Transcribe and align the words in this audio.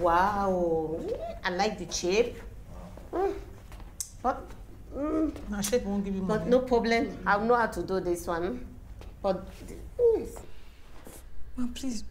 Wow, 0.00 1.00
I 1.44 1.50
like 1.50 1.78
the 1.78 1.90
shape. 1.92 2.36
Mm. 3.12 3.34
But, 4.22 4.42
mm, 4.94 5.32
Now, 5.50 5.60
shape 5.60 5.84
won't 5.84 6.04
give 6.04 6.14
you 6.14 6.22
but 6.22 6.46
no 6.46 6.60
problem. 6.60 7.16
I 7.26 7.38
know 7.38 7.54
how 7.54 7.66
to 7.66 7.82
do 7.82 8.00
this 8.00 8.26
one. 8.26 8.66
But 9.22 9.46
mm, 9.98 10.28
Ma, 11.56 11.66
please, 11.74 12.04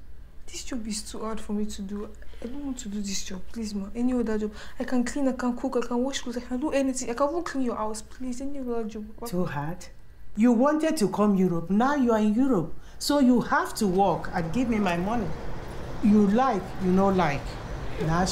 this 0.47 0.63
job 0.63 0.87
is 0.87 1.03
too 1.03 1.19
hard 1.19 1.39
for 1.39 1.53
me 1.53 1.65
to 1.65 1.81
do. 1.81 2.09
I 2.41 2.47
don't 2.47 2.65
want 2.65 2.77
to 2.79 2.89
do 2.89 3.01
this 3.01 3.23
job. 3.23 3.41
Please, 3.51 3.73
ma. 3.75 3.87
Any 3.95 4.13
other 4.13 4.37
job. 4.37 4.51
I 4.79 4.83
can 4.83 5.03
clean, 5.03 5.27
I 5.27 5.33
can 5.33 5.55
cook, 5.55 5.77
I 5.83 5.87
can 5.87 5.97
wash 6.03 6.19
clothes, 6.21 6.37
I 6.37 6.41
can 6.41 6.59
do 6.59 6.71
anything. 6.71 7.09
I 7.09 7.13
can 7.13 7.29
even 7.29 7.43
clean 7.43 7.63
your 7.63 7.75
house. 7.75 8.01
Please, 8.01 8.41
any 8.41 8.59
other 8.59 8.83
job. 8.85 9.05
Too 9.27 9.45
hard. 9.45 9.85
You 10.35 10.51
wanted 10.51 10.97
to 10.97 11.09
come 11.09 11.35
Europe. 11.35 11.69
Now 11.69 11.95
you 11.95 12.11
are 12.11 12.19
in 12.19 12.33
Europe. 12.33 12.73
So 12.99 13.19
you 13.19 13.41
have 13.41 13.73
to 13.75 13.87
work 13.87 14.29
and 14.33 14.51
give 14.51 14.69
me 14.69 14.79
my 14.79 14.97
money. 14.97 15.27
You 16.05 16.27
like, 16.27 16.61
you 16.83 16.91
know 16.91 17.07
like. 17.07 17.41
Now. 18.01 18.23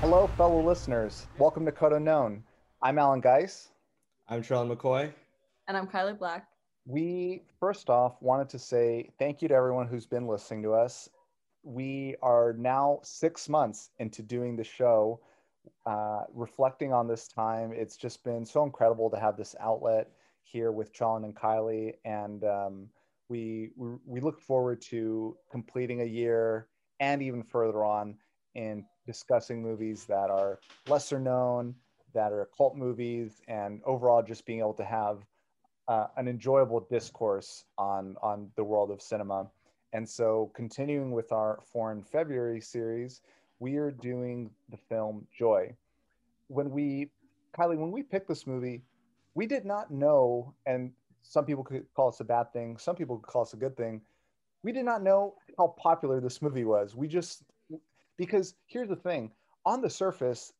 Hello, 0.00 0.26
fellow 0.38 0.62
listeners. 0.62 1.26
Welcome 1.38 1.66
to 1.66 1.72
Code 1.72 1.92
Unknown. 1.92 2.42
I'm 2.80 2.98
Alan 2.98 3.20
Geis. 3.20 3.68
I'm 4.30 4.40
Trellin 4.40 4.74
McCoy. 4.74 5.12
And 5.68 5.76
I'm 5.76 5.86
Kylie 5.86 6.18
Black. 6.18 6.48
We 6.86 7.42
first 7.60 7.90
off 7.90 8.16
wanted 8.22 8.48
to 8.48 8.58
say 8.58 9.10
thank 9.18 9.42
you 9.42 9.48
to 9.48 9.54
everyone 9.54 9.88
who's 9.88 10.06
been 10.06 10.26
listening 10.26 10.62
to 10.62 10.72
us. 10.72 11.06
We 11.62 12.16
are 12.22 12.54
now 12.54 13.00
six 13.02 13.50
months 13.50 13.90
into 13.98 14.22
doing 14.22 14.56
the 14.56 14.64
show. 14.64 15.20
Uh, 15.84 16.22
reflecting 16.32 16.94
on 16.94 17.06
this 17.06 17.28
time, 17.28 17.74
it's 17.74 17.98
just 17.98 18.24
been 18.24 18.46
so 18.46 18.64
incredible 18.64 19.10
to 19.10 19.20
have 19.20 19.36
this 19.36 19.54
outlet 19.60 20.08
here 20.44 20.72
with 20.72 20.94
Trellin 20.94 21.24
and 21.24 21.36
Kylie, 21.36 21.92
and 22.06 22.42
um, 22.44 22.88
we, 23.32 23.70
we 24.04 24.20
look 24.20 24.38
forward 24.40 24.82
to 24.82 25.34
completing 25.50 26.02
a 26.02 26.04
year 26.04 26.68
and 27.00 27.22
even 27.22 27.42
further 27.42 27.82
on 27.82 28.14
in 28.54 28.84
discussing 29.06 29.62
movies 29.62 30.04
that 30.04 30.28
are 30.28 30.60
lesser 30.86 31.18
known, 31.18 31.74
that 32.12 32.30
are 32.30 32.46
cult 32.54 32.76
movies, 32.76 33.40
and 33.48 33.80
overall 33.86 34.22
just 34.22 34.44
being 34.44 34.58
able 34.58 34.74
to 34.74 34.84
have 34.84 35.24
uh, 35.88 36.08
an 36.18 36.28
enjoyable 36.28 36.86
discourse 36.90 37.64
on 37.78 38.16
on 38.22 38.50
the 38.56 38.62
world 38.62 38.90
of 38.90 39.00
cinema. 39.00 39.50
And 39.94 40.06
so, 40.06 40.52
continuing 40.54 41.10
with 41.12 41.32
our 41.32 41.60
Foreign 41.72 42.02
February 42.02 42.60
series, 42.60 43.22
we 43.60 43.76
are 43.76 43.90
doing 43.90 44.50
the 44.70 44.76
film 44.76 45.26
Joy. 45.36 45.74
When 46.48 46.70
we, 46.70 47.10
Kylie, 47.56 47.78
when 47.78 47.90
we 47.90 48.02
picked 48.02 48.28
this 48.28 48.46
movie, 48.46 48.82
we 49.34 49.46
did 49.46 49.64
not 49.64 49.90
know, 49.90 50.54
and 50.66 50.92
some 51.22 51.44
people 51.44 51.64
could 51.64 51.86
call 51.94 52.08
us 52.08 52.20
a 52.20 52.24
bad 52.24 52.52
thing, 52.52 52.76
some 52.78 52.96
people 52.96 53.18
could 53.18 53.30
call 53.30 53.42
us 53.42 53.54
a 53.54 53.56
good 53.56 53.76
thing. 53.76 54.00
We 54.62 54.72
did 54.72 54.84
not 54.84 55.02
know 55.02 55.34
how 55.58 55.74
popular 55.78 56.20
this 56.20 56.42
movie 56.42 56.64
was. 56.64 56.94
We 56.94 57.08
just, 57.08 57.42
because 58.16 58.54
here's 58.66 58.88
the 58.88 58.96
thing 58.96 59.30
on 59.64 59.80
the 59.80 59.90
surface, 59.90 60.52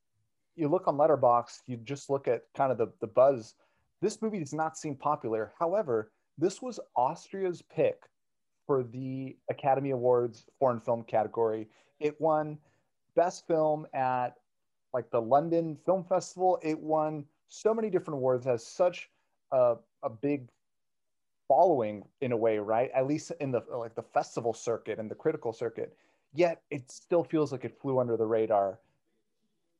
you 0.56 0.68
look 0.68 0.86
on 0.86 0.96
Letterboxd, 0.96 1.60
you 1.66 1.76
just 1.78 2.10
look 2.10 2.28
at 2.28 2.42
kind 2.54 2.72
of 2.72 2.78
the, 2.78 2.88
the 3.00 3.06
buzz. 3.06 3.54
This 4.00 4.20
movie 4.20 4.38
does 4.38 4.52
not 4.52 4.76
seem 4.76 4.96
popular. 4.96 5.52
However, 5.58 6.10
this 6.38 6.60
was 6.60 6.80
Austria's 6.96 7.62
pick 7.62 8.02
for 8.66 8.82
the 8.82 9.36
Academy 9.50 9.90
Awards 9.90 10.46
foreign 10.58 10.80
film 10.80 11.04
category. 11.04 11.68
It 12.00 12.20
won 12.20 12.58
best 13.14 13.46
film 13.46 13.86
at 13.94 14.36
like 14.92 15.10
the 15.10 15.20
London 15.20 15.76
Film 15.84 16.04
Festival. 16.04 16.58
It 16.62 16.78
won 16.78 17.24
so 17.48 17.74
many 17.74 17.90
different 17.90 18.18
awards, 18.18 18.46
has 18.46 18.66
such 18.66 19.10
a, 19.52 19.76
a 20.02 20.10
big 20.10 20.48
following 21.48 22.02
in 22.20 22.32
a 22.32 22.36
way, 22.36 22.58
right? 22.58 22.90
At 22.94 23.06
least 23.06 23.32
in 23.40 23.50
the 23.52 23.62
like 23.70 23.94
the 23.94 24.02
festival 24.02 24.52
circuit 24.52 24.98
and 24.98 25.10
the 25.10 25.14
critical 25.14 25.52
circuit. 25.52 25.96
Yet 26.34 26.62
it 26.70 26.90
still 26.90 27.22
feels 27.22 27.52
like 27.52 27.64
it 27.64 27.78
flew 27.80 27.98
under 27.98 28.16
the 28.16 28.26
radar 28.26 28.78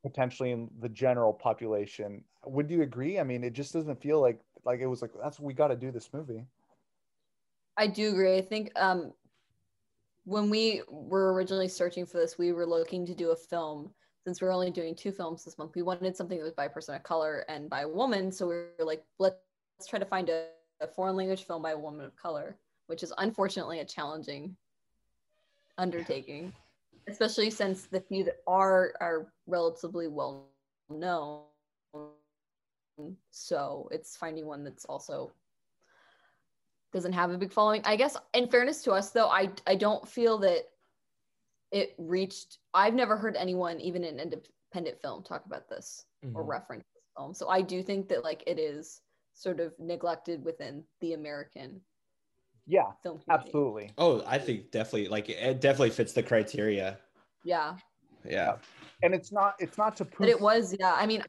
potentially 0.02 0.50
in 0.50 0.68
the 0.80 0.88
general 0.88 1.32
population. 1.32 2.24
Would 2.44 2.70
you 2.70 2.82
agree? 2.82 3.18
I 3.18 3.22
mean, 3.22 3.44
it 3.44 3.52
just 3.52 3.72
doesn't 3.72 4.00
feel 4.02 4.20
like 4.20 4.40
like 4.64 4.80
it 4.80 4.86
was 4.86 5.02
like 5.02 5.12
that's 5.22 5.40
we 5.40 5.54
got 5.54 5.68
to 5.68 5.76
do 5.76 5.90
this 5.90 6.10
movie. 6.12 6.44
I 7.76 7.86
do 7.86 8.10
agree. 8.10 8.36
I 8.36 8.42
think 8.42 8.70
um, 8.76 9.12
when 10.24 10.50
we 10.50 10.82
were 10.88 11.32
originally 11.32 11.68
searching 11.68 12.04
for 12.04 12.18
this, 12.18 12.36
we 12.36 12.52
were 12.52 12.66
looking 12.66 13.06
to 13.06 13.14
do 13.14 13.30
a 13.30 13.36
film. 13.36 13.90
Since 14.24 14.40
we 14.40 14.46
are 14.46 14.52
only 14.52 14.70
doing 14.70 14.94
two 14.94 15.10
films 15.10 15.44
this 15.44 15.58
month, 15.58 15.72
we 15.74 15.82
wanted 15.82 16.16
something 16.16 16.38
that 16.38 16.44
was 16.44 16.52
by 16.52 16.66
a 16.66 16.70
person 16.70 16.94
of 16.94 17.02
color 17.02 17.44
and 17.48 17.68
by 17.68 17.80
a 17.80 17.88
woman. 17.88 18.30
So 18.30 18.46
we 18.46 18.54
were 18.54 18.84
like, 18.84 19.02
let's 19.18 19.36
try 19.88 19.98
to 19.98 20.04
find 20.04 20.28
a, 20.28 20.46
a 20.80 20.86
foreign 20.86 21.16
language 21.16 21.44
film 21.44 21.62
by 21.62 21.72
a 21.72 21.78
woman 21.78 22.04
of 22.04 22.14
color, 22.16 22.56
which 22.86 23.02
is 23.02 23.12
unfortunately 23.18 23.80
a 23.80 23.84
challenging 23.84 24.56
undertaking, 25.78 26.52
especially 27.08 27.50
since 27.50 27.86
the 27.86 28.00
few 28.00 28.24
that 28.24 28.36
are 28.46 28.92
are 29.00 29.32
relatively 29.46 30.08
well 30.08 30.48
known. 30.90 31.44
So 33.30 33.88
it's 33.90 34.16
finding 34.16 34.46
one 34.46 34.64
that's 34.64 34.84
also 34.84 35.32
doesn't 36.92 37.12
have 37.14 37.30
a 37.30 37.38
big 37.38 37.52
following. 37.52 37.80
I 37.84 37.96
guess 37.96 38.16
in 38.34 38.48
fairness 38.48 38.82
to 38.84 38.92
us 38.92 39.10
though, 39.10 39.28
I 39.28 39.50
I 39.66 39.74
don't 39.74 40.06
feel 40.06 40.38
that 40.38 40.64
it 41.72 41.94
reached 41.98 42.58
I've 42.74 42.94
never 42.94 43.16
heard 43.16 43.34
anyone 43.36 43.80
even 43.80 44.04
an 44.04 44.20
independent 44.20 45.00
film 45.00 45.22
talk 45.22 45.46
about 45.46 45.68
this 45.68 46.04
or 46.34 46.44
Mhm. 46.44 46.48
reference 46.48 46.84
this 46.94 47.04
film. 47.16 47.34
So 47.34 47.48
I 47.48 47.62
do 47.62 47.82
think 47.82 48.08
that 48.08 48.24
like 48.24 48.44
it 48.46 48.58
is 48.58 49.00
sort 49.34 49.60
of 49.60 49.72
neglected 49.78 50.44
within 50.44 50.84
the 51.00 51.14
American 51.14 51.80
Yeah, 52.66 52.92
film 53.02 53.18
community. 53.18 53.48
absolutely. 53.48 53.90
Oh, 53.98 54.22
I 54.26 54.38
think 54.38 54.70
definitely 54.70 55.08
like 55.08 55.28
it 55.28 55.60
definitely 55.60 55.90
fits 55.90 56.12
the 56.12 56.22
criteria. 56.22 56.98
Yeah. 57.44 57.76
Yeah. 58.24 58.56
And 59.02 59.14
it's 59.14 59.32
not 59.32 59.54
it's 59.58 59.78
not 59.78 59.96
to 59.96 60.04
But 60.04 60.28
it 60.28 60.40
was, 60.40 60.76
yeah. 60.78 60.94
I 60.94 61.06
mean 61.06 61.22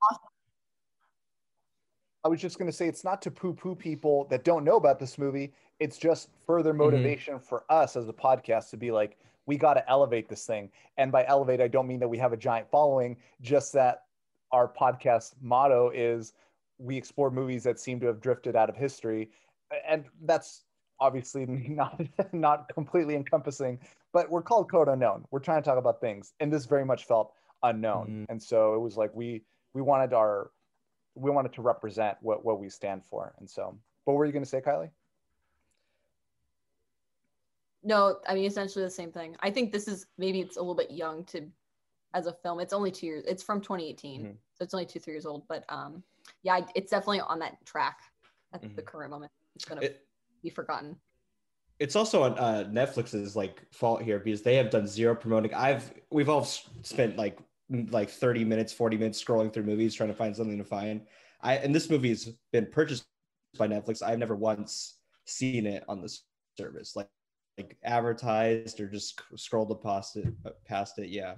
I 2.25 2.29
was 2.29 2.39
just 2.39 2.57
going 2.57 2.71
to 2.71 2.75
say 2.75 2.87
it's 2.87 3.03
not 3.03 3.21
to 3.23 3.31
poo 3.31 3.53
poo 3.53 3.75
people 3.75 4.25
that 4.29 4.43
don't 4.43 4.63
know 4.63 4.77
about 4.77 4.99
this 4.99 5.17
movie. 5.17 5.53
It's 5.79 5.97
just 5.97 6.29
further 6.45 6.69
mm-hmm. 6.69 6.79
motivation 6.79 7.39
for 7.39 7.65
us 7.69 7.97
as 7.97 8.07
a 8.07 8.13
podcast 8.13 8.69
to 8.69 8.77
be 8.77 8.91
like, 8.91 9.17
we 9.45 9.57
got 9.57 9.73
to 9.73 9.89
elevate 9.89 10.29
this 10.29 10.45
thing. 10.45 10.69
And 10.97 11.11
by 11.11 11.25
elevate, 11.27 11.59
I 11.59 11.67
don't 11.67 11.87
mean 11.87 11.99
that 11.99 12.07
we 12.07 12.17
have 12.19 12.31
a 12.31 12.37
giant 12.37 12.69
following, 12.69 13.17
just 13.41 13.73
that 13.73 14.03
our 14.53 14.71
podcast 14.71 15.33
motto 15.41 15.91
is 15.93 16.33
we 16.77 16.97
explore 16.97 17.29
movies 17.31 17.63
that 17.63 17.79
seem 17.79 17.99
to 18.01 18.07
have 18.07 18.19
drifted 18.21 18.55
out 18.55 18.69
of 18.69 18.75
history. 18.75 19.29
And 19.87 20.05
that's 20.23 20.63
obviously 20.99 21.45
not 21.69 22.01
not 22.31 22.73
completely 22.73 23.15
encompassing, 23.15 23.79
but 24.11 24.29
we're 24.29 24.41
called 24.41 24.69
Code 24.69 24.87
Unknown. 24.87 25.25
We're 25.31 25.39
trying 25.39 25.61
to 25.61 25.67
talk 25.67 25.77
about 25.77 26.01
things, 26.01 26.33
and 26.39 26.51
this 26.51 26.65
very 26.65 26.85
much 26.85 27.05
felt 27.05 27.33
unknown. 27.63 28.25
And 28.29 28.41
so 28.41 28.75
it 28.75 28.79
was 28.79 28.97
like 28.97 29.11
we 29.15 29.43
we 29.73 29.81
wanted 29.81 30.13
our 30.13 30.51
we 31.15 31.31
wanted 31.31 31.53
to 31.53 31.61
represent 31.61 32.17
what 32.21 32.43
what 32.45 32.59
we 32.59 32.69
stand 32.69 33.03
for. 33.05 33.33
And 33.39 33.49
so, 33.49 33.77
what 34.05 34.15
were 34.15 34.25
you 34.25 34.31
going 34.31 34.43
to 34.43 34.49
say, 34.49 34.61
Kylie? 34.61 34.89
no, 37.85 38.19
I 38.27 38.33
mean 38.33 38.45
essentially 38.45 38.83
the 38.85 38.89
same 38.91 39.11
thing. 39.11 39.35
I 39.41 39.49
think 39.51 39.71
this 39.71 39.87
is 39.87 40.05
maybe 40.17 40.39
it's 40.39 40.55
a 40.57 40.59
little 40.61 40.75
bit 40.75 40.91
young 40.91 41.25
to 41.25 41.45
as 42.13 42.27
a 42.27 42.33
film. 42.33 42.59
It's 42.59 42.73
only 42.73 42.91
two 42.91 43.07
years. 43.07 43.25
It's 43.27 43.43
from 43.43 43.59
2018, 43.59 44.21
Mhm. 44.23 44.37
so 44.53 44.63
it's 44.63 44.73
only 44.73 44.85
two 44.85 44.99
three 44.99 45.13
years 45.13 45.25
old. 45.25 45.45
But 45.47 45.65
um, 45.69 46.01
yeah, 46.43 46.65
it's 46.75 46.91
definitely 46.91 47.21
on 47.21 47.39
that 47.39 47.63
track 47.65 47.99
at 48.53 48.61
the 48.61 48.81
Mhm. 48.81 48.85
current 48.85 49.11
moment. 49.11 49.31
It's 49.55 49.65
gonna 49.65 49.81
It, 49.81 50.07
be 50.41 50.49
forgotten. 50.49 50.99
it's 51.79 51.95
also 51.95 52.23
on 52.23 52.37
uh, 52.37 52.69
Netflix's 52.71 53.35
like 53.35 53.61
fault 53.71 54.01
here 54.01 54.19
because 54.19 54.41
they 54.41 54.55
have 54.55 54.69
done 54.69 54.87
zero 54.87 55.15
promoting. 55.15 55.53
I've 55.53 55.93
we've 56.11 56.29
all 56.29 56.43
spent 56.43 57.17
like 57.17 57.39
like 57.69 58.09
30 58.09 58.45
minutes, 58.45 58.71
40 58.73 58.97
minutes 58.97 59.23
scrolling 59.23 59.51
through 59.51 59.63
movies 59.63 59.95
trying 59.95 60.09
to 60.09 60.15
find 60.15 60.35
something 60.35 60.57
to 60.57 60.63
find. 60.63 61.07
I 61.41 61.57
and 61.57 61.73
this 61.73 61.89
movie 61.89 62.09
has 62.09 62.25
been 62.51 62.67
purchased 62.67 63.05
by 63.57 63.67
Netflix. 63.67 64.01
I've 64.01 64.19
never 64.19 64.35
once 64.35 64.99
seen 65.25 65.65
it 65.65 65.83
on 65.87 66.01
the 66.01 66.15
service, 66.57 66.95
like 66.95 67.09
like 67.57 67.77
advertised 67.83 68.79
or 68.79 68.87
just 68.87 69.09
sc- 69.09 69.37
scrolled 69.37 69.81
past 69.81 70.15
it 70.15 70.33
past 70.65 70.99
it. 70.99 71.09
Yeah. 71.09 71.35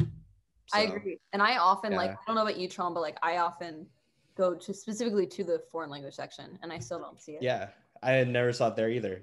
I 0.74 0.82
agree, 0.82 1.20
and 1.32 1.42
I 1.42 1.58
often 1.58 1.94
like. 1.94 2.12
I 2.12 2.18
don't 2.26 2.36
know 2.36 2.42
about 2.42 2.58
you, 2.58 2.68
Tron, 2.68 2.94
but 2.94 3.02
like 3.02 3.18
I 3.22 3.38
often 3.38 3.88
go 4.36 4.54
to 4.54 4.74
specifically 4.74 5.26
to 5.28 5.44
the 5.44 5.62
foreign 5.72 5.90
language 5.90 6.14
section, 6.14 6.58
and 6.62 6.72
I 6.72 6.80
still 6.80 7.00
don't 7.00 7.20
see 7.20 7.34
it. 7.34 7.42
Yeah, 7.42 7.70
I 8.04 8.12
had 8.12 8.28
never 8.28 8.54
saw 8.54 8.68
it 8.68 8.76
there 8.76 8.90
either. 8.90 9.22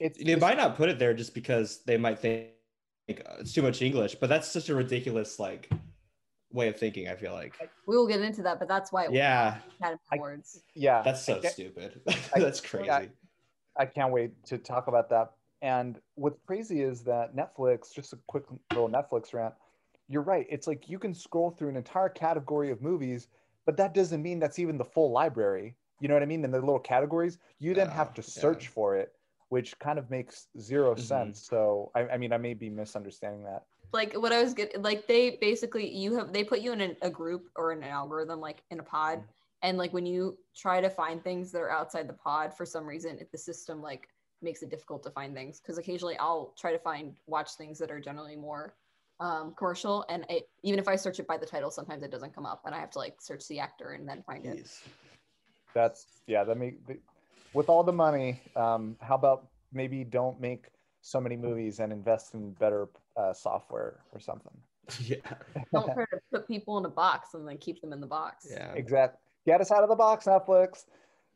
It's 0.00 0.18
They 0.18 0.24
just- 0.24 0.40
might 0.40 0.56
not 0.56 0.76
put 0.76 0.88
it 0.88 0.98
there 0.98 1.14
just 1.14 1.34
because 1.34 1.82
they 1.84 1.96
might 1.96 2.18
think 2.18 2.48
it's 3.06 3.52
too 3.52 3.62
much 3.62 3.82
English, 3.82 4.16
but 4.16 4.28
that's 4.28 4.48
such 4.48 4.68
a 4.68 4.74
ridiculous 4.74 5.38
like 5.38 5.70
way 6.52 6.68
of 6.68 6.76
thinking. 6.78 7.08
I 7.08 7.16
feel 7.16 7.32
like. 7.32 7.54
We 7.86 7.96
will 7.96 8.06
get 8.06 8.20
into 8.20 8.42
that, 8.42 8.58
but 8.58 8.68
that's 8.68 8.92
why 8.92 9.04
it 9.06 9.12
Yeah, 9.12 9.58
Academy 9.80 10.00
I- 10.12 10.16
Awards. 10.16 10.62
yeah, 10.74 11.02
that's 11.02 11.22
so 11.24 11.40
I 11.42 11.48
stupid. 11.48 12.00
I- 12.08 12.38
that's 12.40 12.60
crazy. 12.60 12.86
yeah. 12.86 13.06
I 13.76 13.86
can't 13.86 14.12
wait 14.12 14.44
to 14.46 14.58
talk 14.58 14.88
about 14.88 15.08
that. 15.10 15.32
And 15.62 16.00
what's 16.14 16.38
crazy 16.46 16.82
is 16.82 17.02
that 17.04 17.34
Netflix, 17.34 17.92
just 17.92 18.12
a 18.12 18.18
quick 18.28 18.44
little 18.72 18.88
Netflix 18.88 19.32
rant, 19.34 19.54
you're 20.08 20.22
right. 20.22 20.46
It's 20.48 20.66
like 20.66 20.88
you 20.88 20.98
can 20.98 21.12
scroll 21.14 21.50
through 21.50 21.68
an 21.68 21.76
entire 21.76 22.08
category 22.08 22.70
of 22.70 22.80
movies, 22.82 23.28
but 23.68 23.76
that 23.76 23.92
doesn't 23.92 24.22
mean 24.22 24.38
that's 24.38 24.58
even 24.58 24.78
the 24.78 24.84
full 24.94 25.10
library. 25.12 25.76
You 26.00 26.08
know 26.08 26.14
what 26.14 26.22
I 26.22 26.26
mean? 26.26 26.42
In 26.42 26.50
the 26.50 26.58
little 26.58 26.78
categories, 26.78 27.36
you 27.58 27.74
then 27.74 27.88
have 27.90 28.08
Yeah, 28.08 28.14
to 28.14 28.22
yeah. 28.22 28.40
search 28.42 28.68
for 28.68 28.96
it 28.96 29.12
which 29.50 29.78
kind 29.78 29.98
of 29.98 30.10
makes 30.10 30.48
0 30.58 30.94
Mhm. 30.94 30.98
sense. 31.00 31.42
So 31.46 31.90
I, 31.94 32.00
I 32.08 32.16
mean, 32.18 32.34
I 32.34 32.36
may 32.36 32.52
be 32.52 32.68
misunderstanding 32.70 33.44
that. 33.44 33.64
like 33.92 34.12
what 34.14 34.30
I 34.32 34.42
was 34.42 34.52
getting 34.52 34.82
like 34.82 35.06
they 35.06 35.36
basically 35.48 35.86
you 36.02 36.14
have 36.16 36.32
they 36.34 36.44
put 36.44 36.60
you 36.60 36.72
in 36.72 36.80
an, 36.82 36.96
a 37.00 37.08
group 37.10 37.48
or 37.56 37.72
in 37.72 37.78
an 37.82 37.88
algorithm 37.88 38.40
like 38.40 38.62
in 38.70 38.78
a 38.80 38.82
pod 38.82 39.22
and 39.62 39.78
like 39.78 39.92
when 39.94 40.04
you 40.04 40.36
try 40.54 40.78
to 40.82 40.90
find 40.90 41.16
things 41.24 41.50
that 41.52 41.60
are 41.60 41.70
outside 41.70 42.06
the 42.08 42.12
pod 42.28 42.52
for 42.58 42.66
some 42.66 42.84
reason 42.86 43.18
it- 43.18 43.32
the 43.32 43.38
system 43.38 43.80
like 43.80 44.04
makes 44.42 44.62
it 44.62 44.68
difficult 44.68 45.02
to 45.04 45.10
find 45.10 45.34
things 45.34 45.58
because 45.60 45.78
occasionally 45.78 46.18
I'll 46.18 46.52
try 46.62 46.70
to 46.72 46.78
find 46.90 47.16
watch 47.26 47.50
things 47.60 47.78
that 47.78 47.90
are 47.90 48.00
generally 48.08 48.36
more 48.36 48.74
um, 49.20 49.54
commercial 49.56 50.04
and 50.08 50.24
it, 50.28 50.48
even 50.62 50.78
if 50.78 50.88
I 50.88 50.96
search 50.96 51.18
it 51.18 51.26
by 51.26 51.36
the 51.36 51.46
title 51.46 51.70
sometimes 51.70 52.02
it 52.02 52.10
doesn't 52.10 52.34
come 52.34 52.46
up 52.46 52.62
and 52.66 52.74
I 52.74 52.78
have 52.78 52.90
to 52.92 52.98
like 52.98 53.16
search 53.20 53.46
the 53.48 53.58
actor 53.58 53.90
and 53.90 54.08
then 54.08 54.22
find 54.26 54.46
it. 54.46 54.70
That's 55.74 56.06
yeah. 56.26 56.44
That 56.44 56.56
make 56.56 56.86
the- 56.86 57.00
with 57.54 57.68
all 57.68 57.82
the 57.82 57.92
money. 57.92 58.40
Um, 58.56 58.96
how 59.00 59.14
about 59.14 59.48
maybe 59.72 60.04
don't 60.04 60.40
make 60.40 60.66
so 61.00 61.20
many 61.20 61.36
movies 61.36 61.80
and 61.80 61.92
invest 61.92 62.34
in 62.34 62.52
better 62.52 62.88
uh, 63.16 63.32
software 63.32 64.00
or 64.12 64.20
something. 64.20 64.52
Yeah. 65.04 65.16
Don't 65.74 65.92
try 65.92 66.06
to 66.06 66.18
put 66.32 66.48
people 66.48 66.78
in 66.78 66.86
a 66.86 66.88
box 66.88 67.34
and 67.34 67.46
then 67.46 67.58
keep 67.58 67.82
them 67.82 67.92
in 67.92 68.00
the 68.00 68.06
box. 68.06 68.46
Yeah. 68.50 68.72
Exactly. 68.72 69.18
Get 69.44 69.60
us 69.60 69.70
out 69.70 69.82
of 69.82 69.90
the 69.90 69.94
box, 69.94 70.24
Netflix. 70.24 70.86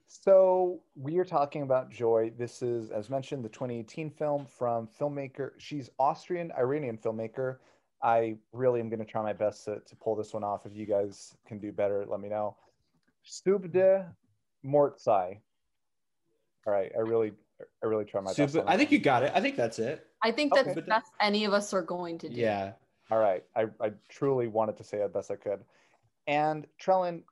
So 0.08 0.80
we 0.96 1.18
are 1.18 1.24
talking 1.24 1.60
about 1.60 1.90
Joy. 1.90 2.32
This 2.38 2.62
is, 2.62 2.90
as 2.90 3.10
mentioned, 3.10 3.44
the 3.44 3.50
2018 3.50 4.08
film 4.08 4.46
from 4.46 4.88
filmmaker. 4.98 5.50
She's 5.58 5.90
Austrian 5.98 6.50
Iranian 6.58 6.96
filmmaker. 6.96 7.56
I 8.02 8.36
really 8.52 8.80
am 8.80 8.88
going 8.88 8.98
to 8.98 9.04
try 9.04 9.22
my 9.22 9.32
best 9.32 9.64
to, 9.66 9.78
to 9.78 9.96
pull 9.96 10.16
this 10.16 10.34
one 10.34 10.42
off. 10.42 10.66
If 10.66 10.74
you 10.74 10.86
guys 10.86 11.36
can 11.46 11.58
do 11.58 11.70
better, 11.70 12.04
let 12.06 12.20
me 12.20 12.28
know. 12.28 12.56
Sudabeh 13.24 14.04
Mortezai. 14.64 15.38
All 16.66 16.72
right, 16.72 16.90
I 16.96 17.00
really, 17.00 17.32
I 17.82 17.86
really 17.86 18.04
try 18.04 18.20
my 18.20 18.32
best. 18.32 18.56
I 18.66 18.76
think 18.76 18.90
you 18.90 18.98
got 18.98 19.22
it. 19.22 19.32
I 19.34 19.40
think 19.40 19.56
that's 19.56 19.78
it. 19.78 20.06
I 20.22 20.32
think 20.32 20.52
that's 20.54 20.68
Okay. 20.68 20.74
the 20.74 20.82
best 20.82 21.12
any 21.20 21.44
of 21.44 21.52
us 21.52 21.72
are 21.72 21.82
going 21.82 22.18
to 22.18 22.28
do. 22.28 22.34
Yeah. 22.34 22.72
All 23.10 23.18
right, 23.18 23.44
I, 23.54 23.66
I 23.80 23.92
truly 24.08 24.48
wanted 24.48 24.76
to 24.78 24.84
say 24.84 24.98
it 24.98 25.12
best 25.12 25.30
I 25.30 25.36
could. 25.36 25.60
And 26.26 26.66
Trellin, 26.80 27.22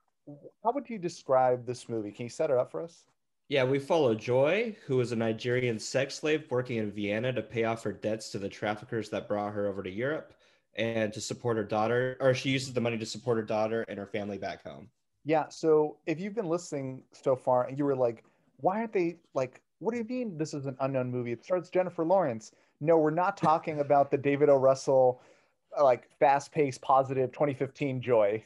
how 0.63 0.71
would 0.73 0.89
you 0.89 0.97
describe 0.97 1.65
this 1.65 1.89
movie? 1.89 2.11
Can 2.11 2.25
you 2.25 2.29
set 2.29 2.49
it 2.49 2.57
up 2.57 2.71
for 2.71 2.81
us? 2.81 3.05
Yeah, 3.49 3.63
we 3.65 3.79
follow 3.79 4.15
Joy, 4.15 4.75
who 4.85 5.01
is 5.01 5.11
a 5.11 5.15
Nigerian 5.15 5.79
sex 5.79 6.15
slave 6.15 6.45
working 6.49 6.77
in 6.77 6.91
Vienna 6.91 7.33
to 7.33 7.41
pay 7.41 7.65
off 7.65 7.83
her 7.83 7.91
debts 7.91 8.29
to 8.31 8.39
the 8.39 8.47
traffickers 8.47 9.09
that 9.09 9.27
brought 9.27 9.53
her 9.53 9.67
over 9.67 9.83
to 9.83 9.89
Europe 9.89 10.33
and 10.75 11.11
to 11.13 11.21
support 11.21 11.57
her 11.57 11.63
daughter, 11.63 12.17
or 12.19 12.33
she 12.33 12.49
uses 12.49 12.73
the 12.73 12.81
money 12.81 12.97
to 12.97 13.05
support 13.05 13.37
her 13.37 13.43
daughter 13.43 13.83
and 13.87 13.97
her 13.97 14.05
family 14.05 14.37
back 14.37 14.63
home. 14.63 14.89
Yeah. 15.23 15.49
So 15.49 15.97
if 16.05 16.19
you've 16.19 16.35
been 16.35 16.47
listening 16.47 17.03
so 17.11 17.35
far 17.35 17.65
and 17.65 17.77
you 17.77 17.85
were 17.85 17.95
like, 17.95 18.23
why 18.57 18.79
aren't 18.79 18.93
they 18.93 19.17
like, 19.33 19.61
what 19.79 19.91
do 19.91 19.97
you 19.97 20.03
mean 20.03 20.37
this 20.37 20.53
is 20.53 20.65
an 20.65 20.75
unknown 20.79 21.11
movie? 21.11 21.31
It 21.31 21.43
starts 21.43 21.69
Jennifer 21.69 22.05
Lawrence. 22.05 22.51
No, 22.79 22.97
we're 22.97 23.11
not 23.11 23.37
talking 23.37 23.79
about 23.81 24.11
the 24.11 24.17
David 24.17 24.49
O. 24.49 24.55
Russell, 24.55 25.21
uh, 25.77 25.83
like 25.83 26.09
fast 26.19 26.51
paced, 26.51 26.81
positive 26.81 27.31
2015 27.31 28.01
joy. 28.01 28.43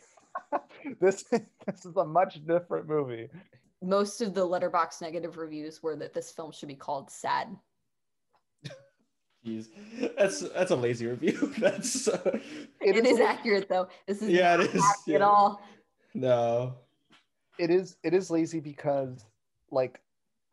this, 0.99 1.23
this 1.23 1.85
is 1.85 1.95
a 1.95 2.05
much 2.05 2.45
different 2.45 2.87
movie. 2.87 3.29
Most 3.81 4.21
of 4.21 4.33
the 4.33 4.45
Letterboxd 4.45 5.01
negative 5.01 5.37
reviews 5.37 5.83
were 5.83 5.95
that 5.95 6.13
this 6.13 6.31
film 6.31 6.51
should 6.51 6.69
be 6.69 6.75
called 6.75 7.09
sad. 7.09 7.55
Jeez, 9.45 9.67
that's 10.17 10.39
that's 10.49 10.71
a 10.71 10.75
lazy 10.75 11.05
review. 11.05 11.53
That's 11.59 12.07
uh, 12.07 12.39
it 12.81 12.95
is 13.05 13.05
is, 13.05 13.19
accurate 13.19 13.69
though. 13.69 13.87
This 14.07 14.21
is 14.23 14.29
yeah, 14.29 14.55
it 14.55 14.61
is. 14.61 14.81
happy 14.81 15.13
at 15.15 15.19
yeah. 15.21 15.27
all. 15.27 15.61
No, 16.15 16.75
It 17.59 17.69
is, 17.69 17.97
it 18.03 18.13
is 18.13 18.31
lazy 18.31 18.59
because 18.59 19.25
like 19.69 20.01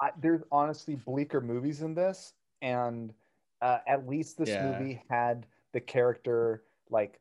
I, 0.00 0.10
there's 0.20 0.42
honestly 0.50 0.96
bleaker 0.96 1.40
movies 1.40 1.80
in 1.82 1.94
this. 1.94 2.34
And 2.60 3.14
uh, 3.62 3.78
at 3.86 4.06
least 4.08 4.36
this 4.38 4.50
Yeah. 4.50 4.62
movie 4.62 5.02
had 5.08 5.46
the 5.72 5.80
character 5.80 6.64
like 6.90 7.18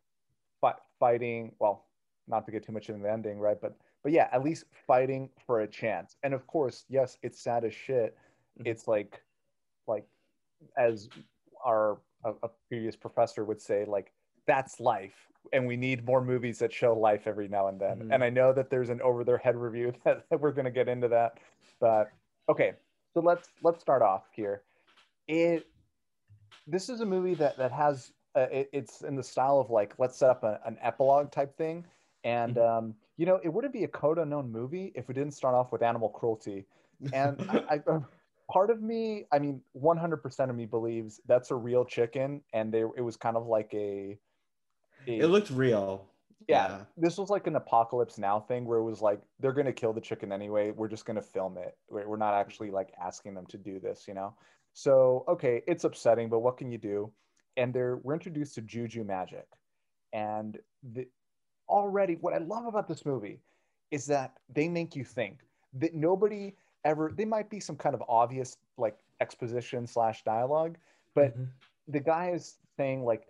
fi- 0.59 0.75
fighting, 1.00 1.53
well, 1.59 1.85
not 2.27 2.45
to 2.47 2.51
get 2.51 2.63
too 2.65 2.71
much 2.74 2.89
into 2.89 3.01
the 3.01 3.12
ending, 3.12 3.39
right? 3.39 3.59
But 3.62 3.77
but 4.03 4.12
yeah, 4.12 4.27
at 4.33 4.44
least 4.44 4.65
fighting 4.88 5.29
for 5.45 5.62
a 5.62 5.67
chance. 5.67 6.15
And 6.24 6.33
of 6.33 6.45
course, 6.47 6.85
yes, 6.89 7.17
it's 7.21 7.39
sad 7.39 7.63
as 7.63 7.74
shit. 7.74 8.17
Mhm. 8.59 8.67
It's 8.67 8.88
like 8.88 9.21
like 9.88 10.06
as 10.77 11.07
our 11.63 11.99
a, 12.23 12.33
a 12.43 12.49
previous 12.67 12.95
professor 12.95 13.43
would 13.45 13.61
say, 13.61 13.85
like 13.85 14.11
that's 14.45 14.79
life. 14.79 15.27
And 15.53 15.65
we 15.65 15.75
need 15.75 16.05
more 16.05 16.23
movies 16.23 16.59
that 16.59 16.71
show 16.71 16.93
life 16.93 17.25
every 17.25 17.47
now 17.47 17.67
and 17.67 17.79
then. 17.79 17.99
Mhm. 17.99 18.13
And 18.13 18.23
I 18.23 18.29
know 18.29 18.53
that 18.53 18.69
there's 18.69 18.89
an 18.89 19.01
over 19.01 19.23
their 19.23 19.37
head 19.37 19.55
review 19.55 19.93
that, 20.03 20.29
that 20.29 20.39
we're 20.39 20.51
gonna 20.51 20.71
get 20.71 20.87
into 20.87 21.07
that. 21.09 21.39
But 21.79 22.11
okay, 22.49 22.73
so 23.13 23.21
let's 23.21 23.49
let's 23.63 23.81
start 23.81 24.01
off 24.01 24.25
here. 24.33 24.63
It 25.27 25.67
this 26.67 26.89
is 26.89 27.01
a 27.01 27.05
movie 27.05 27.33
that 27.35 27.57
that 27.57 27.71
has 27.71 28.13
uh, 28.35 28.47
it, 28.51 28.69
it's 28.71 29.01
in 29.01 29.15
the 29.15 29.23
style 29.23 29.59
of 29.59 29.69
like 29.69 29.93
let's 29.97 30.17
set 30.17 30.29
up 30.29 30.43
a, 30.43 30.59
an 30.65 30.77
epilogue 30.81 31.31
type 31.31 31.57
thing 31.57 31.85
and 32.23 32.57
um, 32.57 32.95
you 33.17 33.25
know 33.25 33.39
it 33.43 33.49
wouldn't 33.49 33.73
be 33.73 33.83
a 33.83 33.87
code 33.87 34.17
unknown 34.17 34.51
movie 34.51 34.91
if 34.95 35.07
we 35.07 35.13
didn't 35.13 35.33
start 35.33 35.55
off 35.55 35.71
with 35.71 35.81
animal 35.81 36.09
cruelty 36.09 36.65
and 37.13 37.41
I, 37.49 37.81
I, 37.87 37.99
part 38.51 38.69
of 38.69 38.81
me 38.81 39.25
i 39.31 39.39
mean 39.39 39.62
100% 39.81 40.50
of 40.50 40.56
me 40.56 40.65
believes 40.65 41.21
that's 41.25 41.51
a 41.51 41.56
real 41.56 41.86
chicken 41.86 42.42
and 42.53 42.74
they, 42.74 42.81
it 42.98 43.01
was 43.01 43.15
kind 43.15 43.38
of 43.38 43.48
like 43.48 43.74
a, 43.74 44.18
a 45.07 45.19
it 45.19 45.27
looked 45.27 45.50
real. 45.51 46.07
yeah, 46.48 46.81
this 46.98 47.18
was 47.18 47.30
like 47.30 47.48
an 47.48 47.56
apocalypse 47.56 48.18
now 48.18 48.39
thing 48.39 48.65
where 48.65 48.80
it 48.80 48.83
was 48.83 49.01
like 49.01 49.21
they're 49.39 49.53
gonna 49.53 49.71
kill 49.71 49.94
the 49.94 50.01
chicken 50.01 50.31
anyway. 50.31 50.71
We're 50.71 50.89
just 50.89 51.06
gonna 51.06 51.21
film 51.21 51.57
it. 51.57 51.77
We're 51.89 52.07
we're 52.07 52.18
not 52.18 52.33
actually 52.33 52.71
like 52.71 52.92
asking 53.01 53.36
them 53.36 53.45
to 53.48 53.57
do 53.57 53.80
this, 53.80 54.06
you 54.07 54.13
know. 54.13 54.33
So 54.74 55.24
okay, 55.27 55.62
it's 55.68 55.83
upsetting, 55.83 56.30
but 56.30 56.39
what 56.39 56.57
can 56.57 56.71
you 56.71 56.77
do? 56.77 57.12
And 57.57 57.74
they're 57.74 57.98
we're 58.03 58.13
introduced 58.13 58.56
to 58.56 58.62
juju 58.62 59.03
magic, 59.03 59.48
and 60.13 60.57
the 60.94 61.07
already 61.69 62.15
what 62.15 62.33
I 62.33 62.39
love 62.39 62.65
about 62.65 62.88
this 62.88 63.06
movie 63.06 63.39
is 63.92 64.06
that 64.07 64.33
they 64.53 64.68
make 64.68 64.95
you 64.95 65.03
think 65.03 65.39
that 65.74 65.94
nobody 65.94 66.56
ever. 66.83 67.11
They 67.15 67.25
might 67.25 67.49
be 67.49 67.59
some 67.59 67.75
kind 67.75 67.95
of 67.95 68.03
obvious 68.07 68.57
like 68.77 68.97
exposition 69.19 69.85
slash 69.87 70.23
dialogue, 70.23 70.77
but 71.13 71.37
Mhm. 71.37 71.49
the 71.87 71.99
guy 71.99 72.31
is 72.31 72.57
saying 72.77 73.03
like 73.03 73.27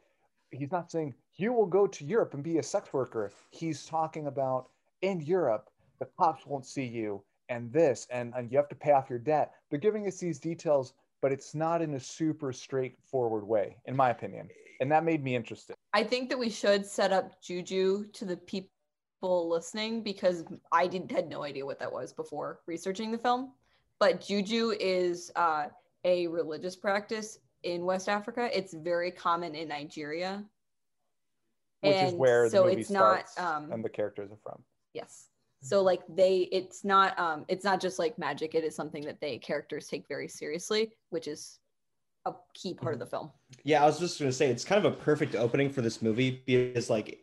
he's 0.51 0.71
not 0.71 0.91
saying 0.91 1.15
you 1.35 1.53
will 1.53 1.65
go 1.65 1.87
to 1.87 2.05
Europe 2.05 2.33
and 2.33 2.43
be 2.43 2.57
a 2.57 2.63
sex 2.63 2.93
worker. 2.93 3.31
He's 3.51 3.85
talking 3.85 4.27
about 4.27 4.69
in 5.01 5.21
Europe 5.21 5.69
the 5.99 6.05
cops 6.17 6.45
won't 6.45 6.65
see 6.65 6.83
you 6.85 7.23
and 7.49 7.71
this 7.71 8.07
and, 8.09 8.33
and 8.35 8.51
you 8.51 8.57
have 8.57 8.69
to 8.69 8.75
pay 8.75 8.91
off 8.91 9.09
your 9.09 9.19
debt. 9.19 9.53
They're 9.69 9.79
giving 9.79 10.07
us 10.07 10.17
these 10.17 10.39
details, 10.39 10.93
but 11.21 11.31
it's 11.31 11.53
not 11.53 11.81
in 11.81 11.93
a 11.93 11.99
super 11.99 12.51
straightforward 12.51 13.43
way, 13.43 13.77
in 13.85 13.95
my 13.95 14.09
opinion. 14.09 14.49
And 14.79 14.91
that 14.91 15.03
made 15.03 15.23
me 15.23 15.35
interested. 15.35 15.75
I 15.93 16.03
think 16.03 16.29
that 16.29 16.39
we 16.39 16.49
should 16.49 16.85
set 16.85 17.13
up 17.13 17.39
Juju 17.41 18.07
to 18.07 18.25
the 18.25 18.37
people 18.37 18.71
listening 19.21 20.01
because 20.03 20.43
I 20.71 20.87
did 20.87 21.11
had 21.11 21.29
no 21.29 21.43
idea 21.43 21.65
what 21.65 21.79
that 21.79 21.91
was 21.91 22.13
before 22.13 22.59
researching 22.65 23.11
the 23.11 23.17
film. 23.17 23.51
But 23.99 24.21
Juju 24.21 24.73
is 24.79 25.31
uh, 25.35 25.67
a 26.05 26.27
religious 26.27 26.75
practice 26.75 27.39
in 27.63 27.85
West 27.85 28.09
Africa. 28.09 28.49
It's 28.57 28.73
very 28.73 29.11
common 29.11 29.53
in 29.53 29.67
Nigeria. 29.67 30.43
Which 31.81 31.95
is 31.95 32.11
And 32.11 32.19
where 32.19 32.45
the 32.45 32.49
so 32.57 32.63
movie 32.65 32.81
it's 32.81 32.89
not, 32.89 33.29
starts 33.29 33.39
um, 33.39 33.71
and 33.71 33.83
the 33.83 33.89
characters 33.89 34.31
are 34.31 34.37
from. 34.41 34.63
Yes. 34.93 35.27
So 35.63 35.83
like 35.83 36.01
they 36.09 36.49
it's 36.51 36.83
not 36.83 37.17
um 37.19 37.45
it's 37.47 37.63
not 37.63 37.79
just 37.79 37.99
like 37.99 38.17
magic, 38.17 38.55
it 38.55 38.63
is 38.63 38.75
something 38.75 39.05
that 39.05 39.21
they 39.21 39.37
characters 39.37 39.87
take 39.87 40.07
very 40.07 40.27
seriously, 40.27 40.91
which 41.11 41.27
is 41.27 41.59
a 42.25 42.33
key 42.55 42.73
part 42.73 42.93
of 42.93 42.99
the 42.99 43.05
film. 43.05 43.31
Yeah, 43.63 43.83
I 43.83 43.85
was 43.85 43.99
just 43.99 44.17
gonna 44.19 44.31
say 44.31 44.49
it's 44.49 44.65
kind 44.65 44.83
of 44.83 44.91
a 44.91 44.95
perfect 44.95 45.35
opening 45.35 45.69
for 45.69 45.81
this 45.81 46.01
movie 46.01 46.41
because 46.47 46.89
like 46.89 47.07
li- 47.07 47.19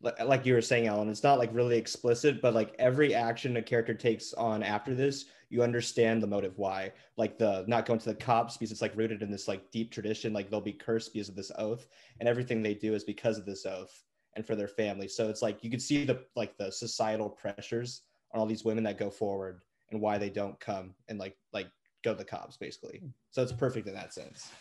like 0.00 0.46
you 0.46 0.54
were 0.54 0.62
saying, 0.62 0.86
Alan, 0.86 1.08
it's 1.08 1.24
not 1.24 1.38
like 1.38 1.50
really 1.52 1.76
explicit, 1.76 2.40
but 2.40 2.54
like 2.54 2.74
every 2.78 3.14
action 3.14 3.56
a 3.56 3.62
character 3.62 3.94
takes 3.94 4.32
on 4.34 4.62
after 4.62 4.94
this, 4.94 5.24
you 5.50 5.62
understand 5.62 6.22
the 6.22 6.26
motive 6.26 6.56
why. 6.56 6.92
Like 7.16 7.38
the 7.38 7.64
not 7.66 7.86
going 7.86 7.98
to 7.98 8.08
the 8.08 8.14
cops 8.14 8.56
because 8.56 8.70
it's 8.70 8.82
like 8.82 8.96
rooted 8.96 9.22
in 9.22 9.30
this 9.30 9.48
like 9.48 9.70
deep 9.72 9.90
tradition, 9.90 10.32
like 10.32 10.50
they'll 10.50 10.60
be 10.60 10.72
cursed 10.72 11.12
because 11.12 11.28
of 11.28 11.34
this 11.34 11.50
oath, 11.58 11.86
and 12.20 12.28
everything 12.28 12.62
they 12.62 12.74
do 12.74 12.94
is 12.94 13.02
because 13.02 13.38
of 13.38 13.46
this 13.46 13.66
oath 13.66 14.04
and 14.36 14.46
for 14.46 14.54
their 14.54 14.68
family. 14.68 15.08
So 15.08 15.28
it's 15.28 15.42
like 15.42 15.64
you 15.64 15.70
can 15.70 15.80
see 15.80 16.04
the 16.04 16.22
like 16.36 16.56
the 16.58 16.70
societal 16.70 17.28
pressures 17.28 18.02
on 18.32 18.40
all 18.40 18.46
these 18.46 18.64
women 18.64 18.84
that 18.84 18.98
go 18.98 19.10
forward 19.10 19.62
and 19.90 20.00
why 20.00 20.18
they 20.18 20.30
don't 20.30 20.58
come 20.60 20.94
and 21.08 21.18
like 21.18 21.36
like 21.52 21.68
go 22.04 22.12
to 22.12 22.18
the 22.18 22.24
cops 22.24 22.56
basically. 22.56 23.02
So 23.30 23.42
it's 23.42 23.52
perfect 23.52 23.88
in 23.88 23.94
that 23.94 24.14
sense. 24.14 24.52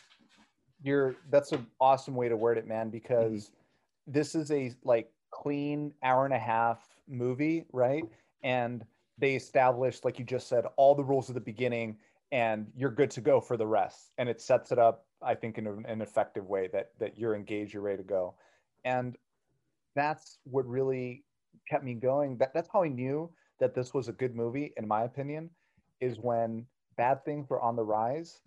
you're 0.82 1.16
that's 1.30 1.52
an 1.52 1.68
awesome 1.80 2.16
way 2.16 2.30
to 2.30 2.36
word 2.36 2.58
it 2.58 2.68
man 2.68 2.90
because 2.90 3.50
mm-hmm. 3.50 4.14
this 4.14 4.34
is 4.34 4.52
a 4.52 4.74
like 4.84 5.12
clean 5.32 5.94
hour 6.04 6.26
and 6.26 6.34
a 6.34 6.40
half 6.40 6.80
movie 7.08 7.66
right? 7.72 8.04
And 8.44 8.86
they 9.18 9.36
established 9.36 10.06
like 10.06 10.20
you 10.20 10.26
just 10.26 10.48
said 10.48 10.66
all 10.78 10.96
the 10.96 11.04
rules 11.04 11.30
at 11.30 11.36
the 11.36 11.42
beginning 11.42 11.98
and 12.32 12.68
you're 12.76 12.92
good 12.92 13.10
to 13.12 13.22
go 13.22 13.40
for 13.40 13.58
the 13.58 13.68
rest. 13.68 14.12
And 14.18 14.30
it 14.30 14.42
sets 14.42 14.72
it 14.72 14.80
up 14.80 15.06
i 15.24 15.34
think 15.34 15.58
in 15.58 15.66
an 15.66 16.02
effective 16.02 16.46
way 16.46 16.70
that 16.72 16.92
that 17.00 17.18
you're 17.18 17.36
engaged 17.36 17.74
you're 17.74 17.84
ready 17.84 17.98
to 17.98 18.04
go. 18.04 18.36
And 18.86 19.16
that's 19.96 20.38
what 20.44 20.66
really 20.68 21.24
kept 21.68 21.84
me 21.84 21.96
going. 21.96 22.38
That, 22.38 22.54
that's 22.54 22.70
how 22.72 22.84
i 22.84 22.88
knew 22.88 23.30
that 23.60 23.74
this 23.74 23.94
was 23.94 24.08
a 24.08 24.14
good 24.14 24.36
movie 24.36 24.74
in 24.78 24.88
my 24.88 25.04
opinion 25.04 25.50
is 26.00 26.20
when 26.20 26.66
bad 26.96 27.26
things 27.26 27.50
were 27.50 27.62
on 27.62 27.76
the 27.76 27.84
rise 27.84 28.42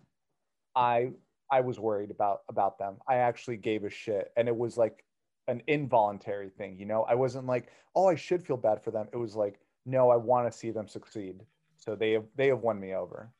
I 0.75 1.11
I 1.51 1.61
was 1.61 1.79
worried 1.79 2.11
about 2.11 2.41
about 2.49 2.79
them. 2.79 2.97
I 3.07 3.15
actually 3.15 3.57
gave 3.57 3.83
a 3.83 3.89
shit, 3.89 4.31
and 4.37 4.47
it 4.47 4.55
was 4.55 4.77
like 4.77 5.03
an 5.47 5.61
involuntary 5.67 6.49
thing. 6.49 6.77
You 6.77 6.85
know, 6.85 7.03
I 7.03 7.15
wasn't 7.15 7.45
like, 7.45 7.67
oh, 7.95 8.07
I 8.07 8.15
should 8.15 8.45
feel 8.45 8.57
bad 8.57 8.83
for 8.83 8.91
them. 8.91 9.07
It 9.13 9.17
was 9.17 9.35
like, 9.35 9.59
no, 9.85 10.09
I 10.09 10.15
want 10.15 10.51
to 10.51 10.57
see 10.57 10.71
them 10.71 10.87
succeed. 10.87 11.41
So 11.77 11.95
they 11.95 12.11
have 12.11 12.25
they 12.35 12.47
have 12.47 12.59
won 12.59 12.79
me 12.79 12.93
over, 12.93 13.31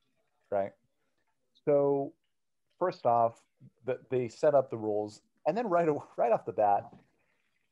right? 0.50 0.72
So 1.66 2.14
first 2.80 3.06
off, 3.06 3.40
the, 3.86 4.00
they 4.10 4.28
set 4.28 4.56
up 4.56 4.72
the 4.72 4.78
rules, 4.78 5.22
and 5.46 5.56
then 5.56 5.68
right 5.68 5.88
right 6.18 6.32
off 6.32 6.46
the 6.46 6.52
bat, 6.52 6.90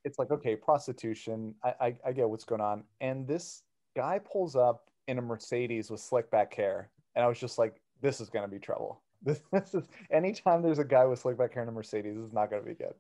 it's 0.06 0.20
like, 0.20 0.30
okay, 0.30 0.56
prostitution. 0.56 1.56
I, 1.64 1.74
I 1.82 1.96
I 2.08 2.12
get 2.12 2.30
what's 2.30 2.46
going 2.46 2.62
on, 2.62 2.84
and 3.02 3.28
this 3.28 3.64
guy 3.96 4.20
pulls 4.20 4.56
up 4.56 4.92
in 5.08 5.18
a 5.18 5.22
Mercedes 5.22 5.90
with 5.90 6.02
slick 6.02 6.30
back 6.30 6.54
hair, 6.54 6.92
and 7.16 7.26
I 7.26 7.28
was 7.28 7.40
just 7.40 7.58
like, 7.58 7.82
this 8.02 8.22
is 8.22 8.30
gonna 8.30 8.48
be 8.48 8.60
trouble. 8.60 9.02
This, 9.24 9.42
this 9.52 9.74
is 9.74 9.86
anytime 10.12 10.62
there's 10.62 10.80
a 10.80 10.86
guy 10.86 11.06
with 11.06 11.20
slick 11.20 11.38
back 11.38 11.54
hair 11.54 11.64
in 11.64 11.70
a 11.70 11.72
Mercedes, 11.72 12.16
this 12.16 12.28
is 12.28 12.34
not 12.34 12.52
gonna 12.52 12.62
be 12.62 12.76
good. 12.76 12.94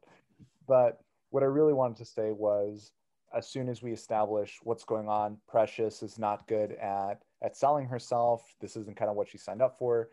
But 0.67 1.01
what 1.29 1.43
I 1.43 1.47
really 1.47 1.73
wanted 1.73 1.97
to 1.97 2.05
say 2.05 2.31
was, 2.31 2.91
as 3.33 3.47
soon 3.47 3.69
as 3.69 3.83
we 3.83 3.91
establish 3.93 4.59
what's 4.63 4.83
going 4.83 5.07
on, 5.07 5.37
Precious 5.47 6.01
is 6.01 6.17
not 6.17 6.47
good 6.47 6.71
at 6.73 7.21
at 7.41 7.55
selling 7.55 7.87
herself. 7.87 8.55
This 8.59 8.75
isn't 8.75 8.97
kind 8.97 9.09
of 9.09 9.15
what 9.15 9.29
she 9.29 9.37
signed 9.37 9.61
up 9.61 9.77
for. 9.77 10.09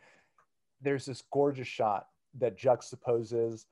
There's 0.80 1.06
this 1.06 1.23
gorgeous 1.32 1.66
shot 1.66 2.08
that 2.38 2.58
juxtaposes 2.58 3.64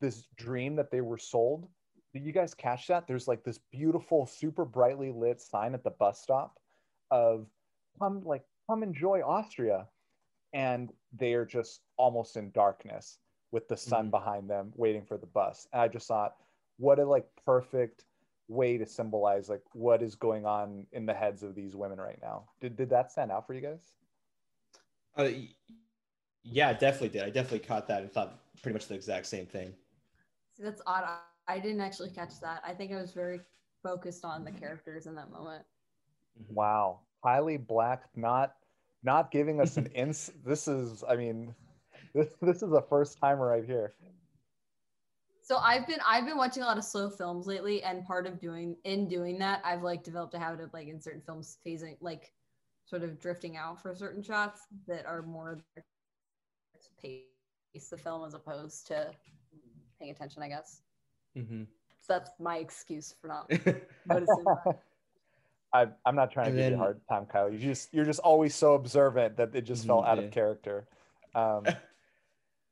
this 0.00 0.26
dream 0.36 0.74
that 0.76 0.90
they 0.90 1.00
were 1.02 1.18
sold. 1.18 1.68
Did 2.12 2.24
you 2.24 2.32
guys 2.32 2.54
catch 2.54 2.86
that? 2.88 3.06
There's 3.06 3.28
like 3.28 3.44
this 3.44 3.58
beautiful, 3.70 4.26
super 4.26 4.64
brightly 4.64 5.12
lit 5.12 5.40
sign 5.40 5.74
at 5.74 5.84
the 5.84 5.90
bus 5.90 6.20
stop 6.22 6.58
of 7.10 7.46
come 7.98 8.22
like 8.24 8.44
come 8.68 8.82
enjoy 8.82 9.20
Austria. 9.22 9.86
And 10.54 10.90
they 11.12 11.34
are 11.34 11.44
just 11.44 11.82
almost 11.98 12.36
in 12.36 12.50
darkness 12.52 13.18
with 13.50 13.68
the 13.68 13.76
sun 13.76 14.06
Mhm. 14.06 14.10
behind 14.12 14.48
them 14.50 14.72
waiting 14.76 15.04
for 15.04 15.18
the 15.18 15.26
bus. 15.26 15.68
And 15.72 15.82
I 15.82 15.88
just 15.88 16.08
thought, 16.08 16.36
what 16.78 16.98
a 16.98 17.04
like 17.04 17.26
perfect 17.44 18.04
way 18.48 18.78
to 18.78 18.86
symbolize 18.86 19.48
like 19.48 19.62
what 19.72 20.02
is 20.02 20.14
going 20.14 20.46
on 20.46 20.86
in 20.92 21.04
the 21.04 21.12
heads 21.12 21.42
of 21.42 21.54
these 21.54 21.76
women 21.76 21.98
right 21.98 22.18
now. 22.22 22.44
Did 22.60 22.76
did 22.76 22.90
that 22.90 23.12
stand 23.12 23.30
out 23.30 23.46
for 23.46 23.54
you 23.54 23.60
guys? 23.60 23.92
Uh, 25.16 25.28
yeah, 26.44 26.72
definitely 26.72 27.10
did. 27.10 27.22
I 27.22 27.30
definitely 27.30 27.60
caught 27.60 27.86
that 27.88 28.02
and 28.02 28.12
thought 28.12 28.38
pretty 28.62 28.74
much 28.74 28.86
the 28.86 28.94
exact 28.94 29.26
same 29.26 29.46
thing. 29.46 29.74
See, 30.56 30.62
that's 30.62 30.80
odd. 30.86 31.04
I, 31.04 31.18
I 31.46 31.58
didn't 31.58 31.80
actually 31.80 32.10
catch 32.10 32.40
that. 32.40 32.62
I 32.66 32.72
think 32.72 32.92
I 32.92 32.96
was 32.96 33.12
very 33.12 33.40
focused 33.82 34.24
on 34.24 34.44
the 34.44 34.52
characters 34.52 35.06
in 35.06 35.14
that 35.16 35.30
moment. 35.30 35.64
Wow. 36.48 37.00
Kylie 37.24 37.64
Black, 37.64 38.04
not 38.16 38.54
not 39.02 39.30
giving 39.30 39.60
us 39.60 39.76
an 39.76 39.86
ins 39.94 40.30
this 40.44 40.68
is 40.68 41.04
I 41.08 41.16
mean 41.16 41.54
this 42.14 42.28
this 42.40 42.62
is 42.62 42.72
a 42.72 42.82
first 42.82 43.18
timer 43.18 43.48
right 43.48 43.64
here. 43.64 43.94
So 45.48 45.56
I've 45.56 45.86
been 45.86 45.98
I've 46.06 46.26
been 46.26 46.36
watching 46.36 46.62
a 46.62 46.66
lot 46.66 46.76
of 46.76 46.84
slow 46.84 47.08
films 47.08 47.46
lately, 47.46 47.82
and 47.82 48.04
part 48.04 48.26
of 48.26 48.38
doing 48.38 48.76
in 48.84 49.08
doing 49.08 49.38
that, 49.38 49.62
I've 49.64 49.82
like 49.82 50.02
developed 50.02 50.34
a 50.34 50.38
habit 50.38 50.60
of 50.60 50.74
like 50.74 50.88
in 50.88 51.00
certain 51.00 51.22
films 51.22 51.56
phasing 51.66 51.96
like 52.02 52.34
sort 52.84 53.02
of 53.02 53.18
drifting 53.18 53.56
out 53.56 53.80
for 53.80 53.94
certain 53.94 54.22
shots 54.22 54.66
that 54.86 55.06
are 55.06 55.22
more 55.22 55.58
there 55.74 55.84
to 56.82 56.90
pace 57.00 57.88
the 57.90 57.96
film 57.96 58.26
as 58.26 58.34
opposed 58.34 58.86
to 58.88 59.10
paying 59.98 60.10
attention, 60.10 60.42
I 60.42 60.48
guess. 60.48 60.82
Mhm. 61.34 61.66
So 62.02 62.12
that's 62.12 62.30
my 62.38 62.58
excuse 62.58 63.14
for 63.18 63.28
not 63.28 63.50
noticing. 64.04 64.44
I, 65.72 65.88
I'm 66.04 66.14
not 66.16 66.30
trying 66.30 66.46
to 66.48 66.52
And 66.52 66.58
give 66.58 66.68
you 66.68 66.74
a 66.74 66.78
hard 66.78 67.00
time, 67.08 67.26
Kyle. 67.26 67.50
You 67.50 67.58
just 67.58 67.94
you're 67.94 68.04
just 68.04 68.20
always 68.20 68.54
so 68.54 68.74
observant 68.74 69.36
that 69.38 69.54
it 69.54 69.62
just 69.62 69.86
felt 69.86 70.04
Mhm, 70.04 70.08
out 70.08 70.18
yeah. 70.18 70.24
of 70.24 70.30
character. 70.30 70.88
Um, 71.34 71.64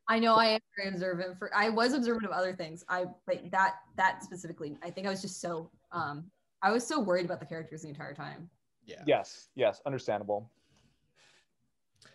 I 0.08 0.18
know 0.18 0.34
I 0.34 0.46
am 0.46 0.60
very 0.76 0.88
observant 0.90 1.38
for 1.38 1.50
I 1.54 1.68
was 1.68 1.92
observant 1.92 2.24
of 2.26 2.30
other 2.30 2.52
things. 2.54 2.84
I 2.88 3.06
but 3.26 3.50
that 3.50 3.76
that 3.96 4.22
specifically, 4.22 4.76
I 4.82 4.90
think 4.90 5.06
I 5.06 5.10
was 5.10 5.20
just 5.22 5.40
so 5.40 5.70
um 5.92 6.30
I 6.62 6.70
was 6.70 6.86
so 6.86 7.00
worried 7.00 7.24
about 7.26 7.40
the 7.40 7.46
characters 7.46 7.82
the 7.82 7.88
entire 7.88 8.14
time. 8.14 8.48
yeah. 8.86 9.02
yes, 9.06 9.48
yes, 9.54 9.80
understandable. 9.86 10.50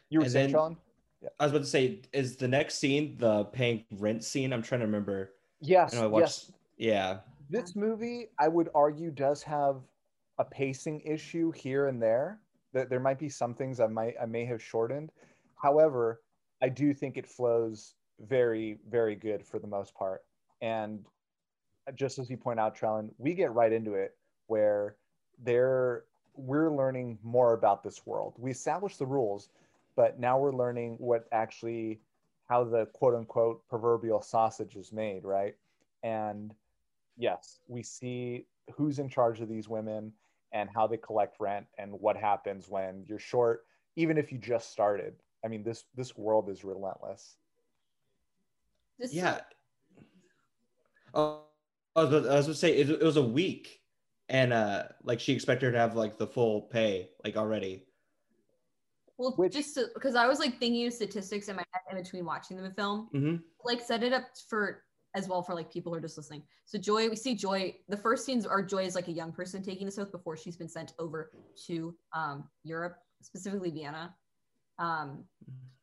You 0.09 0.19
were 0.19 0.23
And 0.23 0.31
saying, 0.31 0.45
then- 0.47 0.53
Sean? 0.53 0.77
I 1.39 1.43
was 1.43 1.51
about 1.51 1.59
to 1.63 1.69
say, 1.69 2.01
is 2.13 2.35
the 2.35 2.47
next 2.47 2.79
scene 2.79 3.15
the 3.19 3.45
paying 3.45 3.85
rent 3.91 4.23
scene? 4.23 4.51
I'm 4.51 4.63
trying 4.63 4.79
to 4.81 4.87
remember. 4.87 5.33
Yes, 5.59 5.93
I 5.93 5.97
know 5.97 6.03
I 6.05 6.07
watched. 6.07 6.23
yes. 6.23 6.51
Yeah. 6.77 7.17
This 7.51 7.75
movie, 7.75 8.29
I 8.39 8.47
would 8.47 8.69
argue, 8.73 9.11
does 9.11 9.43
have 9.43 9.81
a 10.39 10.43
pacing 10.45 11.01
issue 11.01 11.51
here 11.51 11.87
and 11.87 12.01
there. 12.01 12.39
That 12.73 12.89
there 12.89 12.99
might 12.99 13.19
be 13.19 13.29
some 13.29 13.53
things 13.53 13.79
I 13.79 13.85
might 13.87 14.15
I 14.19 14.25
may 14.25 14.45
have 14.45 14.63
shortened. 14.63 15.11
However, 15.61 16.21
I 16.61 16.69
do 16.69 16.93
think 16.93 17.17
it 17.17 17.27
flows 17.27 17.95
very, 18.19 18.77
very 18.89 19.15
good 19.15 19.45
for 19.45 19.59
the 19.59 19.67
most 19.67 19.95
part. 19.95 20.23
And 20.61 21.05
just 21.95 22.19
as 22.19 22.29
you 22.29 22.37
point 22.37 22.59
out, 22.59 22.75
Trellin, 22.75 23.09
we 23.17 23.33
get 23.33 23.53
right 23.53 23.71
into 23.71 23.93
it 23.93 24.15
where 24.47 24.95
there 25.41 26.03
we're 26.35 26.71
learning 26.71 27.17
more 27.23 27.53
about 27.53 27.83
this 27.83 28.05
world. 28.05 28.35
We 28.37 28.51
established 28.51 28.99
the 28.99 29.05
rules, 29.05 29.49
but 29.95 30.19
now 30.19 30.39
we're 30.39 30.53
learning 30.53 30.95
what 30.99 31.27
actually 31.31 31.99
how 32.47 32.63
the 32.63 32.85
quote 32.87 33.15
unquote 33.15 33.67
proverbial 33.67 34.21
sausage 34.21 34.75
is 34.75 34.91
made, 34.91 35.23
right? 35.23 35.55
And 36.03 36.53
yes, 37.17 37.59
we 37.67 37.83
see 37.83 38.45
who's 38.75 38.99
in 38.99 39.09
charge 39.09 39.41
of 39.41 39.49
these 39.49 39.67
women 39.67 40.13
and 40.51 40.69
how 40.73 40.87
they 40.87 40.97
collect 40.97 41.37
rent 41.39 41.65
and 41.77 41.91
what 41.93 42.17
happens 42.17 42.69
when 42.69 43.03
you're 43.07 43.19
short, 43.19 43.65
even 43.95 44.17
if 44.17 44.31
you 44.31 44.37
just 44.37 44.71
started. 44.71 45.15
I 45.43 45.47
mean, 45.47 45.63
this 45.63 45.83
this 45.95 46.17
world 46.17 46.49
is 46.49 46.63
relentless. 46.63 47.37
Just 48.99 49.13
Yeah. 49.13 49.41
Oh, 51.13 51.41
I 51.95 52.03
was, 52.03 52.13
I 52.25 52.35
was 52.35 52.45
gonna 52.45 52.55
say 52.55 52.77
it, 52.77 52.89
it 52.89 53.03
was 53.03 53.17
a 53.17 53.21
week, 53.21 53.81
and 54.29 54.53
uh, 54.53 54.83
like 55.03 55.19
she 55.19 55.33
expected 55.33 55.67
her 55.67 55.71
to 55.73 55.79
have 55.79 55.95
like 55.95 56.17
the 56.17 56.27
full 56.27 56.61
pay 56.61 57.09
like 57.23 57.35
already. 57.35 57.85
Well, 59.17 59.33
Which- 59.37 59.53
just 59.53 59.77
because 59.93 60.15
I 60.15 60.27
was 60.27 60.39
like 60.39 60.57
thinking 60.57 60.87
of 60.87 60.93
statistics 60.93 61.47
in 61.47 61.55
my 61.55 61.63
head 61.73 61.97
in 61.97 62.03
between 62.03 62.25
watching 62.25 62.61
the 62.61 62.71
film, 62.71 63.09
hmm 63.11 63.35
like 63.63 63.81
set 63.81 64.03
it 64.03 64.13
up 64.13 64.23
for 64.49 64.83
as 65.13 65.27
well 65.27 65.43
for 65.43 65.53
like 65.53 65.71
people 65.71 65.91
who 65.91 65.97
are 65.97 66.01
just 66.01 66.17
listening. 66.17 66.43
So 66.65 66.79
Joy, 66.79 67.09
we 67.09 67.15
see 67.15 67.35
Joy. 67.35 67.75
The 67.89 67.97
first 67.97 68.25
scenes 68.25 68.45
are 68.45 68.63
Joy 68.63 68.85
is 68.85 68.95
like 68.95 69.07
a 69.07 69.11
young 69.11 69.31
person 69.31 69.61
taking 69.61 69.85
this 69.85 69.99
oath 69.99 70.11
before 70.11 70.37
she's 70.37 70.55
been 70.55 70.69
sent 70.69 70.93
over 70.99 71.31
to 71.67 71.93
um, 72.15 72.45
Europe, 72.63 72.97
specifically 73.21 73.71
Vienna. 73.71 74.15
Um, 74.81 75.23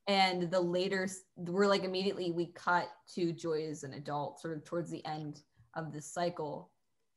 and 0.08 0.50
the 0.50 0.60
later, 0.60 1.08
we're 1.36 1.66
like 1.66 1.84
immediately 1.84 2.32
we 2.32 2.46
cut 2.46 2.88
to 3.14 3.32
Joy 3.32 3.66
as 3.70 3.84
an 3.84 3.92
adult, 3.94 4.40
sort 4.40 4.56
of 4.56 4.64
towards 4.64 4.90
the 4.90 5.04
end 5.06 5.42
of 5.76 5.92
this 5.92 6.12
cycle, 6.12 6.70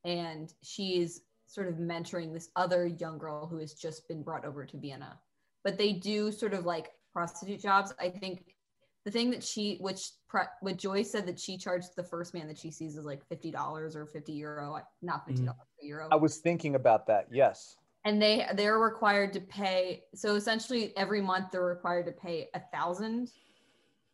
and 0.06 0.54
she's 0.62 1.22
sort 1.48 1.68
of 1.68 1.76
mentoring 1.76 2.32
this 2.34 2.50
other 2.56 2.86
young 2.86 3.18
girl 3.18 3.48
who 3.48 3.58
has 3.58 3.74
just 3.74 4.08
been 4.08 4.22
brought 4.22 4.46
over 4.46 4.66
to 4.66 4.78
Vienna. 4.78 5.20
But 5.64 5.78
they 5.78 5.94
do 5.94 6.32
sort 6.32 6.54
of 6.54 6.66
like 6.66 6.92
prostitute 7.14 7.62
jobs. 7.62 7.94
I 8.00 8.10
think 8.10 8.56
the 9.06 9.12
thing 9.12 9.32
that 9.32 9.44
she 9.44 9.78
which 9.80 10.12
pre- 10.30 10.44
what 10.62 10.78
joy 10.78 11.02
said 11.02 11.26
that 11.28 11.40
she 11.40 11.58
charged 11.58 11.96
the 11.96 12.04
first 12.04 12.34
man 12.34 12.48
that 12.48 12.58
she 12.58 12.72
sees 12.72 12.96
is 12.98 13.06
like 13.06 13.28
$50 13.30 13.96
or 13.96 14.06
50 14.06 14.32
euro 14.34 14.80
not 15.02 15.28
$50 15.28 15.46
Mhm. 15.48 15.56
euro 15.82 16.08
I 16.12 16.16
was 16.16 16.38
thinking 16.38 16.76
about 16.76 17.08
that. 17.08 17.28
Yes. 17.32 17.78
And 18.06 18.22
they 18.22 18.46
they're 18.56 18.80
required 18.80 19.32
to 19.34 19.40
pay 19.42 20.04
so 20.16 20.36
essentially 20.36 20.96
every 20.98 21.22
month 21.22 21.52
they're 21.52 21.66
required 21.66 22.06
to 22.06 22.12
pay 22.12 22.50
a 22.54 22.60
thousand 22.74 23.30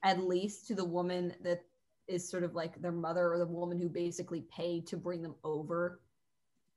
at 0.04 0.20
least 0.24 0.68
to 0.68 0.76
the 0.76 0.84
woman 0.84 1.34
that 1.42 1.62
is 2.08 2.28
sort 2.30 2.44
of 2.44 2.54
like 2.56 2.80
their 2.82 2.92
mother 2.92 3.32
or 3.34 3.38
the 3.38 3.46
woman 3.46 3.78
who 3.80 3.90
basically 3.90 4.42
paid 4.54 4.86
to 4.88 4.98
bring 4.98 5.22
them 5.22 5.36
over 5.44 6.02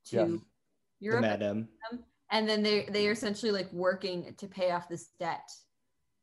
to 0.06 0.40
Yes. 1.00 1.14
The 1.14 1.20
madam. 1.20 1.68
and 2.30 2.48
then 2.48 2.62
they 2.62 2.84
they 2.90 3.08
are 3.08 3.12
essentially 3.12 3.52
like 3.52 3.72
working 3.72 4.34
to 4.36 4.46
pay 4.46 4.70
off 4.70 4.88
this 4.88 5.08
debt 5.18 5.50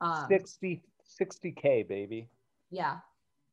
um 0.01 0.27
60 0.29 0.83
60k 1.19 1.87
baby. 1.87 2.29
yeah 2.69 2.99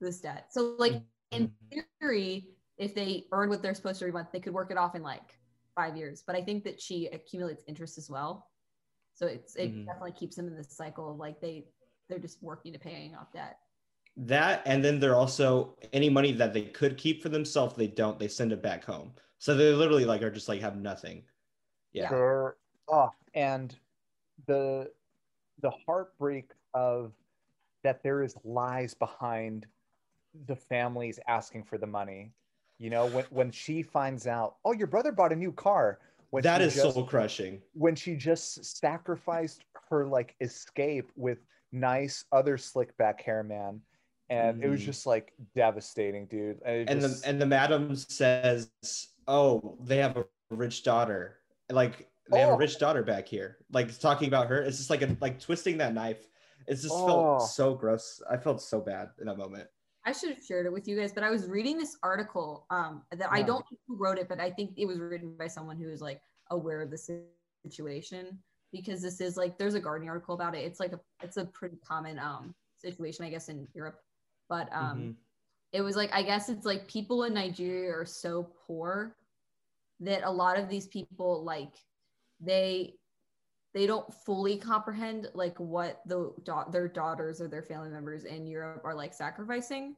this 0.00 0.20
debt 0.20 0.52
so 0.52 0.74
like 0.78 1.02
in 1.30 1.48
Mhm. 1.72 1.84
theory, 2.00 2.50
if 2.78 2.94
they 2.94 3.26
earn 3.32 3.48
what 3.48 3.60
they're 3.62 3.74
supposed 3.74 3.98
to 3.98 4.04
every 4.04 4.12
month, 4.12 4.28
they 4.32 4.38
could 4.38 4.52
work 4.54 4.70
it 4.70 4.76
off 4.76 4.94
in 4.94 5.02
like 5.02 5.36
five 5.74 5.96
years. 5.96 6.22
But 6.26 6.36
I 6.36 6.42
think 6.42 6.64
that 6.64 6.80
she 6.80 7.06
accumulates 7.06 7.64
interest 7.66 7.98
as 7.98 8.08
well. 8.10 8.50
So 9.14 9.26
it's 9.26 9.54
it 9.56 9.70
Mhm. 9.70 9.86
definitely 9.86 10.12
keeps 10.12 10.36
them 10.36 10.48
in 10.48 10.56
this 10.56 10.70
cycle 10.76 11.10
of 11.10 11.18
like 11.18 11.40
they 11.40 11.68
they're 12.08 12.18
just 12.18 12.42
working 12.42 12.72
to 12.72 12.78
paying 12.78 13.14
off 13.14 13.32
debt. 13.32 13.58
That 14.16 14.62
and 14.66 14.84
then 14.84 15.00
they're 15.00 15.16
also 15.16 15.76
any 15.92 16.08
money 16.08 16.32
that 16.32 16.52
they 16.52 16.66
could 16.66 16.96
keep 16.96 17.22
for 17.22 17.28
themselves, 17.28 17.74
they 17.74 17.88
don't. 17.88 18.18
They 18.18 18.28
send 18.28 18.52
it 18.52 18.62
back 18.62 18.84
home. 18.84 19.14
So 19.38 19.54
they 19.56 19.72
literally 19.72 20.04
like 20.04 20.22
are 20.22 20.30
just 20.30 20.48
like 20.48 20.60
have 20.60 20.76
nothing. 20.76 21.24
Yeah. 21.92 22.10
There, 22.10 22.56
oh, 22.88 23.10
and 23.34 23.76
the 24.46 24.92
the 25.60 25.70
heartbreak 25.70 26.52
of 26.74 27.12
that 27.82 28.02
there 28.02 28.22
is 28.22 28.36
lies 28.44 28.94
behind 28.94 29.66
the 30.46 30.56
families 30.56 31.20
asking 31.28 31.64
for 31.64 31.78
the 31.78 31.86
money. 31.86 32.32
You 32.78 32.90
know, 32.90 33.06
when 33.06 33.24
when 33.30 33.50
she 33.50 33.82
finds 33.82 34.26
out, 34.26 34.56
oh, 34.64 34.72
your 34.72 34.86
brother 34.88 35.12
bought 35.12 35.32
a 35.32 35.36
new 35.36 35.52
car. 35.52 35.98
When 36.30 36.42
that 36.42 36.60
is 36.60 36.74
just, 36.74 36.94
soul 36.94 37.04
crushing. 37.04 37.62
when 37.74 37.94
she 37.94 38.16
just 38.16 38.64
sacrificed 38.64 39.62
her 39.88 40.04
like 40.06 40.34
escape 40.40 41.10
with 41.14 41.38
nice 41.70 42.24
other 42.32 42.58
slick 42.58 42.96
back 42.96 43.20
hair 43.20 43.42
man 43.44 43.80
and 44.30 44.62
it 44.64 44.68
was 44.68 44.80
Mhm. 44.80 44.84
just 44.86 45.06
like 45.06 45.32
devastating 45.54 46.26
dude 46.26 46.60
and, 46.64 46.88
and 46.90 47.00
just- 47.00 47.22
the 47.22 47.28
and 47.28 47.40
the 47.40 47.46
madam 47.46 47.94
says, 47.94 48.70
"Oh, 49.28 49.76
they 49.80 49.98
have 49.98 50.16
a 50.16 50.24
rich 50.50 50.82
daughter. 50.82 51.38
Like 51.70 52.08
they 52.30 52.40
have 52.40 52.50
Oh. 52.50 52.54
a 52.54 52.58
rich 52.58 52.78
daughter 52.80 53.02
back 53.04 53.28
here. 53.28 53.58
Like 53.70 53.96
talking 54.00 54.26
about 54.26 54.48
her. 54.48 54.60
It's 54.62 54.78
just 54.78 54.90
like 54.90 55.02
a, 55.02 55.16
like 55.20 55.38
twisting 55.38 55.78
that 55.78 55.94
knife. 55.94 56.26
It's 56.66 56.82
just 56.82 56.94
Oh. 56.94 57.06
felt 57.06 57.42
so 57.50 57.74
gross. 57.74 58.20
I 58.28 58.38
felt 58.38 58.60
so 58.62 58.80
bad 58.80 59.10
in 59.20 59.26
that 59.26 59.36
moment. 59.38 59.68
I 60.04 60.12
should 60.12 60.30
have 60.30 60.42
shared 60.44 60.66
it 60.66 60.72
with 60.72 60.86
you 60.86 60.96
guys, 60.98 61.12
but 61.12 61.24
I 61.24 61.30
was 61.30 61.48
reading 61.48 61.78
this 61.78 61.96
article 62.02 62.66
um, 62.70 63.02
that 63.12 63.28
I 63.30 63.42
don't 63.42 63.64
know 63.70 63.78
who 63.88 63.96
wrote 63.96 64.18
it, 64.18 64.28
but 64.28 64.40
I 64.40 64.50
think 64.50 64.72
it 64.76 64.86
was 64.86 64.98
written 64.98 65.36
by 65.36 65.46
someone 65.46 65.76
who 65.78 65.88
is 65.88 66.00
like 66.02 66.20
aware 66.50 66.82
of 66.82 66.90
the 66.90 66.98
situation 66.98 68.38
because 68.72 69.00
this 69.02 69.20
is 69.20 69.36
like 69.36 69.58
there's 69.58 69.74
a 69.74 69.80
Guardian 69.80 70.10
article 70.10 70.34
about 70.34 70.54
it. 70.54 70.64
It's 70.64 70.80
like 70.80 70.92
a 70.92 71.00
it's 71.22 71.36
a 71.38 71.46
pretty 71.46 71.76
common 71.86 72.18
um, 72.18 72.54
situation, 72.78 73.24
I 73.24 73.30
guess, 73.30 73.48
in 73.48 73.66
Europe. 73.74 74.00
But 74.48 74.70
um, 74.72 74.98
Mhm. 74.98 75.14
it 75.72 75.80
was 75.80 75.96
like 75.96 76.12
I 76.12 76.22
guess 76.22 76.48
it's 76.48 76.66
like 76.66 76.86
people 76.86 77.24
in 77.24 77.34
Nigeria 77.34 77.90
are 77.96 78.04
so 78.04 78.42
poor 78.66 79.16
that 80.00 80.22
a 80.24 80.30
lot 80.30 80.58
of 80.58 80.68
these 80.68 80.86
people 80.88 81.42
like 81.44 81.74
they 82.40 82.98
they 83.74 83.86
don't 83.86 84.12
fully 84.14 84.58
comprehend 84.58 85.30
like 85.34 85.58
what 85.60 86.02
the 86.06 86.34
da- 86.44 86.70
their 86.70 86.88
daughters 86.88 87.40
or 87.40 87.48
their 87.48 87.62
family 87.62 87.90
members 87.90 88.24
in 88.24 88.46
Europe 88.46 88.82
are 88.84 88.94
like 88.94 89.14
sacrificing. 89.14 89.96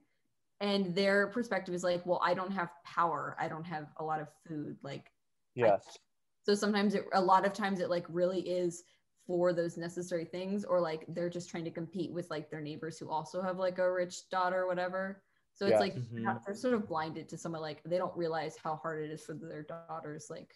And 0.61 0.95
their 0.95 1.29
perspective 1.29 1.75
is 1.75 1.85
like 1.85 2.07
well 2.07 2.21
I 2.23 2.35
don't 2.35 2.53
have 2.53 2.73
power. 2.85 3.37
I 3.39 3.49
don't 3.49 3.65
have 3.67 3.93
a 3.99 4.05
lot 4.05 4.21
of 4.21 4.29
food. 4.47 4.79
Like 4.83 5.13
yes. 5.55 5.99
So 6.45 6.55
sometimes 6.55 6.95
it 6.95 7.07
a 7.13 7.21
lot 7.21 7.45
of 7.47 7.53
times 7.53 7.81
it 7.81 7.91
like 7.91 8.07
really 8.09 8.41
is 8.49 8.85
for 9.27 9.53
those 9.53 9.77
necessary 9.77 10.25
things 10.25 10.65
or 10.65 10.81
like 10.81 11.05
they're 11.09 11.31
just 11.31 11.51
trying 11.51 11.65
to 11.65 11.71
compete 11.71 12.13
with 12.13 12.31
like 12.31 12.51
their 12.51 12.61
neighbors 12.61 12.99
who 12.99 13.11
also 13.11 13.43
have 13.43 13.59
like 13.59 13.79
a 13.79 13.93
rich 13.93 14.29
daughter 14.31 14.63
or 14.63 14.67
whatever. 14.69 15.25
So 15.53 15.67
it's 15.67 15.81
Yeah. 15.81 15.81
like 15.81 15.97
Mhm. 15.97 16.45
they're 16.45 16.55
sort 16.55 16.75
of 16.75 16.87
blinded 16.89 17.29
to 17.31 17.39
someone 17.39 17.63
like 17.63 17.83
they 17.85 17.99
don't 17.99 18.17
realize 18.17 18.57
how 18.57 18.77
hard 18.77 19.03
it 19.05 19.11
is 19.11 19.25
for 19.25 19.35
their 19.35 19.63
daughters 19.65 20.29
like 20.31 20.55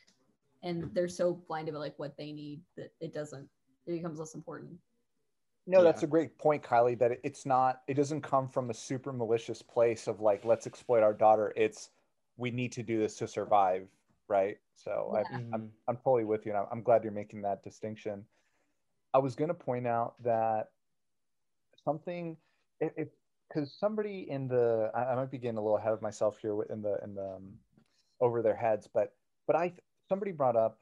and 0.62 0.90
they're 0.95 1.09
so 1.09 1.35
blinded 1.49 1.75
by 1.75 1.81
like 1.81 1.99
what 1.99 2.17
they 2.17 2.33
need 2.33 2.61
that 2.76 2.93
it 3.00 3.12
doesn't 3.12 3.49
it 3.87 3.93
becomes 3.93 4.19
less 4.19 4.35
important 4.35 4.71
No, 5.67 5.83
that's 5.85 6.02
a 6.02 6.07
great 6.07 6.37
point, 6.38 6.62
Kylie. 6.62 6.99
That 6.99 7.21
it's 7.23 7.47
not, 7.47 7.83
it 7.87 7.95
doesn't 7.95 8.23
come 8.23 8.49
from 8.49 8.71
a 8.71 8.75
super 8.75 9.12
malicious 9.12 9.62
place 9.62 10.09
of 10.09 10.21
like, 10.21 10.45
let's 10.45 10.67
exploit 10.67 11.02
our 11.02 11.12
daughter. 11.12 11.52
It's, 11.57 11.90
we 12.37 12.50
need 12.50 12.73
to 12.73 12.83
do 12.83 12.99
this 12.99 13.17
to 13.17 13.29
survive, 13.29 13.87
right? 14.26 14.59
So 14.75 15.12
I, 15.14 15.21
Yeah. 15.21 15.38
I'm, 15.52 15.62
Mhm. 15.62 15.71
I'm 15.88 15.97
totally 15.99 16.25
with 16.25 16.45
you. 16.47 16.52
And 16.52 16.61
I'm, 16.61 16.67
I'm 16.73 16.83
glad 16.83 17.05
you're 17.05 17.12
making 17.12 17.43
that 17.43 17.62
distinction. 17.62 18.26
I 19.14 19.19
was 19.19 19.37
going 19.37 19.49
to 19.49 19.55
point 19.55 19.87
out 19.87 20.14
that 20.23 20.73
something, 21.85 22.37
if, 22.81 23.09
because 23.49 23.73
somebody 23.73 24.29
in 24.31 24.49
the, 24.49 24.90
I, 24.95 25.12
I 25.12 25.14
might 25.14 25.31
be 25.31 25.38
getting 25.38 25.59
a 25.59 25.62
little 25.62 25.79
ahead 25.79 25.93
of 25.93 26.02
myself 26.02 26.38
here 26.40 26.62
in 26.71 26.83
the, 26.83 26.99
in 27.05 27.14
the, 27.14 27.37
um, 27.37 27.59
over 28.21 28.43
their 28.43 28.57
heads, 28.57 28.88
but, 28.93 29.14
but 29.47 29.57
I, 29.57 29.73
somebody 30.11 30.33
brought 30.33 30.57
up 30.57 30.79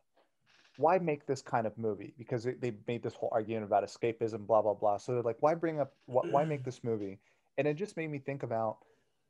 why 0.79 0.97
make 0.97 1.27
this 1.27 1.43
kind 1.43 1.67
of 1.67 1.77
movie? 1.77 2.15
Because 2.17 2.45
they, 2.45 2.73
made 2.87 3.03
this 3.03 3.15
whole 3.15 3.31
argument 3.33 3.65
about 3.65 3.85
escapism, 3.85 4.47
blah 4.47 4.63
blah 4.63 4.75
blah. 4.75 4.97
So 4.97 5.13
they're 5.13 5.23
like, 5.23 5.37
why 5.41 5.55
bring 5.55 5.81
up, 5.81 5.93
why, 6.07 6.45
make 6.45 6.65
this 6.65 6.85
movie? 6.85 7.19
And 7.59 7.67
it 7.67 7.75
just 7.75 7.97
made 7.97 8.11
me 8.11 8.19
think 8.19 8.45
about 8.45 8.79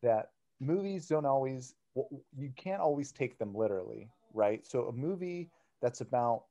that 0.02 0.33
movies 0.61 1.07
don't 1.07 1.25
always, 1.25 1.75
you 2.37 2.52
can't 2.57 2.83
always 2.83 3.12
take 3.12 3.38
them 3.38 3.55
literally, 3.55 4.11
right? 4.35 4.64
So 4.67 4.88
a 4.88 4.93
movie 4.93 5.50
that's 5.81 6.02
about 6.02 6.45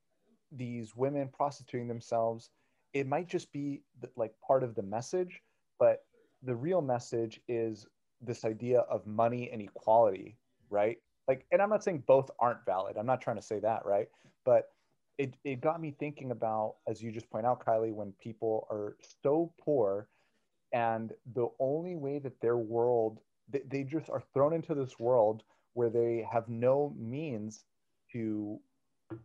these 0.51 0.95
women 0.95 1.29
prostituting 1.31 1.87
themselves, 1.87 2.49
it 2.93 3.05
might 3.05 3.27
just 3.27 3.53
be 3.53 3.81
like 4.15 4.33
part 4.45 4.63
of 4.63 4.73
the 4.73 4.81
message, 4.81 5.43
but 5.79 6.05
the 6.41 6.55
real 6.55 6.81
message 6.81 7.39
is 7.47 7.85
this 8.19 8.43
idea 8.45 8.79
of 8.79 9.05
money 9.05 9.51
and 9.51 9.61
equality, 9.61 10.37
right? 10.71 10.97
Like, 11.27 11.45
and 11.51 11.61
I'm 11.61 11.69
not 11.69 11.83
saying 11.83 12.03
both 12.07 12.29
aren't 12.39 12.65
valid. 12.65 12.97
I'm 12.97 13.05
not 13.05 13.21
trying 13.21 13.35
to 13.35 13.41
say 13.41 13.59
that, 13.59 13.85
right? 13.85 14.07
But 14.45 14.69
it, 15.17 15.33
it 15.43 15.61
got 15.61 15.81
me 15.81 15.95
thinking 15.99 16.31
about, 16.31 16.75
as 16.87 17.01
you 17.01 17.11
just 17.11 17.29
point 17.29 17.45
out, 17.45 17.65
Kylie, 17.65 17.93
when 17.93 18.13
people 18.21 18.67
are 18.69 18.95
so 19.23 19.51
poor 19.59 20.07
and 20.73 21.11
the 21.33 21.47
only 21.59 21.95
way 21.95 22.19
that 22.19 22.39
their 22.41 22.57
world, 22.57 23.19
they, 23.49 23.61
they 23.67 23.83
just 23.83 24.09
are 24.09 24.23
thrown 24.33 24.53
into 24.53 24.75
this 24.75 24.99
world 24.99 25.43
where 25.73 25.89
they 25.89 26.25
have 26.31 26.47
no 26.47 26.93
means 26.97 27.65
to, 28.11 28.59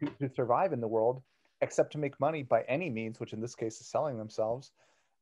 to, 0.01 0.07
to 0.19 0.35
survive 0.35 0.73
in 0.73 0.81
the 0.81 0.89
world 0.89 1.23
except 1.61 1.93
to 1.93 1.99
make 1.99 2.19
money 2.19 2.43
by 2.43 2.63
any 2.69 2.91
means, 2.91 3.21
which 3.21 3.33
in 3.33 3.41
this 3.41 3.55
case 3.55 3.81
is 3.81 3.87
selling 3.87 4.19
themselves. 4.19 4.73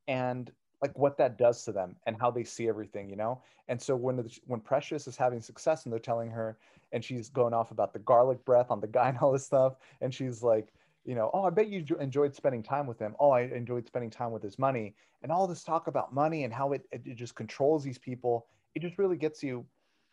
And 0.09 0.51
like 0.83 0.97
what 0.99 1.19
that 1.19 1.37
does 1.37 1.65
to 1.65 1.73
them 1.73 1.97
and 2.07 2.17
how 2.19 2.31
they 2.31 2.45
see 2.45 2.69
everything, 2.69 3.09
you 3.11 3.17
know? 3.17 3.43
And 3.69 3.81
so 3.81 3.95
when, 3.95 4.29
when 4.47 4.61
Precious 4.61 5.07
is 5.07 5.17
having 5.17 5.41
success 5.41 5.85
and 5.85 5.93
they're 5.93 6.01
telling 6.01 6.31
her, 6.31 6.59
and 6.93 7.05
she's 7.05 7.29
going 7.29 7.55
off 7.55 7.71
about 7.71 7.93
the 7.93 7.99
garlic 8.01 8.45
breath 8.45 8.71
on 8.71 8.81
the 8.81 8.87
guy 8.87 9.09
and 9.11 9.19
all 9.19 9.33
this 9.33 9.47
stuff. 9.47 9.75
And 10.01 10.13
she's 10.13 10.43
like, 10.43 10.73
you 11.05 11.15
know, 11.15 11.31
oh, 11.33 11.45
I 11.45 11.51
bet 11.51 11.69
you 11.69 11.85
enjoyed 12.01 12.35
spending 12.35 12.63
time 12.63 12.87
with 12.87 12.99
him. 12.99 13.15
Oh, 13.21 13.31
I 13.31 13.43
enjoyed 13.43 13.87
spending 13.87 14.11
time 14.11 14.33
with 14.33 14.43
his 14.43 14.59
money. 14.59 14.95
And 15.23 15.31
all 15.31 15.47
this 15.47 15.63
talk 15.63 15.87
about 15.87 16.15
money 16.15 16.45
and 16.45 16.53
how 16.53 16.73
it, 16.73 16.87
it 16.93 17.15
just 17.15 17.35
controls 17.35 17.85
these 17.85 17.99
people. 17.99 18.47
It 18.75 18.83
just 18.83 18.99
really 18.99 19.17
gets 19.17 19.43
you, 19.43 19.65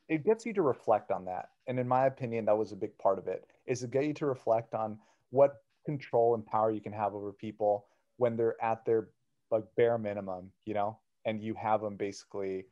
it 0.08 0.24
gets 0.24 0.46
you 0.46 0.54
to 0.54 0.62
reflect 0.62 1.12
on 1.12 1.26
that. 1.26 1.50
And 1.68 1.80
in 1.80 1.88
my 1.88 2.06
opinion, 2.06 2.46
that 2.46 2.58
was 2.58 2.72
a 2.72 2.76
big 2.76 2.98
part 2.98 3.18
of 3.18 3.28
it, 3.28 3.46
is 3.66 3.82
to 3.82 3.88
get 3.88 4.06
you 4.06 4.14
to 4.16 4.26
reflect 4.26 4.74
on 4.74 4.98
what 5.32 5.64
control 5.86 6.36
and 6.36 6.46
power 6.46 6.72
you 6.72 6.82
can 6.82 6.94
have 6.94 7.14
over 7.14 7.32
people 7.32 7.86
when 8.18 8.36
they're 8.36 8.62
at 8.64 8.86
their 8.86 9.10
like 9.52 9.64
bare 9.76 9.98
minimum, 9.98 10.52
you 10.66 10.74
know, 10.74 10.98
and 11.26 11.42
you 11.42 11.54
have 11.56 11.82
them 11.82 11.96
basically 11.96 12.66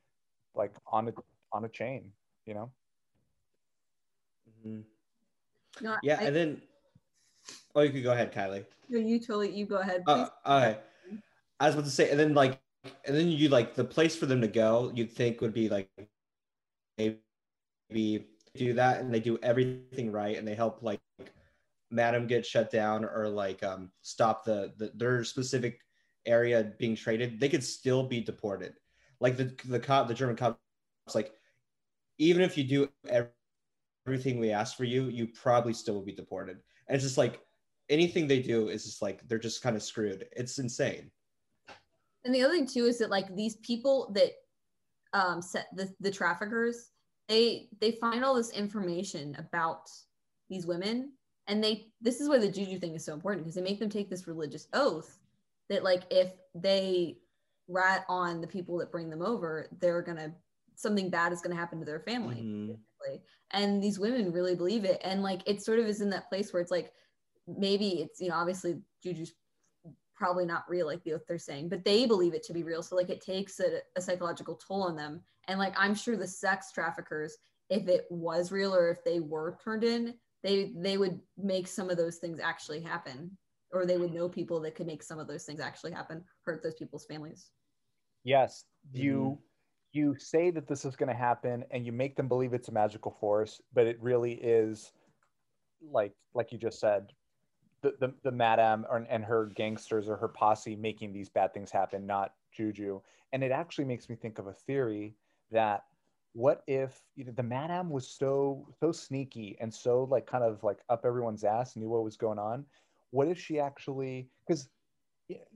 like 0.56 0.74
on 0.92 1.08
a 1.10 1.14
on 1.52 1.66
a 1.66 1.70
chain, 1.70 2.12
you 2.46 2.54
know. 2.54 2.72
Mhm. 4.66 4.84
no, 5.82 5.96
Yeah, 6.04 6.18
I, 6.20 6.24
and 6.26 6.36
then 6.36 6.62
oh, 7.76 7.82
you 7.82 7.92
could 7.92 8.04
go 8.04 8.12
ahead, 8.12 8.34
Kylie. 8.34 8.66
no, 8.90 9.00
you 9.00 9.20
totally 9.20 9.52
you 9.52 9.66
go 9.66 9.78
ahead 9.78 10.04
please 10.06 10.30
Uh, 10.46 10.60
okay. 10.70 10.80
I 11.60 11.66
was 11.68 11.76
about 11.76 11.86
to 11.86 11.92
say, 11.92 12.10
and 12.10 12.20
then 12.20 12.34
like, 12.34 12.60
and 13.06 13.16
then 13.16 13.30
you 13.30 13.50
like 13.50 13.76
the 13.76 13.84
place 13.84 14.16
for 14.16 14.26
them 14.26 14.42
to 14.42 14.48
go. 14.48 14.92
You'd 14.94 15.12
think 15.12 15.42
would 15.42 15.54
be 15.54 15.70
like 15.70 15.90
maybe 16.98 17.22
do 18.56 18.74
that, 18.74 19.00
and 19.02 19.14
they 19.14 19.20
do 19.20 19.38
everything 19.42 20.12
right, 20.12 20.38
and 20.38 20.48
they 20.48 20.56
help 20.56 20.84
like 20.84 21.00
Madam 21.92 22.28
get 22.28 22.46
shut 22.46 22.70
down 22.72 23.06
or 23.06 23.30
like 23.30 23.64
um 23.64 23.92
stop 24.02 24.44
the, 24.44 24.74
the 24.78 24.92
their 24.96 25.24
specific 25.24 25.80
area 26.26 26.72
being 26.78 26.96
traded. 26.96 27.40
They 27.40 27.50
could 27.50 27.64
still 27.64 28.04
be 28.04 28.22
deported. 28.22 28.74
Like 29.20 29.38
the 29.38 29.56
the 29.66 29.80
cop, 29.80 30.08
the 30.08 30.14
German 30.14 30.36
cops, 30.36 30.58
like 31.14 31.34
even 32.18 32.42
if 32.42 32.58
you 32.58 32.64
do 32.64 32.90
everything 34.06 34.40
we 34.40 34.52
ask 34.52 34.78
for 34.78 34.84
you, 34.84 35.06
you 35.06 35.28
probably 35.28 35.74
still 35.74 35.96
will 35.96 36.06
be 36.06 36.14
deported. 36.16 36.58
And 36.88 36.96
it's 36.96 37.04
just 37.04 37.18
like 37.18 37.40
anything 37.90 38.28
they 38.28 38.42
do 38.42 38.70
is 38.70 38.84
just 38.84 39.02
like 39.02 39.28
they're 39.28 39.40
just 39.40 39.62
kind 39.62 39.76
of 39.76 39.84
screwed. 39.84 40.26
It's 40.36 40.60
insane. 40.60 41.12
And 42.24 42.34
the 42.34 42.42
other 42.42 42.54
thing 42.54 42.68
too 42.68 42.86
is 42.86 42.98
that 43.00 43.10
like 43.10 43.34
these 43.36 43.58
people 43.58 44.12
that 44.16 44.32
um 45.14 45.42
set 45.42 45.68
the, 45.76 45.90
the 46.00 46.12
traffickers, 46.12 46.92
they 47.28 47.70
they 47.80 47.92
find 47.92 48.24
all 48.24 48.36
this 48.36 48.52
information 48.52 49.36
about 49.40 49.90
these 50.50 50.66
women 50.66 51.12
and 51.48 51.64
they 51.64 51.88
this 52.02 52.22
is 52.22 52.30
why 52.30 52.38
the 52.38 52.52
juju 52.52 52.80
thing 52.80 52.96
is 52.96 53.06
so 53.06 53.14
important 53.14 53.44
because 53.44 53.56
they 53.56 53.62
make 53.62 53.80
them 53.80 53.90
take 53.90 54.10
this 54.10 54.28
religious 54.28 54.68
oath 54.74 55.18
that 55.70 55.84
like 55.84 56.04
if 56.12 56.32
they 56.54 57.18
rat 57.68 58.06
on 58.08 58.42
the 58.42 58.48
people 58.48 58.78
that 58.78 58.92
bring 58.92 59.10
them 59.10 59.22
over, 59.22 59.70
they're 59.80 60.02
gonna 60.02 60.34
something 60.76 61.10
bad 61.10 61.32
is 61.32 61.42
gonna 61.42 61.56
happen 61.56 61.80
to 61.80 61.86
their 61.86 62.00
family. 62.00 62.38
Mhm. 62.38 62.80
And 63.52 63.82
these 63.82 64.00
women 64.00 64.32
really 64.32 64.56
believe 64.56 64.84
it. 64.84 65.00
And 65.04 65.22
like 65.22 65.42
it 65.46 65.62
sort 65.62 65.80
of 65.80 65.86
is 65.86 66.02
in 66.02 66.10
that 66.10 66.28
place 66.28 66.52
where 66.52 66.62
it's 66.62 66.72
like 66.72 66.92
maybe 67.48 68.02
it's 68.02 68.20
you 68.20 68.30
know 68.30 68.36
obviously 68.36 68.82
juju's 69.04 69.34
probably 70.16 70.46
not 70.46 70.64
real 70.70 70.86
like 70.86 71.04
the 71.04 71.14
oath 71.14 71.26
they're 71.28 71.38
saying 71.38 71.68
but 71.68 71.84
they 71.84 72.06
believe 72.06 72.34
it 72.34 72.44
to 72.44 72.54
be 72.54 72.64
real 72.64 72.82
so 72.82 72.96
like 72.96 73.10
it 73.10 73.22
takes 73.22 73.60
a, 73.60 73.80
a 73.96 74.02
psychological 74.02 74.56
toll 74.56 74.84
on 74.84 74.96
them 74.96 75.22
and 75.48 75.60
like 75.60 75.74
i'm 75.78 75.94
sure 75.94 76.16
the 76.16 76.28
sex 76.28 76.72
traffickers 76.72 77.38
if 77.70 77.88
it 77.88 78.06
was 78.10 78.52
real 78.52 78.74
or 78.74 78.90
if 78.90 79.04
they 79.04 79.20
were 79.20 79.58
turned 79.64 79.84
in 79.84 80.14
they 80.42 80.72
they 80.78 80.98
would 80.98 81.20
make 81.38 81.68
some 81.68 81.90
of 81.90 81.98
those 81.98 82.18
things 82.18 82.40
actually 82.40 82.82
happen 82.82 83.30
or 83.76 83.86
they 83.86 83.98
would 83.98 84.10
mm-hmm. 84.10 84.18
know 84.18 84.30
people 84.30 84.60
that 84.60 84.76
could 84.76 84.88
make 84.88 85.04
some 85.04 85.20
of 85.20 85.28
those 85.28 85.44
things 85.44 85.60
actually 85.60 85.92
happen 85.92 86.24
hurt 86.46 86.64
those 86.64 86.76
people's 86.76 87.06
families 87.06 87.52
Yes, 88.26 88.66
you 88.92 89.14
mm-hmm. 89.14 90.00
you 90.00 90.16
say 90.18 90.50
that 90.50 90.68
this 90.68 90.84
is 90.84 90.98
going 90.98 91.10
to 91.10 91.16
happen, 91.16 91.64
and 91.72 91.86
you 91.86 91.94
make 91.94 92.18
them 92.18 92.28
believe 92.28 92.54
it's 92.54 92.68
a 92.68 92.74
magical 92.74 93.12
force, 93.12 93.62
but 93.74 93.88
it 93.88 93.98
really 94.02 94.34
is 94.34 94.92
like 95.82 96.14
like 96.34 96.52
you 96.52 96.58
just 96.58 96.80
said, 96.80 97.14
the 97.82 97.94
the, 98.00 98.14
the 98.24 98.32
madam 98.32 98.86
or, 98.90 99.06
and 99.10 99.24
her 99.24 99.52
gangsters 99.56 100.10
or 100.10 100.18
her 100.18 100.28
posse 100.28 100.76
making 100.76 101.14
these 101.14 101.30
bad 101.30 101.54
things 101.54 101.70
happen, 101.70 102.06
not 102.06 102.34
Juju. 102.52 103.00
And 103.32 103.44
it 103.44 103.52
actually 103.52 103.86
makes 103.86 104.10
me 104.10 104.16
think 104.16 104.40
of 104.40 104.48
a 104.48 104.54
theory 104.54 105.16
that 105.52 105.84
what 106.34 106.64
if 106.66 107.00
you 107.16 107.26
know, 107.26 107.32
the 107.32 107.44
madam 107.44 107.92
was 107.92 108.08
so 108.08 108.68
so 108.80 108.92
sneaky 108.92 109.56
and 109.62 109.72
so 109.72 110.06
like 110.10 110.26
kind 110.26 110.44
of 110.44 110.64
like 110.64 110.80
up 110.90 111.06
everyone's 111.06 111.44
ass, 111.44 111.76
knew 111.76 111.90
what 111.90 112.04
was 112.04 112.18
going 112.18 112.40
on. 112.40 112.66
What 113.16 113.30
if 113.30 113.40
she 113.40 113.60
actually 113.60 114.30
because 114.46 114.68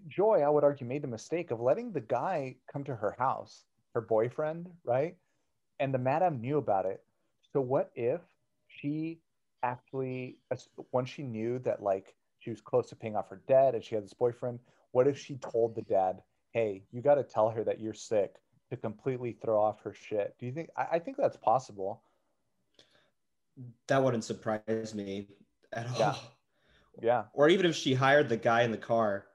Joy, 0.08 0.42
I 0.42 0.50
would 0.50 0.64
argue, 0.64 0.88
made 0.88 1.04
the 1.04 1.08
mistake 1.08 1.52
of 1.52 1.60
letting 1.60 1.92
the 1.92 2.02
guy 2.02 2.56
come 2.72 2.84
to 2.86 2.96
her 2.96 3.16
house, 3.20 3.66
her 3.94 4.02
boyfriend, 4.02 4.68
right? 4.84 5.16
And 5.80 5.94
the 5.94 6.00
madam 6.00 6.42
knew 6.42 6.58
about 6.58 6.86
it. 6.86 7.04
So 7.54 7.62
what 7.62 7.92
if 7.96 8.22
she 8.68 9.20
actually, 9.62 10.38
once 10.92 11.10
she 11.10 11.24
knew 11.24 11.60
that 11.60 11.84
like 11.84 12.16
she 12.40 12.50
was 12.50 12.62
close 12.62 12.90
to 12.90 12.96
paying 12.96 13.16
off 13.16 13.30
her 13.30 13.42
debt 13.48 13.76
and 13.76 13.84
she 13.84 13.96
had 13.96 14.04
this 14.06 14.14
boyfriend, 14.14 14.60
what 14.92 15.08
if 15.08 15.20
she 15.20 15.36
told 15.36 15.76
the 15.76 15.82
dad, 15.84 16.22
"Hey, 16.52 16.86
you 16.92 17.02
got 17.02 17.16
to 17.16 17.24
tell 17.24 17.50
her 17.50 17.64
that 17.66 17.80
you're 17.80 17.94
sick 17.94 18.36
to 18.72 18.78
completely 18.78 19.34
throw 19.34 19.62
off 19.62 19.82
her 19.82 19.94
shit"? 19.94 20.36
Do 20.40 20.46
you 20.46 20.54
think? 20.54 20.70
I, 20.76 20.88
I 20.94 21.00
think 21.00 21.18
that's 21.18 21.38
possible. 21.38 22.02
That 23.88 24.02
wouldn't 24.02 24.24
surprise 24.24 24.96
me 24.96 25.28
at 25.74 25.88
all. 25.88 26.00
Yeah. 26.00 26.16
Yeah. 27.02 27.24
Or 27.34 27.50
even 27.50 27.66
if 27.66 27.76
she 27.76 27.94
hired 27.94 28.30
the 28.30 28.38
guy 28.38 28.64
in 28.64 28.72
the 28.72 28.78
car, 28.78 29.26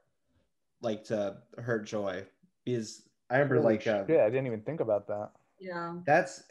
like 0.81 1.05
to 1.05 1.39
hurt 1.59 1.87
Joy, 1.87 2.25
because 2.65 3.03
I 3.31 3.35
remember 3.35 3.57
Holy 3.57 3.75
like 3.75 3.87
uh, 3.87 4.05
I 4.09 4.31
didn't 4.31 4.47
even 4.47 4.63
think 4.63 4.81
about 4.81 5.07
that. 5.09 5.31
Yeah. 5.61 5.95
that's 6.05 6.43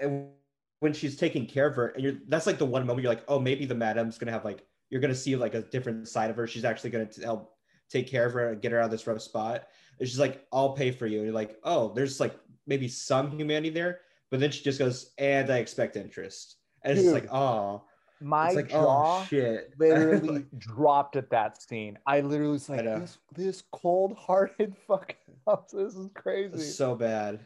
when 0.80 0.94
she's 0.94 1.16
taking 1.18 1.46
care 1.46 1.68
of 1.68 1.76
her, 1.76 1.88
and 1.90 2.04
you're 2.04 2.16
that's 2.28 2.48
like 2.48 2.58
the 2.58 2.66
one 2.66 2.86
moment 2.86 3.04
you're 3.04 3.14
like, 3.14 3.24
oh, 3.28 3.40
maybe 3.40 3.66
the 3.66 3.76
madam's 3.76 4.18
gonna 4.18 4.32
have 4.32 4.46
like 4.46 4.66
you're 4.90 5.02
gonna 5.02 5.16
see 5.16 5.36
like 5.36 5.54
a 5.54 5.62
different 5.62 6.08
side 6.08 6.30
of 6.30 6.36
her. 6.36 6.48
She's 6.48 6.66
actually 6.66 6.90
gonna 6.90 7.06
t- 7.06 7.24
help 7.24 7.56
take 7.90 8.08
care 8.08 8.26
of 8.26 8.34
her 8.34 8.50
and 8.50 8.62
get 8.62 8.72
her 8.72 8.80
out 8.80 8.86
of 8.86 8.92
this 8.92 9.06
rough 9.06 9.22
spot. 9.22 9.68
And 10.00 10.08
she's 10.08 10.20
like, 10.20 10.46
I'll 10.52 10.74
pay 10.74 10.92
for 10.92 11.06
you. 11.06 11.18
And 11.20 11.28
you're 11.28 11.36
like, 11.36 11.58
oh, 11.64 11.94
there's 11.94 12.20
like 12.20 12.36
maybe 12.66 12.88
some 12.88 13.32
humanity 13.38 13.70
there, 13.70 14.00
but 14.32 14.40
then 14.40 14.52
she 14.52 14.64
just 14.64 14.80
goes, 14.80 15.12
and 15.18 15.52
I 15.52 15.58
expect 15.58 15.96
interest. 15.96 16.58
And 16.84 16.98
it's 16.98 17.08
like, 17.08 17.32
oh, 17.32 17.84
My 18.24 18.48
it's 18.48 18.56
like, 18.56 18.72
oh, 18.74 18.82
jaw 18.82 19.20
oh 19.20 19.26
shit. 19.26 19.74
literally 19.80 20.46
dropped 20.58 21.16
at 21.16 21.30
that 21.32 21.62
scene. 21.62 21.98
I 22.06 22.22
literally 22.22 22.54
was 22.54 22.70
like, 22.70 22.84
this, 22.84 23.18
this 23.36 23.64
cold-hearted 23.72 24.76
fucking 24.88 25.16
house. 25.46 25.72
This 25.72 25.96
is 25.96 26.10
crazy. 26.14 26.56
It's 26.56 26.76
so 26.76 26.96
bad. 26.96 27.40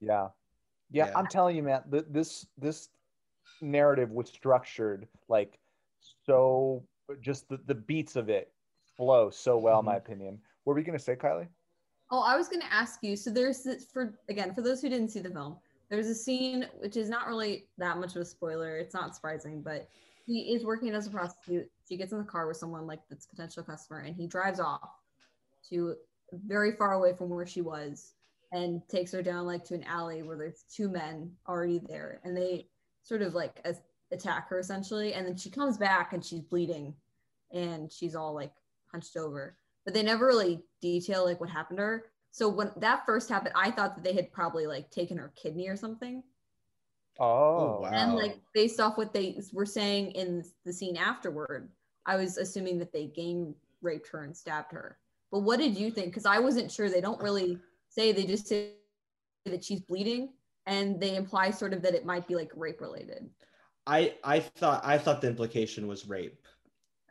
yeah. 0.00 0.28
yeah, 0.90 1.06
Yeah. 1.06 1.12
I'm 1.16 1.26
telling 1.26 1.56
you, 1.56 1.62
man. 1.62 1.82
Th- 1.90 2.04
this 2.08 2.46
this 2.58 2.88
narrative 3.60 4.10
was 4.10 4.28
structured 4.28 5.06
like 5.28 5.58
so. 6.26 6.82
Just 7.20 7.48
the, 7.48 7.58
the 7.66 7.74
beats 7.74 8.14
of 8.14 8.28
it 8.28 8.52
flow 8.96 9.30
so 9.30 9.58
well, 9.58 9.80
in 9.80 9.84
my 9.84 9.92
mm-hmm. 9.92 9.98
opinion. 9.98 10.38
What 10.64 10.74
were 10.74 10.78
you 10.78 10.86
gonna 10.86 10.98
say, 10.98 11.16
Kylie? 11.16 11.48
Oh, 12.10 12.22
I 12.22 12.36
was 12.36 12.48
going 12.48 12.60
to 12.60 12.72
ask 12.72 13.00
you. 13.02 13.16
So 13.16 13.30
there's 13.30 13.62
this 13.62 13.86
for 13.92 14.14
again 14.28 14.52
for 14.54 14.62
those 14.62 14.82
who 14.82 14.88
didn't 14.88 15.10
see 15.10 15.20
the 15.20 15.30
film. 15.30 15.58
There's 15.90 16.06
a 16.06 16.14
scene 16.14 16.66
which 16.78 16.96
is 16.96 17.08
not 17.08 17.26
really 17.26 17.66
that 17.78 17.98
much 17.98 18.14
of 18.14 18.22
a 18.22 18.24
spoiler. 18.24 18.78
It's 18.78 18.94
not 18.94 19.14
surprising, 19.14 19.62
but 19.62 19.88
he 20.24 20.54
is 20.54 20.64
working 20.64 20.90
as 20.94 21.06
a 21.06 21.10
prostitute. 21.10 21.68
She 21.88 21.96
gets 21.96 22.12
in 22.12 22.18
the 22.18 22.24
car 22.24 22.46
with 22.46 22.56
someone 22.56 22.86
like 22.86 23.00
this 23.08 23.26
potential 23.26 23.64
customer, 23.64 24.00
and 24.00 24.14
he 24.14 24.26
drives 24.26 24.60
off 24.60 24.90
to 25.68 25.96
very 26.32 26.72
far 26.72 26.92
away 26.92 27.12
from 27.12 27.28
where 27.28 27.46
she 27.46 27.60
was, 27.60 28.14
and 28.52 28.80
takes 28.88 29.12
her 29.12 29.22
down 29.22 29.46
like 29.46 29.64
to 29.64 29.74
an 29.74 29.84
alley 29.84 30.22
where 30.22 30.36
there's 30.36 30.64
two 30.72 30.88
men 30.88 31.32
already 31.48 31.80
there, 31.88 32.20
and 32.24 32.36
they 32.36 32.68
sort 33.02 33.22
of 33.22 33.34
like 33.34 33.66
attack 34.12 34.48
her 34.48 34.60
essentially, 34.60 35.14
and 35.14 35.26
then 35.26 35.36
she 35.36 35.50
comes 35.50 35.76
back 35.76 36.12
and 36.12 36.24
she's 36.24 36.42
bleeding, 36.42 36.94
and 37.52 37.90
she's 37.90 38.14
all 38.14 38.32
like 38.32 38.52
hunched 38.92 39.16
over 39.16 39.56
but 39.84 39.94
they 39.94 40.02
never 40.02 40.26
really 40.26 40.62
detail 40.80 41.24
like 41.24 41.40
what 41.40 41.50
happened 41.50 41.78
to 41.78 41.82
her. 41.82 42.04
So 42.32 42.48
when 42.48 42.70
that 42.76 43.04
first 43.06 43.28
happened, 43.28 43.54
I 43.56 43.70
thought 43.70 43.96
that 43.96 44.04
they 44.04 44.12
had 44.12 44.32
probably 44.32 44.66
like 44.66 44.90
taken 44.90 45.18
her 45.18 45.32
kidney 45.36 45.68
or 45.68 45.76
something. 45.76 46.22
Oh, 47.18 47.24
oh 47.26 47.80
wow. 47.82 47.90
And 47.92 48.14
like 48.14 48.38
based 48.54 48.80
off 48.80 48.96
what 48.96 49.12
they 49.12 49.40
were 49.52 49.66
saying 49.66 50.12
in 50.12 50.44
the 50.64 50.72
scene 50.72 50.96
afterward, 50.96 51.70
I 52.06 52.16
was 52.16 52.38
assuming 52.38 52.78
that 52.78 52.92
they 52.92 53.06
gang 53.06 53.54
raped 53.82 54.08
her 54.08 54.24
and 54.24 54.36
stabbed 54.36 54.72
her. 54.72 54.98
But 55.30 55.40
what 55.40 55.58
did 55.58 55.76
you 55.76 55.90
think? 55.90 56.08
Because 56.08 56.26
I 56.26 56.38
wasn't 56.38 56.70
sure. 56.70 56.88
They 56.88 57.00
don't 57.00 57.20
really 57.22 57.58
say. 57.88 58.12
They 58.12 58.24
just 58.24 58.46
say 58.46 58.72
that 59.46 59.64
she's 59.64 59.80
bleeding, 59.80 60.30
and 60.66 61.00
they 61.00 61.14
imply 61.14 61.50
sort 61.50 61.72
of 61.72 61.82
that 61.82 61.94
it 61.94 62.04
might 62.04 62.26
be 62.26 62.34
like 62.34 62.50
rape 62.56 62.80
related. 62.80 63.28
I 63.86 64.14
I 64.24 64.40
thought 64.40 64.82
I 64.84 64.98
thought 64.98 65.20
the 65.20 65.28
implication 65.28 65.86
was 65.86 66.08
rape 66.08 66.46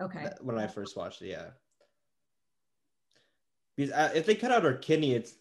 Okay. 0.02 0.28
when 0.42 0.58
I 0.58 0.68
first 0.68 0.96
watched 0.98 1.22
it. 1.22 1.30
Yeah. 1.30 1.48
Because 3.80 3.94
uh, 3.94 4.12
if 4.14 4.26
they 4.26 4.36
cut 4.36 4.52
out 4.52 4.64
her 4.64 4.74
kidney, 4.74 5.14
it's 5.14 5.36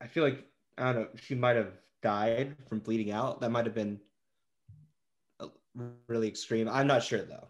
I 0.00 0.08
feel 0.08 0.24
like 0.24 0.44
I 0.76 0.92
don't 0.92 1.02
know. 1.02 1.08
She 1.14 1.36
might 1.36 1.54
have 1.54 1.70
died 2.02 2.56
from 2.68 2.80
bleeding 2.80 3.12
out. 3.12 3.40
That 3.40 3.50
might 3.50 3.64
have 3.64 3.76
been 3.76 4.00
really 6.08 6.26
extreme. 6.26 6.68
I'm 6.68 6.88
not 6.88 7.04
sure 7.04 7.22
though. 7.22 7.46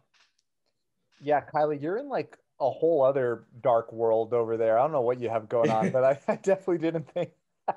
yeah, 1.22 1.40
Kylie, 1.40 1.80
you're 1.80 1.96
in 1.96 2.10
like 2.10 2.36
a 2.60 2.68
whole 2.68 3.02
other 3.02 3.44
dark 3.62 3.90
world 3.94 4.34
over 4.34 4.58
there. 4.58 4.78
I 4.78 4.82
don't 4.82 4.92
know 4.92 5.00
what 5.00 5.20
you 5.20 5.30
have 5.30 5.48
going 5.48 5.70
on, 5.70 5.88
but 5.90 6.04
I, 6.04 6.18
I 6.28 6.36
definitely 6.36 6.78
didn't 6.78 7.10
think. 7.14 7.30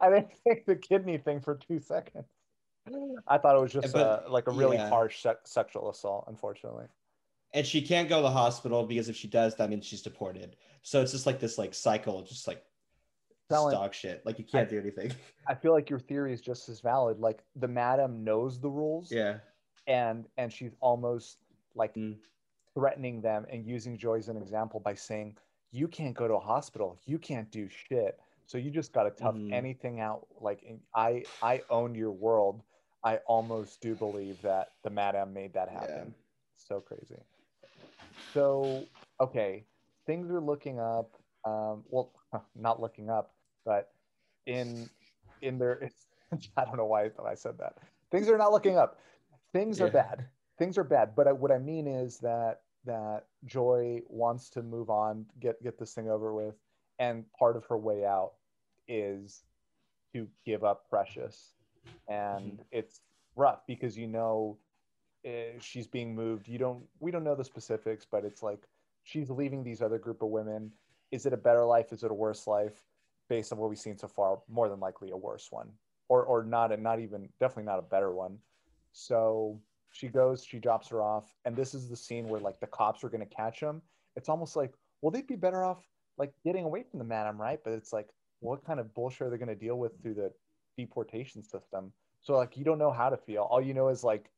I 0.00 0.10
didn't 0.10 0.32
think 0.44 0.64
the 0.64 0.76
kidney 0.76 1.18
thing 1.18 1.40
for 1.40 1.56
two 1.56 1.80
seconds. 1.80 2.26
I 3.26 3.36
thought 3.38 3.56
it 3.56 3.60
was 3.60 3.72
just 3.72 3.92
But, 3.92 4.26
a, 4.28 4.30
like 4.30 4.46
a 4.46 4.52
really 4.52 4.76
yeah. 4.76 4.88
harsh 4.88 5.22
se- 5.22 5.42
sexual 5.44 5.90
assault, 5.90 6.24
unfortunately. 6.28 6.86
And 7.52 7.66
she 7.66 7.80
can't 7.82 8.08
go 8.08 8.16
to 8.16 8.22
the 8.22 8.30
hospital 8.30 8.84
because 8.84 9.08
if 9.08 9.16
she 9.16 9.26
does, 9.28 9.56
that 9.56 9.70
means 9.70 9.86
she's 9.86 10.02
deported. 10.02 10.56
So 10.82 11.02
it's 11.02 11.12
just 11.12 11.26
like 11.26 11.40
this 11.40 11.58
like 11.58 11.74
cycle, 11.74 12.22
just 12.22 12.46
like 12.46 12.64
Selling- 13.50 13.74
dog 13.74 13.94
shit. 13.94 14.24
Like 14.26 14.38
you 14.38 14.44
can't 14.44 14.68
do 14.68 14.78
anything. 14.78 15.12
I 15.46 15.54
feel 15.54 15.72
like 15.72 15.88
your 15.90 15.98
theory 15.98 16.32
is 16.32 16.40
just 16.40 16.68
as 16.68 16.80
valid. 16.80 17.18
Like 17.18 17.42
the 17.56 17.68
madam 17.68 18.22
knows 18.24 18.60
the 18.60 18.68
rules, 18.70 19.10
yeah. 19.10 19.38
and 19.86 20.26
and 20.36 20.52
she's 20.52 20.74
almost 20.80 21.38
like 21.74 21.94
Mm. 21.94 22.16
threatening 22.74 23.20
them 23.20 23.46
and 23.50 23.66
using 23.66 23.96
Joy 23.96 24.18
as 24.18 24.28
an 24.28 24.36
example 24.36 24.80
by 24.80 24.94
saying, 24.94 25.36
"You 25.70 25.88
can't 25.88 26.14
go 26.14 26.28
to 26.28 26.34
a 26.34 26.40
hospital. 26.40 26.98
You 27.06 27.18
can't 27.18 27.50
do 27.50 27.68
shit. 27.68 28.18
So 28.46 28.56
you 28.58 28.70
just 28.70 28.92
got 28.92 29.02
to 29.04 29.10
tough 29.10 29.34
Mhm. 29.34 29.52
anything 29.52 30.00
out. 30.00 30.26
Like 30.40 30.64
I 30.94 31.24
I 31.42 31.62
own 31.70 31.94
your 31.94 32.12
world. 32.12 32.62
I 33.04 33.18
almost 33.26 33.80
do 33.80 33.94
believe 33.94 34.40
that 34.42 34.72
the 34.82 34.90
madam 34.90 35.32
made 35.32 35.52
that 35.54 35.68
happen. 35.68 36.14
So 36.56 36.80
crazy. 36.80 37.20
So 38.34 38.84
okay, 39.20 39.64
things 40.08 40.30
are 40.30 40.40
looking 40.40 40.80
up. 40.80 41.14
Um, 41.44 41.84
well, 41.88 42.10
not 42.56 42.80
looking 42.80 43.08
up, 43.08 43.34
but 43.64 43.92
in 44.46 44.90
in 45.40 45.58
their 45.58 45.88
I 46.56 46.64
don't 46.64 46.76
know 46.76 46.86
why 46.86 47.10
I 47.24 47.34
said 47.34 47.58
that. 47.58 47.76
Things 48.10 48.28
are 48.28 48.38
not 48.38 48.50
looking 48.50 48.76
up. 48.76 48.98
Things 49.52 49.80
are 49.80 49.88
bad. 49.88 50.24
Things 50.58 50.76
are 50.78 50.84
bad. 50.84 51.14
But 51.14 51.28
I, 51.28 51.32
what 51.32 51.52
I 51.52 51.58
mean 51.58 51.86
is 51.86 52.18
that 52.18 52.62
that 52.84 53.26
Joy 53.44 54.00
wants 54.08 54.48
to 54.50 54.62
move 54.62 54.90
on, 54.90 55.26
get 55.38 55.62
get 55.62 55.78
this 55.78 55.94
thing 55.94 56.08
over 56.08 56.34
with, 56.34 56.56
and 56.98 57.24
part 57.38 57.56
of 57.56 57.64
her 57.66 57.78
way 57.78 58.04
out 58.04 58.32
is 58.88 59.42
to 60.14 60.26
give 60.44 60.64
up 60.64 60.88
Precious, 60.88 61.54
and 62.08 62.58
it's 62.72 63.00
rough 63.36 63.60
because 63.66 63.96
you 63.96 64.06
know 64.06 64.56
eh, 65.24 65.52
she's 65.60 65.86
being 65.86 66.14
moved. 66.14 66.48
You 66.48 66.58
don't. 66.58 66.82
We 66.98 67.10
don't 67.10 67.24
know 67.24 67.34
the 67.34 67.44
specifics, 67.44 68.06
but 68.10 68.24
it's 68.24 68.42
like 68.42 68.66
she's 69.08 69.30
leaving 69.30 69.64
these 69.64 69.80
other 69.80 69.98
group 69.98 70.20
of 70.22 70.28
women. 70.28 70.70
Is 71.10 71.24
it 71.24 71.32
a 71.32 71.36
better 71.36 71.64
life? 71.64 71.92
Is 71.92 72.02
it 72.02 72.10
a 72.10 72.14
worse 72.14 72.46
life? 72.46 72.84
Based 73.30 73.52
on 73.52 73.58
what 73.58 73.70
we've 73.70 73.78
seen 73.78 73.96
so 73.96 74.08
far, 74.08 74.38
more 74.48 74.68
than 74.68 74.80
likely 74.80 75.10
a 75.10 75.16
worse 75.16 75.48
one, 75.50 75.70
or 76.08 76.24
or 76.24 76.44
not, 76.44 76.72
and 76.72 76.82
not 76.82 77.00
even 77.00 77.28
definitely 77.40 77.64
not 77.64 77.78
a 77.78 77.82
better 77.82 78.12
one. 78.12 78.38
So 78.92 79.60
she 79.90 80.08
goes, 80.08 80.44
she 80.44 80.58
drops 80.58 80.88
her 80.88 81.02
off, 81.02 81.34
and 81.44 81.56
this 81.56 81.74
is 81.74 81.88
the 81.88 81.96
scene 81.96 82.28
where 82.28 82.40
like 82.40 82.60
the 82.60 82.66
cops 82.66 83.02
are 83.04 83.08
gonna 83.08 83.26
catch 83.26 83.60
him. 83.60 83.82
It's 84.16 84.28
almost 84.28 84.56
like, 84.56 84.72
well, 85.00 85.10
they'd 85.10 85.26
be 85.26 85.36
better 85.36 85.64
off 85.64 85.84
like 86.18 86.32
getting 86.44 86.64
away 86.64 86.82
from 86.82 86.98
the 86.98 87.04
madam, 87.04 87.40
right? 87.40 87.60
But 87.62 87.74
it's 87.74 87.92
like, 87.92 88.08
what 88.40 88.64
kind 88.64 88.80
of 88.80 88.94
bullshit 88.94 89.26
are 89.26 89.30
they 89.30 89.38
gonna 89.38 89.54
deal 89.54 89.78
with 89.78 89.92
through 90.02 90.14
the 90.14 90.32
deportation 90.76 91.42
system? 91.42 91.92
So 92.20 92.34
like, 92.34 92.56
you 92.56 92.64
don't 92.64 92.78
know 92.78 92.90
how 92.90 93.08
to 93.10 93.16
feel. 93.16 93.42
All 93.42 93.60
you 93.60 93.74
know 93.74 93.88
is 93.88 94.04
like, 94.04 94.30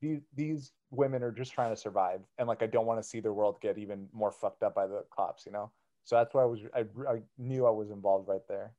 these 0.00 0.20
these 0.34 0.72
women 0.90 1.22
are 1.22 1.30
just 1.30 1.52
trying 1.52 1.70
to 1.70 1.76
survive, 1.76 2.20
and 2.38 2.48
like, 2.48 2.62
I 2.62 2.66
don't 2.66 2.86
want 2.86 3.00
to 3.02 3.08
see 3.08 3.20
their 3.20 3.32
world 3.32 3.60
get 3.60 3.78
even 3.78 4.08
more 4.12 4.32
fucked 4.32 4.62
up 4.62 4.74
by 4.74 4.86
the 4.86 5.04
cops, 5.14 5.46
you 5.46 5.52
know. 5.52 5.70
So 6.04 6.16
that's 6.16 6.34
why 6.34 6.42
I 6.42 6.46
was, 6.46 6.60
I, 6.74 6.80
I 7.08 7.20
knew 7.38 7.66
I 7.66 7.70
was 7.70 7.90
involved 7.90 8.28
right 8.28 8.46
there. 8.48 8.72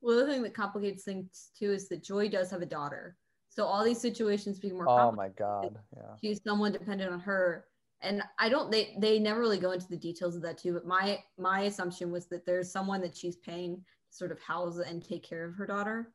Well, 0.00 0.16
the 0.16 0.32
thing 0.32 0.42
that 0.42 0.54
complicates 0.54 1.04
things 1.04 1.50
too 1.58 1.72
is 1.72 1.88
that 1.88 2.02
Joy 2.02 2.28
does 2.28 2.50
have 2.50 2.62
a 2.62 2.66
daughter. 2.66 3.16
So 3.48 3.64
all 3.64 3.84
these 3.84 4.00
situations 4.00 4.58
become 4.58 4.78
more 4.78 4.88
Oh 4.88 5.12
my 5.12 5.28
god, 5.28 5.76
yeah. 5.96 6.02
she's 6.20 6.40
someone 6.42 6.72
dependent 6.72 7.12
on 7.12 7.20
her 7.20 7.66
and 8.02 8.22
i 8.38 8.48
don't 8.48 8.70
they 8.70 8.94
they 8.98 9.18
never 9.18 9.40
really 9.40 9.58
go 9.58 9.72
into 9.72 9.88
the 9.88 9.96
details 9.96 10.36
of 10.36 10.42
that 10.42 10.58
too 10.58 10.72
but 10.72 10.86
my 10.86 11.18
my 11.38 11.62
assumption 11.62 12.10
was 12.10 12.26
that 12.26 12.46
there's 12.46 12.70
someone 12.70 13.00
that 13.00 13.16
she's 13.16 13.36
paying 13.36 13.76
to 13.76 14.16
sort 14.16 14.32
of 14.32 14.40
house 14.40 14.78
and 14.78 15.04
take 15.04 15.22
care 15.22 15.44
of 15.44 15.54
her 15.54 15.66
daughter 15.66 16.12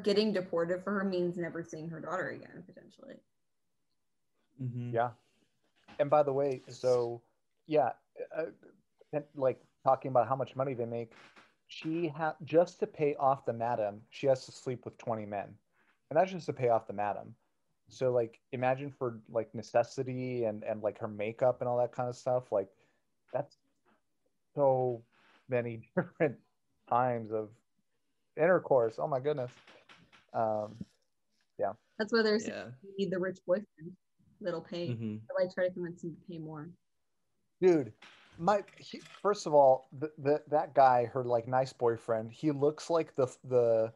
getting 0.04 0.32
deported 0.34 0.84
for 0.84 0.91
her 0.93 1.04
means 1.04 1.38
never 1.38 1.63
seeing 1.63 1.89
her 1.89 2.00
daughter 2.00 2.30
again 2.30 2.63
potentially 2.65 3.19
Mhm. 4.62 4.93
Yeah. 4.93 5.12
And 6.00 6.10
by 6.10 6.24
the 6.24 6.34
way, 6.34 6.62
so 6.69 7.21
yeah, 7.67 7.91
uh, 8.36 8.45
like 9.36 9.60
talking 9.84 10.10
about 10.10 10.28
how 10.28 10.36
much 10.36 10.56
money 10.56 10.74
they 10.74 10.86
make, 10.86 11.13
she 11.67 12.08
had 12.08 12.34
just 12.43 12.80
to 12.80 12.88
pay 12.88 13.15
off 13.15 13.45
the 13.45 13.54
madam, 13.54 14.02
she 14.10 14.28
has 14.28 14.45
to 14.45 14.52
sleep 14.52 14.86
with 14.86 14.98
20 14.98 15.26
men. 15.26 15.58
And 16.10 16.17
that's 16.17 16.32
just 16.32 16.45
to 16.48 16.54
pay 16.54 16.69
off 16.69 16.88
the 16.88 16.93
madam. 16.93 17.36
So 17.89 18.12
like 18.12 18.41
imagine 18.52 18.91
for 18.91 19.21
like 19.30 19.54
necessity 19.54 20.45
and 20.45 20.63
and 20.63 20.82
like 20.82 20.98
her 21.00 21.08
makeup 21.08 21.62
and 21.62 21.69
all 21.69 21.78
that 21.78 21.91
kind 21.91 22.10
of 22.10 22.15
stuff, 22.15 22.52
like 22.52 22.69
that's 23.32 23.58
so 24.56 25.04
many 25.48 25.78
different 25.95 26.39
times 26.89 27.32
of 27.32 27.52
intercourse. 28.38 28.98
Oh 29.00 29.08
my 29.08 29.19
goodness. 29.19 29.52
Um 30.34 30.84
yeah. 31.58 31.74
That's 31.98 32.12
why 32.12 32.24
there's 32.24 32.48
Yeah. 32.48 32.71
you 32.84 32.93
need 32.98 33.12
the 33.12 33.19
rich 33.19 33.39
boyfriend 33.45 33.95
that'll 34.41 34.62
pay. 34.62 34.89
Mhm. 34.89 35.21
So 35.28 35.36
I 35.39 35.48
try 35.54 35.67
to 35.67 35.74
convince 35.74 36.04
him 36.04 36.15
to 36.15 36.21
pay 36.28 36.39
more. 36.39 36.69
dude 37.62 37.93
my 38.38 38.62
he, 38.78 39.02
first 39.21 39.48
of 39.48 39.54
all 39.54 39.88
the, 39.98 40.12
the 40.17 40.43
that 40.48 40.74
guy 40.76 41.06
her 41.06 41.24
like 41.24 41.48
nice 41.48 41.71
boyfriend 41.71 42.32
he 42.32 42.52
looks 42.52 42.89
like 42.89 43.15
the 43.15 43.28
the 43.45 43.93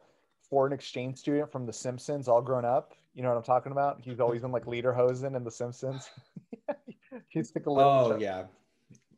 foreign 0.50 0.72
exchange 0.72 1.16
student 1.18 1.50
from 1.50 1.64
the 1.64 1.72
simpsons 1.72 2.28
all 2.28 2.42
grown 2.42 2.64
up. 2.64 2.92
You 3.14 3.22
know 3.22 3.28
what 3.30 3.38
i'm 3.38 3.42
talking 3.44 3.72
about? 3.72 4.00
He's 4.02 4.20
always 4.20 4.42
been 4.42 4.52
like 4.52 4.66
lederhosen 4.66 5.34
in 5.36 5.44
the 5.44 5.50
simpsons. 5.50 6.10
He's 7.28 7.52
like 7.54 7.66
a 7.66 7.70
little 7.70 7.90
Oh 7.90 8.18
yeah, 8.18 8.44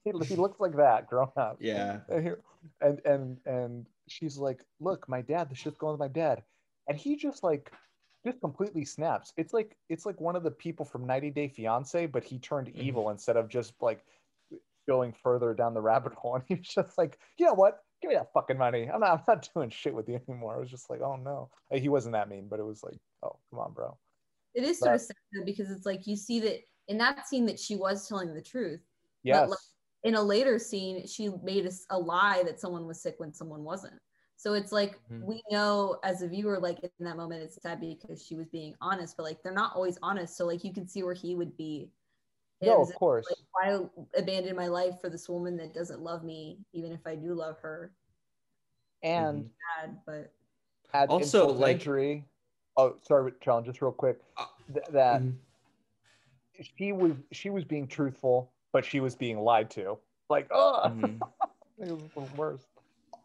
he, 0.04 0.12
he 0.26 0.36
looks 0.36 0.60
like 0.60 0.76
that 0.76 1.08
grown 1.08 1.30
up. 1.36 1.56
Yeah. 1.60 2.00
and 2.80 3.00
and 3.04 3.38
and 3.46 3.86
she's 4.08 4.36
like 4.36 4.64
look 4.80 5.08
my 5.08 5.20
dad 5.22 5.48
the 5.50 5.54
shit's 5.54 5.78
going 5.78 5.92
with 5.92 6.00
my 6.00 6.08
dad. 6.08 6.42
And 6.88 6.96
he 6.98 7.16
just 7.16 7.42
like 7.42 7.72
just 8.26 8.40
completely 8.40 8.84
snaps. 8.84 9.32
It's 9.36 9.52
like 9.52 9.76
it's 9.88 10.06
like 10.06 10.20
one 10.20 10.36
of 10.36 10.42
the 10.42 10.50
people 10.50 10.84
from 10.84 11.06
90 11.06 11.30
day 11.30 11.48
fiance 11.48 12.06
but 12.06 12.24
he 12.24 12.38
turned 12.38 12.68
Mhm. 12.68 12.76
evil 12.76 13.10
instead 13.10 13.36
of 13.36 13.48
just 13.48 13.74
like 13.80 14.04
going 14.88 15.12
further 15.22 15.54
down 15.54 15.74
the 15.74 15.80
rabbit 15.80 16.12
hole. 16.14 16.34
And 16.36 16.44
he 16.48 16.54
was 16.54 16.66
just 16.68 16.96
like 16.98 17.18
you 17.38 17.46
know 17.46 17.54
what 17.54 17.82
give 18.02 18.08
me 18.10 18.14
that 18.16 18.32
fucking 18.34 18.58
money 18.58 18.90
i'm 18.92 19.00
not 19.00 19.10
i'm 19.28 19.36
not 19.36 19.48
doing 19.54 19.70
shit 19.70 19.94
with 19.94 20.08
you 20.08 20.20
anymore 20.28 20.56
it 20.56 20.60
was 20.60 20.70
just 20.70 20.90
like 20.90 21.00
oh 21.00 21.16
no 21.16 21.48
Like, 21.70 21.80
he 21.82 21.88
wasn't 21.88 22.12
that 22.12 22.28
mean 22.28 22.48
but 22.50 22.60
it 22.60 22.64
was 22.66 22.82
like 22.82 22.98
oh 23.22 23.38
come 23.50 23.60
on 23.60 23.72
bro 23.72 23.96
It 24.54 24.64
is 24.64 24.78
sort 24.78 24.94
of 24.94 25.00
sad 25.00 25.16
though, 25.32 25.44
because 25.44 25.70
it's 25.70 25.86
like 25.86 26.06
you 26.06 26.16
see 26.16 26.40
that 26.40 26.58
in 26.88 26.98
that 26.98 27.26
scene 27.26 27.46
that 27.46 27.58
she 27.58 27.76
was 27.76 28.08
telling 28.08 28.34
the 28.34 28.42
truth. 28.42 28.80
yes 29.22 29.48
like, 29.48 29.58
In 30.04 30.16
a 30.16 30.22
later 30.22 30.58
scene, 30.58 31.06
she 31.06 31.30
made 31.44 31.70
a 31.90 31.98
lie 31.98 32.42
that 32.44 32.60
someone 32.60 32.86
was 32.86 33.00
sick 33.00 33.14
when 33.18 33.32
someone 33.32 33.62
wasn't. 33.62 33.98
So 34.36 34.54
it's 34.54 34.72
like 34.72 34.98
Mhm. 35.08 35.24
we 35.24 35.42
know 35.52 35.98
as 36.02 36.22
a 36.22 36.28
viewer, 36.28 36.58
like 36.58 36.80
in 36.82 36.90
that 37.06 37.16
moment, 37.16 37.44
it's 37.44 37.62
sad 37.62 37.80
because 37.80 38.26
she 38.26 38.34
was 38.34 38.48
being 38.48 38.74
honest, 38.80 39.16
but 39.16 39.22
like 39.22 39.40
they're 39.42 39.54
not 39.54 39.76
always 39.76 39.98
honest. 40.02 40.36
So 40.36 40.44
like 40.44 40.64
you 40.64 40.72
can 40.74 40.88
see 40.88 41.04
where 41.04 41.14
he 41.14 41.36
would 41.36 41.56
be. 41.56 41.92
It 42.62 42.66
no 42.66 42.80
of 42.80 42.94
course 42.94 43.26
like 43.28 43.38
why 43.52 43.86
abandon 44.16 44.54
my 44.56 44.68
life 44.68 45.00
for 45.00 45.10
this 45.10 45.28
woman 45.28 45.56
that 45.58 45.74
doesn't 45.74 46.00
love 46.00 46.22
me, 46.24 46.58
even 46.72 46.92
if 46.92 47.00
I 47.06 47.14
do 47.16 47.34
love 47.34 47.58
her. 47.58 47.92
and 49.02 49.50
Sad, 49.80 49.98
but 50.06 50.32
had 50.92 51.08
Also, 51.10 51.42
insult 51.48 51.56
like- 51.58 51.74
injury. 51.76 52.24
Oh, 52.76 52.96
sorry, 53.02 53.32
Charlie, 53.42 53.64
just 53.66 53.82
real 53.82 53.92
quick. 53.92 54.20
Uh, 54.36 54.46
Th- 54.72 54.86
that 54.92 55.20
Mhm. 55.22 55.34
she 56.78 56.92
was 56.92 57.12
she 57.32 57.50
was 57.50 57.64
being 57.64 57.86
truthful, 57.88 58.50
but 58.72 58.84
she 58.84 59.00
was 59.00 59.14
being 59.16 59.40
lied 59.40 59.70
to. 59.72 59.98
Like, 60.30 60.46
oh, 60.52 60.82
Mhm. 60.86 61.20
it 61.78 61.90
was 61.90 62.10
the 62.30 62.36
worst. 62.36 62.68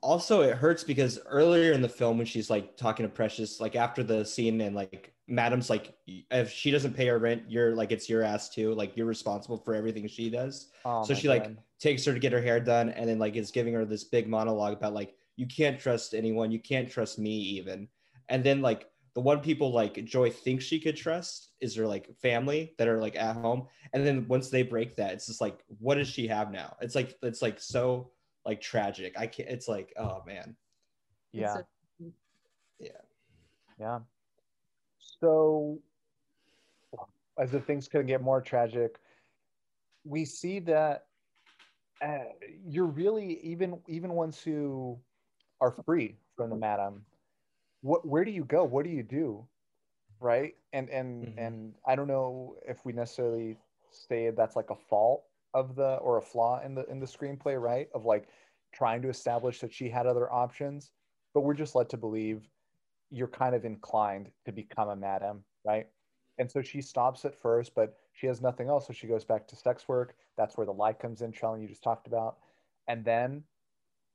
Also 0.02 0.42
it 0.42 0.56
hurts 0.56 0.84
because 0.84 1.20
earlier 1.26 1.72
in 1.72 1.82
the 1.82 1.90
film 1.90 2.18
when 2.18 2.26
she's 2.26 2.50
like 2.50 2.78
talking 2.78 3.06
to 3.06 3.10
precious 3.10 3.60
like 3.60 3.76
after 3.76 4.04
the 4.04 4.24
scene 4.24 4.62
and 4.62 4.76
like 4.76 5.14
madam's 5.28 5.70
like 5.70 5.96
if 6.08 6.50
she 6.50 6.72
doesn't 6.72 6.94
pay 6.94 7.08
her 7.08 7.20
rent 7.20 7.44
you're 7.48 7.76
like 7.76 7.92
it's 7.92 8.10
your 8.10 8.24
ass 8.24 8.50
too. 8.50 8.74
Like 8.74 8.96
you're 8.96 9.06
responsible 9.06 9.58
for 9.58 9.76
everything 9.76 10.08
she 10.08 10.30
does. 10.30 10.70
Oh, 10.86 11.04
so 11.04 11.14
she 11.14 11.28
like 11.28 11.52
takes 11.80 12.06
her 12.06 12.14
to 12.14 12.20
get 12.20 12.32
her 12.32 12.42
hair 12.42 12.60
done 12.60 12.90
and 12.90 13.10
then 13.10 13.20
like 13.20 13.36
is 13.36 13.52
giving 13.52 13.74
her 13.74 13.86
this 13.86 14.06
big 14.06 14.28
monologue 14.28 14.74
about 14.74 14.94
like 14.94 15.16
you 15.36 15.46
can't 15.46 15.80
trust 15.80 16.14
anyone. 16.14 16.52
You 16.52 16.60
can't 16.60 16.90
trust 16.90 17.20
me 17.20 17.32
even. 17.32 17.88
And 18.30 18.44
then 18.44 18.62
like 18.62 18.90
the 19.16 19.22
one 19.22 19.40
people 19.40 19.72
like 19.72 20.04
joy 20.06 20.30
thinks 20.30 20.64
she 20.64 20.80
could 20.80 20.96
trust 20.96 21.52
is 21.60 21.76
her 21.76 21.88
like 21.88 22.16
family 22.22 22.74
that 22.78 22.88
are 22.88 23.02
like 23.02 23.16
at 23.16 23.36
home. 23.36 23.68
And 23.94 24.06
then 24.06 24.28
once 24.28 24.50
they 24.50 24.64
break 24.64 24.96
that 24.98 25.14
it's 25.14 25.28
just 25.28 25.42
like 25.42 25.60
what 25.80 25.96
does 25.96 26.08
she 26.08 26.28
have 26.28 26.52
now? 26.52 26.76
It's 26.82 26.96
like 26.96 27.18
it's 27.22 27.42
like 27.42 27.60
so 27.60 28.12
like 28.48 28.62
tragic 28.62 29.16
i 29.20 29.28
can't 29.28 29.50
it's 29.50 29.68
like 29.70 29.94
oh 29.98 30.24
man 30.28 30.56
it's 31.36 31.54
yeah, 31.54 31.54
so- 31.54 31.68
yeah. 32.80 34.02
So, 35.00 35.80
as 37.40 37.52
the 37.52 37.62
things 37.62 37.88
could 37.88 38.08
get 38.08 38.22
more 38.22 38.42
tragic, 38.42 39.00
we 40.06 40.26
see 40.26 40.60
that 40.62 41.08
uh, 42.02 42.26
you're 42.68 42.86
really 42.88 43.40
even 43.42 43.82
even 43.88 44.14
ones 44.14 44.42
who 44.42 45.00
are 45.62 45.72
free 45.72 46.18
from 46.36 46.50
the 46.50 46.56
madam. 46.58 47.06
What 47.82 48.08
where 48.08 48.26
do 48.26 48.32
you 48.32 48.46
go? 48.46 48.64
What 48.64 48.86
do 48.86 48.92
you 48.92 49.04
do? 49.04 49.48
Right? 50.20 50.56
And 50.74 50.90
and 50.90 51.28
Mhm. 51.28 51.38
and 51.38 51.76
I 51.86 51.96
don't 51.96 52.08
know 52.08 52.58
if 52.68 52.86
we 52.86 52.94
necessarily 52.94 53.58
say 53.92 54.30
that's 54.32 54.56
like 54.56 54.70
a 54.72 54.76
fault 54.76 55.26
of 55.58 55.76
the 55.76 55.96
or 55.96 56.18
a 56.18 56.22
flaw 56.22 56.62
in 56.64 56.76
the 56.76 56.86
in 56.86 57.00
the 57.00 57.06
screenplay, 57.06 57.60
right? 57.60 57.90
Of 57.96 58.06
like 58.06 58.28
trying 58.74 59.02
to 59.02 59.10
establish 59.10 59.60
that 59.62 59.74
she 59.74 59.90
had 59.90 60.06
other 60.06 60.32
options, 60.32 60.92
but 61.34 61.42
we're 61.42 61.56
just 61.56 61.74
led 61.74 61.90
to 61.90 61.98
believe 61.98 62.48
you're 63.10 63.28
kind 63.28 63.56
of 63.56 63.66
inclined 63.66 64.30
to 64.46 64.52
become 64.52 64.90
a 64.90 64.96
madam, 64.96 65.44
right? 65.66 65.88
And 66.38 66.52
so 66.52 66.62
she 66.62 66.82
stops 66.82 67.26
at 67.26 67.42
first, 67.42 67.74
but 67.74 67.98
she 68.14 68.28
has 68.28 68.42
nothing 68.42 68.68
else. 68.70 68.86
So 68.86 68.94
she 68.94 69.08
goes 69.08 69.26
back 69.26 69.48
to 69.48 69.56
sex 69.56 69.88
work. 69.88 70.16
That's 70.38 70.58
where 70.58 70.66
the 70.68 70.74
lie 70.74 70.94
comes 70.94 71.22
in, 71.24 71.32
Trellin, 71.32 71.62
you 71.62 71.68
just 71.68 71.84
talked 71.84 72.06
about. 72.06 72.38
And 72.88 73.04
then, 73.04 73.44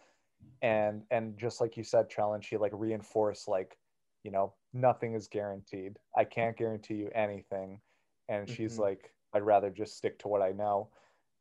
And 0.61 1.05
and 1.11 1.37
just 1.37 1.61
like 1.61 1.77
you 1.77 1.83
said, 1.83 2.09
Challenge, 2.09 2.45
she 2.45 2.57
like 2.57 2.71
reinforced 2.73 3.47
like, 3.47 3.77
you 4.23 4.31
know, 4.31 4.55
nothing 4.73 5.13
is 5.13 5.27
guaranteed. 5.27 5.99
I 6.15 6.25
can't 6.25 6.57
guarantee 6.57 6.95
you 6.95 7.09
anything. 7.13 7.81
And 8.27 8.49
she's 8.49 8.77
Mhm. 8.77 8.79
like, 8.79 9.13
I'd 9.33 9.43
rather 9.43 9.69
just 9.69 9.97
stick 9.97 10.19
to 10.19 10.27
what 10.27 10.41
I 10.41 10.51
know 10.51 10.91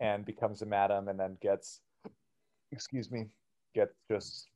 and 0.00 0.24
becomes 0.24 0.62
a 0.62 0.66
madam 0.66 1.08
and 1.08 1.18
then 1.18 1.36
gets 1.40 1.82
excuse 2.72 3.10
me, 3.10 3.30
gets 3.74 3.94
just 4.10 4.50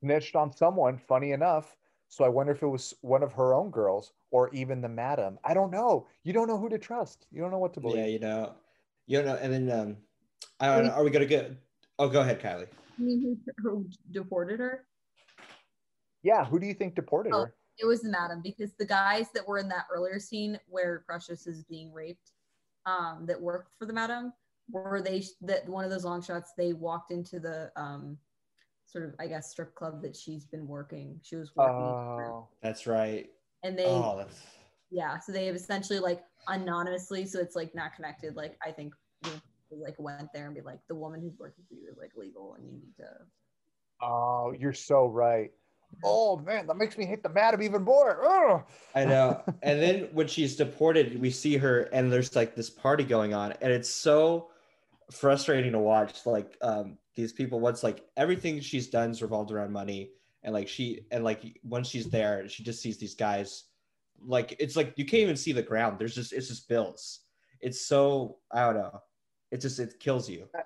snitched 0.00 0.36
on 0.36 0.52
someone, 0.52 0.98
funny 0.98 1.32
enough. 1.32 1.76
So 2.12 2.24
I 2.24 2.28
wonder 2.28 2.52
if 2.52 2.62
it 2.62 2.66
was 2.66 2.92
one 3.00 3.22
of 3.22 3.32
her 3.32 3.54
own 3.54 3.70
girls 3.70 4.12
or 4.30 4.50
even 4.52 4.82
the 4.82 4.88
madam. 4.88 5.38
I 5.44 5.54
don't 5.54 5.70
know. 5.70 6.06
You 6.24 6.34
don't 6.34 6.46
know 6.46 6.58
who 6.58 6.68
to 6.68 6.78
trust. 6.78 7.24
You 7.32 7.40
don't 7.40 7.50
know 7.50 7.58
what 7.58 7.72
to 7.72 7.80
believe. 7.80 8.00
yeah 8.00 8.04
you 8.06 8.18
know 8.18 8.52
you 9.06 9.16
don't 9.16 9.26
know 9.26 9.36
and 9.36 9.50
then 9.52 9.70
um 9.80 9.96
i 10.60 10.66
don't 10.66 10.84
know 10.86 10.92
are 10.92 11.02
we 11.02 11.10
gonna 11.10 11.24
get 11.26 11.50
oh 11.98 12.08
go 12.08 12.20
ahead 12.20 12.38
kylie 12.40 12.68
You 12.98 13.06
mean 13.06 13.38
who, 13.56 13.62
who 13.62 13.86
deported 14.10 14.60
her? 14.60 14.84
Yeah, 16.22 16.44
who 16.44 16.60
do 16.60 16.66
you 16.66 16.74
think 16.74 16.94
deported 16.94 17.32
Oh. 17.32 17.40
her? 17.44 17.54
It 17.78 17.86
was 17.86 18.02
the 18.02 18.10
madam 18.10 18.42
because 18.44 18.72
the 18.78 18.84
guys 18.84 19.28
that 19.34 19.48
were 19.48 19.56
in 19.58 19.68
that 19.70 19.86
earlier 19.90 20.20
scene 20.20 20.60
where 20.68 21.02
Precious 21.06 21.46
is 21.46 21.64
being 21.64 21.90
raped, 21.94 22.32
um, 22.84 23.24
that 23.26 23.40
worked 23.40 23.72
for 23.78 23.86
the 23.86 23.92
madam, 23.94 24.34
were 24.70 25.00
they 25.00 25.24
that 25.40 25.66
one 25.66 25.82
of 25.84 25.90
those 25.90 26.04
long 26.04 26.22
shots? 26.22 26.52
They 26.58 26.74
walked 26.74 27.10
into 27.10 27.40
the 27.40 27.72
um, 27.74 28.18
sort 28.92 29.04
of 29.04 29.14
I 29.18 29.26
guess 29.26 29.50
strip 29.50 29.74
club 29.74 30.02
that 30.02 30.14
she's 30.14 30.44
been 30.44 30.66
working. 30.66 31.18
She 31.22 31.36
was 31.36 31.50
working, 31.56 31.74
Oh, 31.74 32.48
that's 32.62 32.86
right 32.86 33.28
and 33.62 33.78
they 33.78 33.84
oh 33.86 34.16
that's 34.18 34.40
yeah, 34.90 35.18
so 35.18 35.32
they 35.32 35.46
have 35.46 35.56
essentially 35.56 35.98
like 35.98 36.22
anonymously, 36.48 37.24
so 37.24 37.40
it's 37.40 37.56
like 37.56 37.74
not 37.74 37.94
connected. 37.94 38.36
Like 38.36 38.58
I 38.64 38.70
think 38.72 38.92
they 39.22 39.30
like 39.82 39.94
went 39.98 40.28
there 40.34 40.46
and 40.46 40.54
be 40.54 40.60
like, 40.60 40.80
the 40.86 40.94
woman 40.94 41.22
who's 41.22 41.38
working 41.38 41.64
for 41.66 41.74
you 41.74 41.88
is 41.90 41.96
like 41.96 42.10
legal, 42.14 42.54
and 42.54 42.66
you 42.66 42.72
need 42.72 42.96
to. 42.98 43.08
oh, 44.02 44.54
you're 44.58 44.74
so 44.74 45.06
right. 45.06 45.50
Oh 46.04 46.36
man, 46.36 46.66
that 46.66 46.76
makes 46.76 46.98
me 46.98 47.06
hate 47.06 47.22
the 47.22 47.30
madam 47.30 47.62
even 47.62 47.82
more. 47.82 48.22
Ugh. 48.26 48.64
I 48.94 49.04
know. 49.06 49.42
and 49.62 49.80
then 49.80 50.08
when 50.12 50.26
she's 50.26 50.56
deported, 50.56 51.18
we 51.18 51.30
see 51.30 51.56
her 51.56 51.82
and 51.92 52.12
there's 52.12 52.36
like 52.36 52.54
this 52.54 52.68
party 52.68 53.04
going 53.04 53.32
on, 53.32 53.52
and 53.62 53.72
it's 53.72 53.90
so 53.90 54.50
frustrating 55.10 55.72
to 55.72 55.78
watch. 55.78 56.26
Like 56.26 56.58
um, 56.60 56.98
these 57.14 57.32
people, 57.32 57.60
once 57.60 57.82
like 57.82 58.04
everything 58.16 58.60
she's 58.60 58.88
done's 58.88 59.22
revolved 59.22 59.50
around 59.50 59.72
money, 59.72 60.10
and 60.42 60.52
like 60.54 60.68
she 60.68 61.00
and 61.10 61.24
like 61.24 61.60
once 61.62 61.88
she's 61.88 62.08
there, 62.08 62.48
she 62.48 62.62
just 62.62 62.82
sees 62.82 62.98
these 62.98 63.14
guys. 63.14 63.64
Like 64.24 64.56
it's 64.58 64.76
like 64.76 64.94
you 64.96 65.04
can't 65.04 65.22
even 65.22 65.36
see 65.36 65.52
the 65.52 65.62
ground. 65.62 65.98
There's 65.98 66.14
just 66.14 66.32
it's 66.32 66.48
just 66.48 66.68
bills. 66.68 67.20
It's 67.60 67.80
so 67.80 68.38
I 68.50 68.64
don't 68.64 68.76
know. 68.76 69.00
It 69.50 69.60
just 69.60 69.78
it 69.78 70.00
kills 70.00 70.28
you. 70.28 70.48
Uh, 70.56 70.62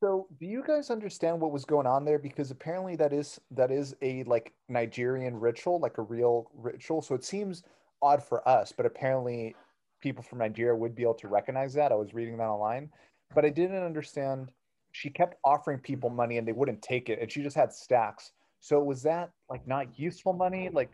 so, 0.00 0.26
do 0.40 0.46
you 0.46 0.62
guys 0.66 0.90
understand 0.90 1.40
what 1.40 1.52
was 1.52 1.64
going 1.64 1.86
on 1.86 2.04
there? 2.04 2.18
Because 2.18 2.50
apparently 2.50 2.96
that 2.96 3.12
is 3.12 3.40
that 3.50 3.70
is 3.70 3.94
a 4.02 4.22
like 4.24 4.52
Nigerian 4.68 5.38
ritual, 5.38 5.78
like 5.78 5.98
a 5.98 6.02
real 6.02 6.50
ritual. 6.54 7.02
So 7.02 7.14
it 7.14 7.24
seems 7.24 7.62
odd 8.02 8.22
for 8.22 8.46
us, 8.48 8.72
but 8.72 8.86
apparently 8.86 9.54
people 10.00 10.22
from 10.22 10.38
Nigeria 10.38 10.74
would 10.74 10.94
be 10.94 11.02
able 11.02 11.14
to 11.14 11.28
recognize 11.28 11.74
that. 11.74 11.92
I 11.92 11.96
was 11.96 12.14
reading 12.14 12.36
that 12.38 12.44
online, 12.44 12.90
but 13.34 13.44
I 13.44 13.50
didn't 13.50 13.82
understand. 13.82 14.50
She 14.96 15.10
kept 15.10 15.36
offering 15.44 15.78
people 15.78 16.08
money 16.08 16.38
and 16.38 16.48
they 16.48 16.52
wouldn't 16.52 16.80
take 16.80 17.10
it, 17.10 17.20
and 17.20 17.30
she 17.30 17.42
just 17.42 17.54
had 17.54 17.70
stacks. 17.70 18.32
So 18.60 18.82
was 18.82 19.02
that 19.02 19.30
like 19.50 19.66
not 19.68 19.98
useful 19.98 20.32
money? 20.32 20.70
Like, 20.72 20.90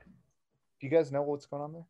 do 0.80 0.86
you 0.86 0.90
guys 0.90 1.12
know 1.12 1.22
what's 1.22 1.46
going 1.46 1.62
on 1.62 1.72
there? 1.72 1.86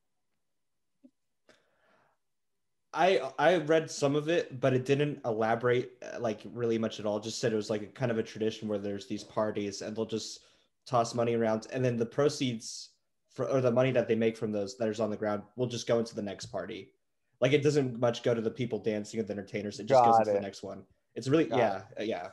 I 2.92 3.32
I 3.38 3.56
read 3.56 3.90
some 3.90 4.14
of 4.14 4.28
it, 4.28 4.60
but 4.60 4.74
it 4.74 4.84
didn't 4.84 5.20
elaborate 5.24 5.92
uh, 6.02 6.20
like 6.20 6.42
really 6.52 6.76
much 6.76 7.00
at 7.00 7.06
all. 7.06 7.18
Just 7.18 7.38
said 7.38 7.50
it 7.50 7.56
was 7.56 7.70
like 7.70 7.82
a 7.82 7.86
kind 7.86 8.10
of 8.10 8.18
a 8.18 8.22
tradition 8.22 8.68
where 8.68 8.78
there's 8.78 9.06
these 9.06 9.24
parties 9.24 9.80
and 9.80 9.96
they'll 9.96 10.04
just 10.04 10.40
toss 10.86 11.14
money 11.14 11.34
around, 11.34 11.66
and 11.72 11.82
then 11.82 11.96
the 11.96 12.04
proceeds 12.04 12.90
for 13.30 13.48
or 13.48 13.62
the 13.62 13.72
money 13.72 13.90
that 13.90 14.06
they 14.06 14.14
make 14.14 14.36
from 14.36 14.52
those 14.52 14.76
that 14.76 14.88
is 14.90 15.00
on 15.00 15.08
the 15.08 15.16
ground 15.16 15.42
will 15.56 15.66
just 15.66 15.86
go 15.86 15.98
into 15.98 16.14
the 16.14 16.20
next 16.20 16.46
party. 16.46 16.90
Like 17.40 17.54
it 17.54 17.62
doesn't 17.62 17.98
much 17.98 18.22
go 18.22 18.34
to 18.34 18.42
the 18.42 18.50
people 18.50 18.78
dancing 18.78 19.18
or 19.18 19.22
the 19.22 19.32
entertainers. 19.32 19.80
It 19.80 19.86
just 19.86 20.04
Got 20.04 20.10
goes 20.10 20.18
into 20.18 20.32
it. 20.32 20.34
the 20.34 20.40
next 20.40 20.62
one. 20.62 20.82
It's 21.14 21.28
really 21.28 21.44
Got 21.44 21.58
yeah 21.58 21.82
uh, 21.98 22.02
yeah. 22.02 22.28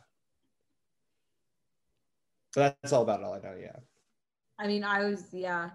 So 2.54 2.62
that's 2.62 2.94
all 2.94 3.04
about 3.04 3.24
all 3.24 3.34
I 3.34 3.40
know. 3.40 3.56
Yeah. 3.60 3.76
I 4.58 4.68
mean, 4.68 4.84
I 4.84 5.04
was 5.06 5.28
yeah. 5.32 5.70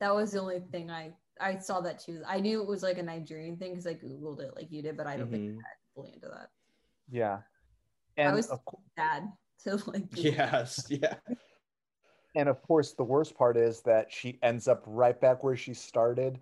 That 0.00 0.14
was 0.14 0.32
the 0.32 0.40
only 0.40 0.60
thing 0.72 0.90
I 0.90 1.12
I 1.40 1.58
saw 1.58 1.80
that 1.80 2.00
too. 2.00 2.22
I 2.26 2.40
knew 2.40 2.60
it 2.60 2.68
was 2.68 2.82
like 2.82 2.98
a 2.98 3.02
Nigerian 3.02 3.56
thing 3.56 3.72
because 3.72 3.86
I 3.86 3.94
googled 3.94 4.40
it 4.40 4.54
like 4.56 4.70
you 4.70 4.82
did, 4.82 4.96
but 4.96 5.06
I 5.06 5.16
don't 5.16 5.30
think 5.30 5.44
Mhm. 5.44 5.52
I 5.52 5.56
got 5.56 5.94
fully 5.94 6.12
into 6.14 6.28
that. 6.28 6.50
Yeah. 7.10 7.40
And 8.16 8.34
was- 8.34 8.50
of, 8.50 8.60
Sad 8.96 9.28
to 9.64 9.76
like. 9.90 10.04
Yes. 10.16 10.86
Yeah. 10.90 11.14
and 12.34 12.48
of 12.48 12.60
course, 12.62 12.92
the 12.92 13.04
worst 13.04 13.34
part 13.34 13.56
is 13.56 13.80
that 13.82 14.10
she 14.12 14.38
ends 14.42 14.68
up 14.68 14.82
right 14.86 15.18
back 15.20 15.44
where 15.44 15.56
she 15.56 15.74
started. 15.74 16.40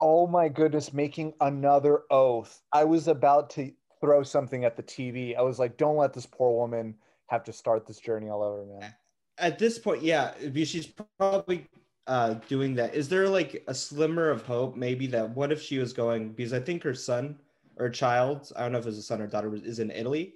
Oh 0.00 0.26
my 0.26 0.48
goodness, 0.48 0.92
making 0.92 1.32
another 1.40 2.02
oath. 2.10 2.60
I 2.72 2.84
was 2.84 3.08
about 3.08 3.48
to 3.50 3.72
throw 4.06 4.22
something 4.22 4.64
at 4.64 4.76
the 4.76 4.84
TV. 4.84 5.36
I 5.36 5.42
was 5.42 5.58
like, 5.58 5.76
don't 5.76 5.96
let 5.96 6.12
this 6.14 6.26
poor 6.26 6.52
woman 6.52 6.94
have 7.26 7.42
to 7.42 7.52
start 7.52 7.88
this 7.88 7.98
journey 7.98 8.28
all 8.28 8.40
over, 8.40 8.64
man. 8.64 8.94
At 9.38 9.58
this 9.58 9.80
point, 9.80 10.00
yeah, 10.00 10.32
she's 10.62 10.86
probably 11.18 11.66
uh, 12.06 12.34
doing 12.48 12.76
that. 12.76 12.94
Is 12.94 13.08
there 13.08 13.28
like 13.28 13.64
a 13.66 13.74
slimmer 13.74 14.30
of 14.30 14.42
hope, 14.46 14.76
maybe 14.76 15.08
that 15.08 15.28
what 15.30 15.50
if 15.50 15.60
she 15.60 15.78
was 15.78 15.92
going? 15.92 16.30
Because 16.30 16.52
I 16.52 16.60
think 16.60 16.84
her 16.84 16.94
son 16.94 17.36
or 17.78 17.90
child, 17.90 18.52
I 18.54 18.60
don't 18.60 18.70
know 18.70 18.78
if 18.78 18.86
it's 18.86 18.96
a 18.96 19.02
son 19.02 19.20
or 19.20 19.26
daughter, 19.26 19.52
is 19.56 19.80
in 19.80 19.90
Italy. 19.90 20.34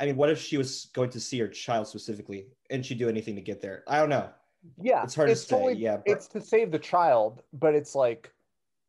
I 0.00 0.06
mean, 0.06 0.16
what 0.16 0.30
if 0.30 0.40
she 0.40 0.56
was 0.56 0.86
going 0.94 1.10
to 1.10 1.20
see 1.20 1.38
her 1.40 1.48
child 1.48 1.86
specifically, 1.86 2.46
and 2.70 2.84
she'd 2.84 2.98
do 2.98 3.10
anything 3.10 3.34
to 3.34 3.42
get 3.42 3.60
there? 3.60 3.84
I 3.86 3.98
don't 3.98 4.08
know. 4.08 4.30
Yeah, 4.80 5.02
It's 5.04 5.14
hard 5.14 5.28
to 5.28 5.36
say, 5.36 5.54
totally- 5.54 5.74
yeah, 5.74 5.98
but- 5.98 6.04
it's 6.06 6.28
to 6.28 6.40
save 6.40 6.70
the 6.70 6.78
child, 6.78 7.42
but 7.52 7.74
it's 7.74 7.94
like, 7.94 8.32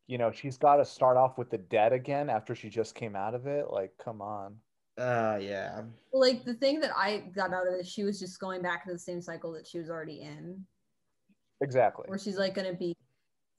you 0.08 0.18
know, 0.18 0.32
she's 0.32 0.58
got 0.58 0.78
to 0.78 0.86
start 0.86 1.18
off 1.18 1.38
with 1.38 1.50
the 1.50 1.58
dead 1.58 1.94
again 1.94 2.30
after 2.30 2.56
she 2.56 2.70
just 2.70 2.96
came 2.96 3.16
out 3.16 3.34
of 3.34 3.48
it. 3.48 3.70
Like, 3.70 3.92
come 4.04 4.22
on. 4.22 4.56
Uh, 4.98 5.39
yeah. 5.42 5.82
Like 6.12 6.44
the 6.46 6.54
thing 6.54 6.80
that 6.82 6.92
I 6.96 7.20
got 7.36 7.54
out 7.54 7.68
of 7.68 7.74
it, 7.74 7.88
she 7.88 8.04
was 8.04 8.20
just 8.20 8.39
going 8.39 8.62
back 8.62 8.86
to 8.86 8.92
the 8.92 9.00
same 9.00 9.22
cycle 9.22 9.52
that 9.54 9.66
she 9.66 9.80
was 9.80 9.89
already 9.89 10.22
in, 10.22 10.63
Exactly. 11.62 12.06
where 12.08 12.20
she's 12.20 12.38
like 12.38 12.54
gonna 12.54 12.74
be 12.74 12.96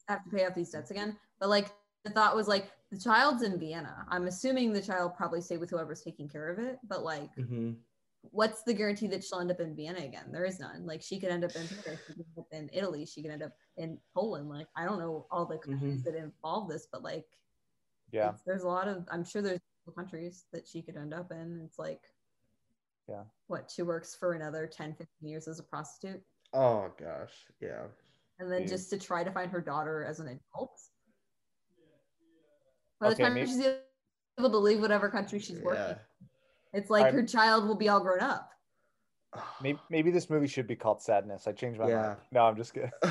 have 0.08 0.22
to 0.24 0.30
pay 0.30 0.46
off 0.46 0.54
these 0.54 0.70
debts 0.70 0.90
again. 0.90 1.16
But 1.40 1.48
like 1.48 1.72
the 2.04 2.10
thought 2.10 2.36
was 2.36 2.46
like 2.46 2.70
the 2.92 2.98
child's 2.98 3.42
in 3.42 3.58
Vienna. 3.58 4.06
I'm 4.10 4.26
assuming 4.28 4.72
the 4.72 4.82
child 4.82 5.16
probably 5.16 5.40
stayed 5.40 5.58
with 5.58 5.70
whoever's 5.70 6.02
taking 6.02 6.28
care 6.28 6.48
of 6.50 6.58
it. 6.60 6.78
But 6.86 7.02
like, 7.02 7.34
hmm 7.34 7.72
what's 8.30 8.62
the 8.62 8.72
guarantee 8.74 9.06
that 9.08 9.22
she'll 9.24 9.40
end 9.40 9.50
up 9.50 9.60
in 9.60 9.74
Vienna 9.76 9.98
again? 10.00 10.26
There 10.32 10.44
is 10.44 10.58
none. 10.60 10.84
Like 10.86 11.02
she 11.02 11.18
could 11.20 11.30
end 11.30 11.44
up 11.44 11.54
in 11.54 11.66
Paris, 11.84 12.00
she 12.06 12.12
could 12.14 12.24
end 12.26 12.38
up 12.38 12.46
in 12.52 12.70
Italy, 12.72 13.04
she 13.06 13.22
could 13.22 13.30
end 13.30 13.42
up 13.42 13.52
in 13.76 13.98
Poland. 14.14 14.48
Like 14.48 14.68
I 14.76 14.84
don't 14.84 14.98
know 14.98 15.26
all 15.30 15.44
the 15.46 15.58
countries 15.58 16.02
that 16.04 16.14
involve 16.14 16.68
this, 16.68 16.86
but 16.90 17.02
like 17.02 17.26
Yeah. 18.12 18.32
there's 18.46 18.62
a 18.62 18.68
lot 18.68 18.86
of 18.88 19.04
i'm 19.10 19.24
sure 19.24 19.42
there's 19.42 19.60
countries 19.96 20.46
that 20.52 20.66
she 20.66 20.80
could 20.82 20.96
end 20.96 21.12
up 21.12 21.30
in 21.32 21.60
it's 21.64 21.78
like 21.78 22.02
Yeah. 23.08 23.24
what 23.48 23.70
she 23.70 23.82
works 23.82 24.14
for 24.14 24.32
another 24.32 24.66
10 24.66 24.94
15 24.94 25.28
years 25.28 25.46
as 25.48 25.58
a 25.58 25.62
prostitute 25.62 26.22
Oh 26.52 26.92
gosh, 26.98 27.46
yeah. 27.60 27.86
and 28.38 28.50
then 28.50 28.62
Mm. 28.62 28.68
just 28.68 28.88
to 28.90 28.98
try 28.98 29.24
to 29.24 29.30
find 29.32 29.50
her 29.50 29.60
daughter 29.60 30.04
as 30.04 30.20
an 30.20 30.28
adult 30.28 30.80
by 33.00 33.08
the 33.08 33.14
Okay, 33.14 33.24
time 33.24 33.34
maybe- 33.34 33.46
she's 33.48 33.66
able 34.38 34.50
to 34.50 34.58
leave 34.58 34.80
whatever 34.80 35.08
country 35.10 35.38
she's 35.38 35.60
working 35.60 35.82
Yeah. 35.82 35.98
It's 36.74 36.90
like 36.90 37.06
Alright. 37.06 37.14
her 37.14 37.26
child 37.26 37.66
will 37.66 37.74
be 37.76 37.88
all 37.88 38.00
grown 38.00 38.20
up 38.20 38.50
Maybe, 39.62 39.78
maybe 39.90 40.10
this 40.10 40.28
movie 40.30 40.46
should 40.46 40.66
be 40.66 40.76
called 40.76 41.02
Sadness. 41.02 41.46
I 41.48 41.52
changed 41.52 41.80
my 41.80 41.88
Yeah. 41.88 42.02
mind. 42.02 42.16
No, 42.32 42.40
I'm 42.44 42.56
just 42.56 42.72
kidding. 42.74 42.90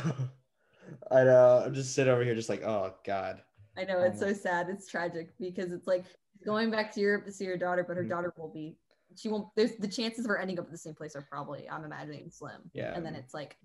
I 1.11 1.23
know. 1.23 1.63
I'm 1.65 1.73
just 1.73 1.93
sitting 1.95 2.11
over 2.13 2.23
here, 2.23 2.35
just 2.35 2.49
like, 2.49 2.63
oh 2.63 2.93
god. 3.05 3.41
i 3.77 3.83
know 3.83 3.99
it's 4.03 4.21
know. 4.21 4.27
so 4.27 4.33
sad 4.33 4.69
it's 4.69 4.87
tragic 4.87 5.33
because 5.39 5.71
it's 5.71 5.87
like 5.87 6.05
going 6.45 6.69
back 6.69 6.93
to 6.93 6.99
europe 7.01 7.25
to 7.25 7.31
see 7.31 7.45
her 7.45 7.57
daughter 7.57 7.83
but 7.87 7.97
her 7.97 8.03
Mhm. 8.03 8.09
daughter 8.09 8.33
will 8.37 8.53
be 8.53 8.77
she 9.15 9.29
won't 9.29 9.47
there's 9.55 9.75
the 9.77 9.87
chances 9.87 10.25
of 10.25 10.29
her 10.29 10.37
ending 10.37 10.59
up 10.59 10.65
at 10.65 10.71
the 10.71 10.77
same 10.77 10.93
place 10.93 11.15
are 11.15 11.25
probably 11.29 11.67
i'm 11.69 11.83
imagining 11.83 12.29
slim 12.29 12.61
Yeah. 12.73 12.93
and 12.95 13.03
then 13.05 13.15
it's 13.15 13.33
like 13.33 13.57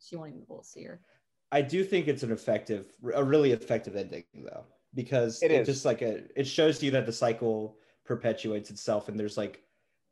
she 0.00 0.16
won't 0.16 0.28
even 0.30 0.40
be 0.40 0.44
able 0.46 0.62
to 0.62 0.68
see 0.68 0.82
her 0.84 1.00
I 1.52 1.62
do 1.62 1.84
think 1.84 2.08
it's 2.08 2.24
an 2.24 2.32
effective, 2.32 2.92
a 3.14 3.22
really 3.22 3.52
effective 3.52 3.94
ending 3.94 4.24
though, 4.34 4.64
because 4.94 5.40
It 5.42 5.52
it, 5.52 5.60
is. 5.60 5.66
just 5.68 5.84
like 5.84 6.02
a, 6.02 6.22
it 6.38 6.46
shows 6.48 6.82
you 6.82 6.90
that 6.90 7.06
the 7.06 7.12
cycle 7.12 7.78
perpetuates 8.04 8.70
itself, 8.70 9.08
and 9.08 9.18
there's 9.18 9.36
like, 9.36 9.64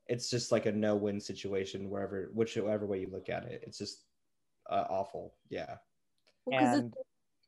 it's 0.07 0.31
just 0.31 0.53
like 0.53 0.67
a 0.67 0.73
no-win 0.73 1.21
situation 1.21 1.91
wherever, 1.91 2.31
whichever 2.35 2.87
way 2.87 3.01
you 3.01 3.09
look 3.11 3.29
at 3.29 3.45
it. 3.45 3.63
It's 3.67 3.79
just 3.79 4.07
uh, 4.71 4.87
awful. 4.91 5.39
Yeah. 5.51 5.79
Well, 6.45 6.57
'cause 6.57 6.73
And 6.73 6.95
it's, 6.97 6.97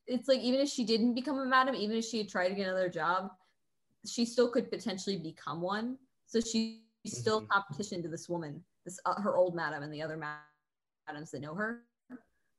it's 0.06 0.28
like 0.28 0.40
even 0.40 0.60
if 0.60 0.68
she 0.68 0.84
didn't 0.84 1.14
become 1.14 1.38
a 1.38 1.46
madam, 1.46 1.74
even 1.74 1.96
if 1.96 2.04
she 2.04 2.18
had 2.18 2.28
tried 2.28 2.48
to 2.50 2.54
get 2.54 2.68
another 2.68 2.88
job, 2.88 3.32
she 4.06 4.26
still 4.26 4.50
could 4.50 4.70
potentially 4.70 5.18
become 5.18 5.62
one. 5.62 5.98
So 6.26 6.40
she's 6.40 6.82
still 7.06 7.42
Mhm. 7.42 7.50
competition 7.52 8.02
to 8.04 8.08
this 8.10 8.28
woman, 8.28 8.64
this 8.84 9.00
uh, 9.06 9.20
her 9.22 9.36
old 9.36 9.56
madam 9.56 9.82
and 9.84 9.92
the 9.94 10.02
other 10.02 10.16
madams 10.16 11.32
that 11.32 11.40
know 11.40 11.54
her. 11.56 11.86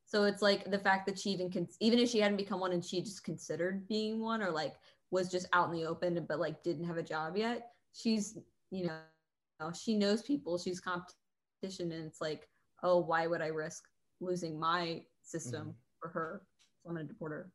So 0.05 0.25
it's 0.25 0.41
like 0.43 0.71
the 0.71 0.79
fact 0.79 1.07
that 1.07 1.19
she 1.19 1.31
even 1.31 1.51
can, 1.51 1.69
even 1.81 1.99
if 1.99 2.09
she 2.09 2.19
hadn't 2.19 2.37
become 2.37 2.61
one 2.61 2.73
and 2.73 2.85
she 2.85 3.01
just 3.01 3.23
considered 3.25 3.87
being 3.87 4.21
one 4.21 4.43
or 4.43 4.51
like 4.51 4.77
was 5.11 5.31
just 5.31 5.47
out 5.53 5.69
in 5.69 5.73
the 5.75 5.85
open 5.85 6.25
but 6.27 6.39
like 6.39 6.63
didn't 6.63 6.85
have 6.85 6.97
a 6.97 7.03
job 7.03 7.37
yet, 7.37 7.74
she's 7.95 8.37
you 8.71 8.85
know 8.85 9.71
she 9.73 9.97
knows 9.97 10.21
people, 10.21 10.57
she's 10.57 10.79
competition, 10.79 11.91
and 11.91 12.05
it's 12.05 12.21
like 12.21 12.47
oh 12.83 12.99
why 12.99 13.25
would 13.27 13.41
I 13.41 13.47
risk 13.47 13.83
losing 14.21 14.59
my 14.59 15.01
system 15.21 15.75
for 16.01 16.09
her. 16.09 16.41
So 16.83 16.89
I'm 16.89 16.95
gonna 16.95 17.07
deport 17.07 17.31
her. 17.31 17.51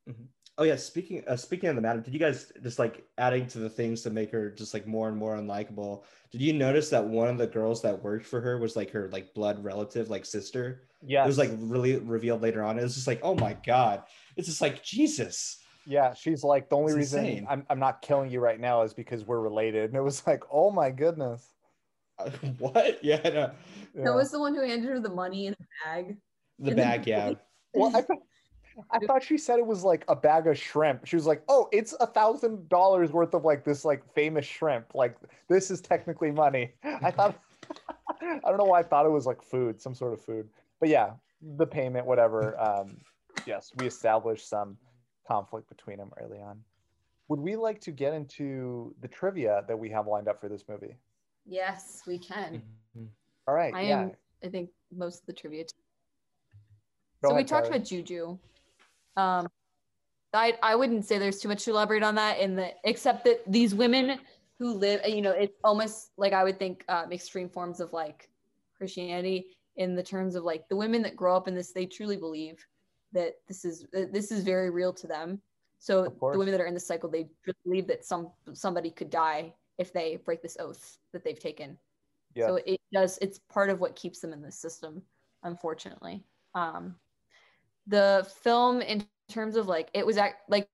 Oh 0.59 0.65
yeah. 0.65 0.77
Speaking, 0.77 1.23
uh, 1.27 1.37
speaking 1.37 1.69
of 1.69 1.77
the 1.77 1.81
madam, 1.81 2.03
did 2.03 2.13
you 2.13 2.21
guys 2.21 2.53
just 2.63 2.79
like 2.79 3.05
adding 3.17 3.47
to 3.49 3.59
the 3.59 3.71
things 3.71 4.03
to 4.03 4.11
make 4.11 4.31
her 4.33 4.51
just 4.51 4.75
like 4.75 4.87
more 4.87 5.09
and 5.09 5.17
more 5.17 5.37
unlikable? 5.37 6.05
Did 6.33 6.43
you 6.43 6.53
notice 6.53 6.91
that 6.91 7.07
one 7.07 7.29
of 7.29 7.39
the 7.39 7.47
girls 7.47 7.81
that 7.83 8.03
worked 8.03 8.27
for 8.27 8.41
her 8.41 8.59
was 8.59 8.77
like 8.77 8.91
her 8.91 9.09
like 9.13 9.33
blood 9.33 9.63
relative, 9.65 10.11
like 10.11 10.27
sister? 10.27 10.83
yeah, 11.07 11.25
It 11.25 11.27
was 11.27 11.39
like 11.39 11.51
really 11.59 11.97
revealed 11.97 12.43
later 12.43 12.63
on. 12.63 12.79
It 12.79 12.83
was 12.83 12.95
just 12.95 13.07
like, 13.07 13.21
oh 13.23 13.35
my 13.35 13.57
god, 13.65 14.03
it's 14.37 14.49
just 14.49 14.61
like 14.61 14.83
Jesus. 14.83 15.60
Yeah, 15.87 16.15
she's 16.15 16.45
like 16.45 16.69
the 16.69 16.77
only 16.77 16.93
It's 16.93 16.97
reason 16.99 17.25
insane. 17.25 17.47
I'm, 17.49 17.67
I'm 17.71 17.79
not 17.79 18.03
killing 18.03 18.31
you 18.31 18.41
right 18.41 18.61
now 18.61 18.83
is 18.83 18.93
because 18.95 19.25
we're 19.25 19.41
related. 19.41 19.85
And 19.91 19.97
it 19.97 20.03
was 20.03 20.27
like, 20.27 20.43
oh 20.51 20.71
my 20.71 20.91
goodness. 20.91 21.55
Uh, 22.19 22.31
what? 22.59 23.03
Yeah, 23.03 23.17
no. 23.25 23.31
That 23.31 23.55
Yeah. 23.95 24.11
was 24.15 24.31
the 24.31 24.39
one 24.41 24.55
who 24.55 24.61
handed 24.61 24.89
her 24.89 25.01
the 25.01 25.09
money 25.11 25.47
in 25.47 25.55
a 25.55 25.57
bag. 25.85 26.17
the 26.59 26.71
And 26.71 26.79
then- 26.79 26.87
bag. 26.89 27.07
Yeah, 27.07 27.33
Well, 27.75 27.97
I, 27.97 28.03
thought- 28.03 28.19
I 28.91 28.99
thought 29.07 29.23
she 29.23 29.37
said 29.37 29.59
it 29.59 29.67
was 29.67 29.83
like 29.85 30.05
a 30.09 30.17
bag 30.17 30.47
of 30.47 30.57
shrimp. 30.59 31.05
She 31.07 31.17
was 31.17 31.27
like, 31.27 31.43
"Oh, 31.49 31.69
it's 31.73 31.93
a 32.01 32.07
thousand 32.07 32.69
dollars 32.69 33.13
worth 33.13 33.35
of 33.35 33.45
like 33.45 33.63
this 33.65 33.85
like 33.85 34.03
famous 34.15 34.47
shrimp. 34.47 34.95
Like 34.95 35.17
this 35.49 35.71
is 35.71 35.81
technically 35.83 36.31
money." 36.31 36.73
I 36.85 37.11
thought, 37.11 37.39
I 38.23 38.39
don't 38.45 38.57
know 38.59 38.65
why 38.65 38.81
I 38.81 38.83
thought 38.85 39.05
it 39.07 39.11
was 39.11 39.27
like 39.27 39.43
food, 39.43 39.83
some 39.83 39.95
sort 39.95 40.13
of 40.15 40.21
food. 40.21 40.49
But 40.79 40.89
yeah, 40.89 41.11
the 41.43 41.67
payment, 41.67 42.07
whatever. 42.07 42.59
Um, 42.59 42.97
yes, 43.47 43.73
we 43.77 43.87
established 43.87 44.49
some 44.49 44.79
conflict 45.31 45.69
between 45.69 45.99
them 45.99 46.11
early 46.21 46.39
on. 46.39 46.61
Would 47.29 47.41
we 47.41 47.55
like 47.55 47.81
to 47.83 47.93
get 47.93 48.13
into 48.13 48.95
the 49.01 49.09
trivia 49.09 49.65
that 49.69 49.79
we 49.79 49.89
have 49.91 50.09
lined 50.09 50.27
up 50.27 50.41
for 50.41 50.49
this 50.49 50.65
movie? 50.69 50.97
Yes, 51.47 52.03
we 52.07 52.19
can. 52.19 52.63
All 53.47 53.55
right. 53.55 53.73
I 53.75 53.83
yeah. 53.83 54.01
am. 54.01 54.13
I 54.45 54.49
think 54.49 54.71
most 54.95 55.21
of 55.21 55.27
the 55.27 55.33
trivia. 55.33 55.65
Go 57.23 57.31
so 57.31 57.35
we 57.37 57.45
talked 57.45 57.67
Tyler. 57.67 57.77
about 57.77 57.87
Juju. 57.87 58.39
Um, 59.17 59.49
I 60.33 60.59
I 60.63 60.75
wouldn't 60.75 61.05
say 61.05 61.19
there's 61.19 61.39
too 61.39 61.49
much 61.49 61.65
to 61.65 61.71
elaborate 61.71 62.03
on 62.03 62.15
that 62.17 62.39
in 62.39 62.57
the 62.57 62.73
except 62.85 63.25
that 63.25 63.43
these 63.47 63.75
women 63.75 64.19
who 64.59 64.75
live, 64.75 65.01
you 65.07 65.23
know, 65.23 65.33
it's 65.33 65.57
almost 65.63 66.11
like 66.17 66.33
I 66.33 66.45
would 66.45 66.59
think 66.59 66.85
um, 66.89 67.13
extreme 67.13 67.49
forms 67.49 67.81
of 67.81 67.93
like 67.93 68.29
Christianity 68.77 69.57
in 69.77 69.95
the 69.95 70.03
terms 70.03 70.35
of 70.35 70.45
like 70.45 70.69
the 70.69 70.77
women 70.77 71.03
that 71.03 71.17
grow 71.17 71.37
up 71.37 71.49
in 71.49 71.55
this, 71.55 71.73
they 71.73 71.87
truly 71.87 72.17
believe 72.17 72.65
that 73.13 73.35
this 73.49 73.65
is 73.65 73.87
that 73.93 74.13
this 74.13 74.31
is 74.31 74.45
very 74.45 74.71
real 74.71 74.93
to 74.93 75.07
them. 75.07 75.41
So 75.79 76.05
the 76.05 76.39
women 76.39 76.53
that 76.53 76.61
are 76.61 76.67
in 76.67 76.75
the 76.75 76.81
cycle, 76.81 77.11
they 77.11 77.29
believe 77.65 77.87
that 77.89 78.05
some 78.05 78.31
somebody 78.53 78.91
could 78.91 79.11
die 79.11 79.55
if 79.79 79.93
they 79.93 80.17
break 80.17 80.43
this 80.43 80.59
oath 80.61 80.99
that 81.13 81.25
they've 81.25 81.39
taken. 81.39 81.79
Yeah. 82.35 82.49
So 82.49 82.57
it 82.67 82.81
does. 82.93 83.19
It's 83.23 83.41
part 83.53 83.71
of 83.71 83.81
what 83.81 83.97
keeps 83.97 84.21
them 84.21 84.33
in 84.33 84.43
this 84.43 84.59
system, 84.59 85.03
unfortunately. 85.43 86.23
Um, 86.55 86.97
the 87.87 88.29
film, 88.43 88.83
in 88.83 89.07
terms 89.29 89.57
of 89.57 89.67
like, 89.67 89.89
it 89.95 90.07
was 90.07 90.17
at, 90.17 90.35
like 90.49 90.69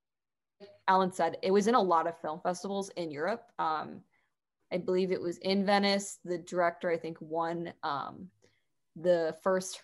Alan 0.88 1.12
said, 1.12 1.38
it 1.42 1.50
was 1.50 1.66
in 1.66 1.74
a 1.74 1.80
lot 1.80 2.06
of 2.06 2.20
film 2.20 2.40
festivals 2.42 2.90
in 2.96 3.10
Europe. 3.10 3.44
Um, 3.58 4.00
I 4.72 4.78
believe 4.78 5.12
it 5.12 5.20
was 5.20 5.38
in 5.38 5.64
Venice. 5.64 6.18
The 6.24 6.38
director, 6.38 6.90
I 6.90 6.98
think, 6.98 7.16
won 7.20 7.72
um, 7.82 8.28
the 8.96 9.36
first 9.42 9.82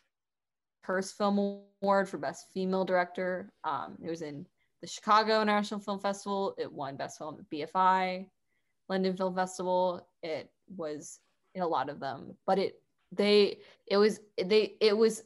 Hearst 0.83 1.16
Film 1.16 1.62
Award 1.83 2.09
for 2.09 2.18
Best 2.18 2.47
Female 2.53 2.85
Director. 2.85 3.53
Um, 3.64 3.97
it 4.03 4.11
was 4.11 4.22
in 4.22 4.47
the 4.80 4.87
Chicago 4.87 5.41
International 5.41 5.80
Film 5.80 5.99
Festival. 5.99 6.55
It 6.59 6.70
won 6.70 6.97
Best 6.97 7.18
Film 7.18 7.37
at 7.39 7.51
BFI, 7.51 8.26
London 8.89 9.16
Film 9.16 9.35
Festival. 9.35 10.07
It 10.22 10.51
was 10.76 11.20
in 11.55 11.62
a 11.62 11.66
lot 11.66 11.89
of 11.89 12.01
them, 12.01 12.37
but 12.47 12.59
it 12.59 12.80
they 13.12 13.59
it 13.87 13.97
was 13.97 14.20
they 14.43 14.76
it 14.80 14.97
was 14.97 15.22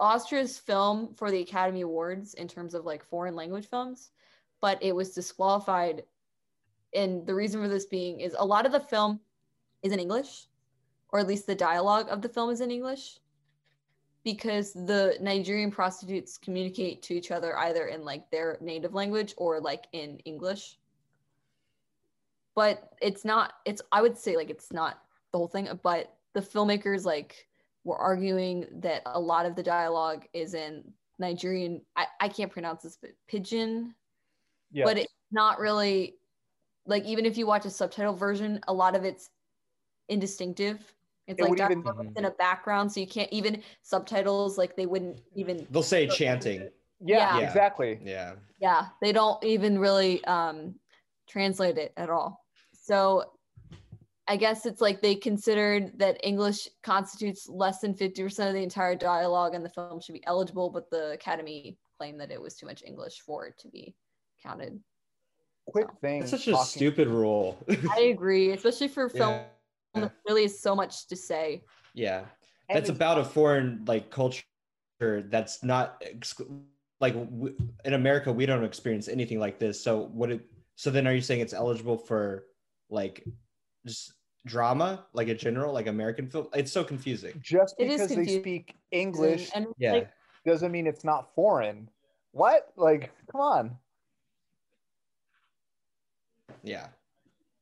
Austria's 0.00 0.58
film 0.58 1.14
for 1.14 1.30
the 1.30 1.40
Academy 1.40 1.80
Awards 1.80 2.34
in 2.34 2.48
terms 2.48 2.74
of 2.74 2.84
like 2.84 3.02
foreign 3.04 3.34
language 3.34 3.68
films, 3.68 4.10
but 4.60 4.82
it 4.82 4.94
was 4.94 5.10
disqualified. 5.10 6.04
And 6.94 7.26
the 7.26 7.34
reason 7.34 7.60
for 7.60 7.68
this 7.68 7.86
being 7.86 8.20
is 8.20 8.34
a 8.38 8.44
lot 8.44 8.66
of 8.66 8.72
the 8.72 8.80
film 8.80 9.20
is 9.82 9.92
in 9.92 10.00
English, 10.00 10.46
or 11.10 11.18
at 11.18 11.26
least 11.26 11.46
the 11.46 11.54
dialogue 11.54 12.08
of 12.10 12.22
the 12.22 12.28
film 12.28 12.50
is 12.50 12.60
in 12.60 12.70
English, 12.70 13.18
because 14.30 14.74
the 14.74 15.16
Nigerian 15.22 15.70
prostitutes 15.70 16.36
communicate 16.36 17.00
to 17.00 17.14
each 17.14 17.30
other 17.30 17.56
either 17.60 17.86
in 17.86 18.04
like 18.04 18.30
their 18.30 18.58
native 18.60 18.92
language 18.92 19.32
or 19.38 19.58
like 19.58 19.86
in 19.92 20.18
English. 20.26 20.76
But 22.54 22.92
it's 23.00 23.24
not, 23.24 23.54
it's, 23.64 23.80
I 23.90 24.02
would 24.02 24.18
say 24.18 24.36
like 24.36 24.50
it's 24.50 24.70
not 24.70 24.98
the 25.32 25.38
whole 25.38 25.48
thing, 25.48 25.66
but 25.82 26.14
the 26.34 26.42
filmmakers 26.42 27.06
like 27.06 27.48
were 27.84 27.96
arguing 27.96 28.66
that 28.80 29.00
a 29.06 29.18
lot 29.18 29.46
of 29.46 29.56
the 29.56 29.62
dialogue 29.62 30.26
is 30.34 30.52
in 30.52 30.84
Nigerian. 31.18 31.80
I, 31.96 32.04
I 32.20 32.28
can't 32.28 32.52
pronounce 32.52 32.82
this, 32.82 32.98
but 33.00 33.12
pidgin. 33.28 33.94
Yeah. 34.72 34.84
But 34.84 34.98
it's 34.98 35.12
not 35.32 35.58
really 35.58 36.16
like 36.84 37.06
even 37.06 37.24
if 37.24 37.38
you 37.38 37.46
watch 37.46 37.64
a 37.64 37.70
subtitle 37.70 38.12
version, 38.12 38.60
a 38.68 38.74
lot 38.74 38.94
of 38.94 39.06
it's 39.06 39.30
indistinctive. 40.10 40.94
It's 41.28 41.38
It 41.38 41.42
like 41.42 41.50
would 41.50 41.60
even- 41.60 42.12
in 42.16 42.24
a 42.24 42.30
background, 42.32 42.90
so 42.90 43.00
you 43.00 43.06
can't 43.06 43.30
even 43.32 43.62
subtitles 43.82 44.56
like 44.56 44.74
they 44.76 44.86
wouldn't 44.86 45.20
even. 45.34 45.66
They'll 45.70 45.82
say 45.82 46.08
chanting. 46.08 46.70
yeah, 47.00 47.38
Yeah. 47.38 47.46
exactly. 47.46 48.00
Yeah. 48.02 48.36
Yeah, 48.60 48.86
they 49.02 49.12
don't 49.12 49.42
even 49.44 49.78
really 49.78 50.24
um, 50.24 50.74
translate 51.28 51.76
it 51.76 51.92
at 51.98 52.08
all. 52.10 52.42
So 52.72 53.32
I 54.26 54.36
guess 54.36 54.64
it's 54.66 54.80
like 54.80 55.00
they 55.02 55.14
considered 55.14 55.92
that 55.98 56.18
English 56.26 56.66
constitutes 56.82 57.46
less 57.48 57.80
than 57.80 57.94
50% 57.94 58.48
of 58.48 58.54
the 58.54 58.62
entire 58.62 58.94
dialogue 58.94 59.54
and 59.54 59.64
the 59.64 59.68
film 59.70 60.00
should 60.00 60.14
be 60.14 60.26
eligible, 60.26 60.70
but 60.70 60.90
the 60.90 61.12
Academy 61.12 61.78
claimed 61.98 62.20
that 62.20 62.30
it 62.30 62.40
was 62.40 62.54
too 62.56 62.66
much 62.66 62.82
English 62.86 63.20
for 63.20 63.46
it 63.46 63.58
to 63.58 63.68
be 63.68 63.94
counted. 64.42 64.80
Quick 65.66 65.88
thing. 66.00 66.20
That's 66.20 66.30
such 66.30 66.48
a 66.48 66.56
stupid 66.56 67.08
rule. 67.08 67.58
I 67.90 68.00
agree, 68.14 68.52
especially 68.52 68.88
for 68.88 69.08
film 69.10 69.32
yeah. 69.34 69.44
That 69.94 70.12
really 70.28 70.44
is 70.44 70.58
so 70.60 70.74
much 70.74 71.06
to 71.08 71.16
say. 71.16 71.62
Yeah. 71.94 72.24
That's 72.68 72.88
it's- 72.88 72.96
about 72.96 73.18
a 73.18 73.24
foreign 73.24 73.84
like 73.86 74.10
culture 74.10 74.44
that's 75.00 75.62
not 75.62 76.02
ex- 76.04 76.40
like 77.00 77.14
w- 77.14 77.56
in 77.84 77.94
America 77.94 78.32
we 78.32 78.46
don't 78.46 78.64
experience 78.64 79.08
anything 79.08 79.38
like 79.38 79.58
this. 79.58 79.82
So 79.82 80.06
what 80.12 80.30
it 80.30 80.40
so 80.76 80.90
then 80.90 81.06
are 81.06 81.12
you 81.14 81.20
saying 81.22 81.40
it's 81.40 81.54
eligible 81.54 81.96
for 81.96 82.44
like 82.90 83.24
just 83.86 84.12
drama 84.46 85.06
like 85.12 85.28
a 85.28 85.34
general 85.34 85.72
like 85.72 85.86
American 85.86 86.28
film? 86.28 86.48
It's 86.54 86.72
so 86.72 86.84
confusing. 86.84 87.34
just 87.40 87.74
It 87.78 87.90
is 87.90 88.02
because 88.02 88.16
they 88.26 88.40
speak 88.40 88.76
English 88.90 89.50
and 89.54 89.66
Yeah. 89.78 89.92
like, 89.92 90.10
doesn't 90.46 90.70
mean 90.72 90.86
it's 90.86 91.04
not 91.04 91.34
foreign. 91.34 91.88
What? 92.32 92.72
Like, 92.76 93.10
come 93.30 93.40
on. 93.40 93.78
Yeah. 96.62 96.88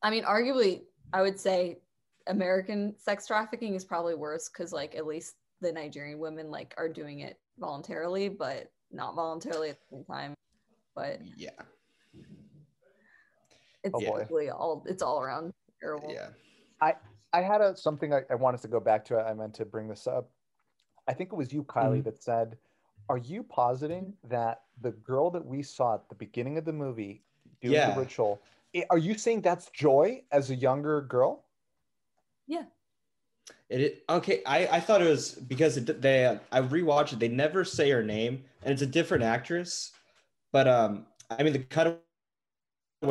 I 0.03 0.11
mean, 0.11 0.25
arguably, 0.25 0.83
I 1.13 1.23
would 1.23 1.39
say 1.39 1.79
American 2.27 2.95
sex 2.99 3.27
trafficking 3.27 3.75
is 3.75 3.85
probably 3.85 4.15
worse 4.15 4.49
because, 4.49 4.73
like, 4.73 4.95
at 4.95 5.07
least 5.07 5.37
the 5.61 5.73
Nigerian 5.73 6.19
women 6.19 6.51
like 6.51 6.75
are 6.77 6.89
doing 6.89 7.21
it 7.21 7.39
voluntarily, 7.59 8.29
but 8.29 8.71
not 8.93 9.15
voluntarily 9.15 9.71
at 9.71 9.79
the 9.81 9.97
same 9.97 10.05
time. 10.05 10.35
But 10.95 11.21
Yeah. 11.37 11.51
it's 13.85 13.95
Oh, 13.95 14.01
boy. 14.29 14.51
all 14.51 14.83
it's 14.87 15.03
all 15.03 15.21
around 15.21 15.53
terrible. 15.81 16.11
Yeah. 16.13 16.31
I 16.81 16.95
I 17.33 17.43
had 17.43 17.61
a 17.61 17.77
something 17.77 18.13
I, 18.15 18.23
I 18.31 18.35
wanted 18.35 18.61
to 18.63 18.69
go 18.69 18.81
back 18.81 19.05
to. 19.07 19.19
I 19.19 19.35
meant 19.35 19.55
to 19.55 19.65
bring 19.65 19.89
this 19.89 20.07
up. 20.07 20.31
I 21.07 21.13
think 21.15 21.33
it 21.33 21.37
was 21.37 21.53
you, 21.53 21.63
Kylie, 21.65 22.01
Mhm. 22.01 22.05
that 22.05 22.23
said, 22.23 22.59
"Are 23.09 23.19
you 23.19 23.43
positing 23.43 24.17
that 24.25 24.63
the 24.81 24.93
girl 24.93 25.31
that 25.31 25.45
we 25.45 25.63
saw 25.63 25.95
at 25.95 26.09
the 26.09 26.15
beginning 26.15 26.59
of 26.59 26.65
the 26.65 26.73
movie 26.73 27.23
doing 27.61 27.75
Yeah. 27.75 27.95
the 27.95 28.01
ritual? 28.01 28.41
i- 28.75 28.85
Are 28.91 28.99
you 28.99 29.17
saying 29.17 29.41
that's 29.43 29.71
Joy 29.71 30.25
as 30.33 30.51
a 30.51 30.55
younger 30.55 31.01
girl?" 31.03 31.45
It, 33.69 33.81
it 33.81 34.05
okay. 34.09 34.43
I 34.47 34.67
I 34.69 34.81
thought 34.81 35.03
it 35.03 35.09
was 35.09 35.33
because 35.33 35.77
it, 35.77 36.01
they 36.01 36.39
I 36.53 36.61
rewatched 36.61 37.13
it. 37.13 37.19
They 37.19 37.29
never 37.29 37.65
say 37.65 37.91
her 37.91 38.03
name, 38.03 38.45
and 38.63 38.73
it's 38.73 38.83
a 38.83 38.87
different 38.87 39.25
actress. 39.25 39.93
But 40.53 40.69
um, 40.69 41.07
I 41.31 41.43
mean 41.43 41.53
the 41.53 41.59
cutaway 41.61 41.99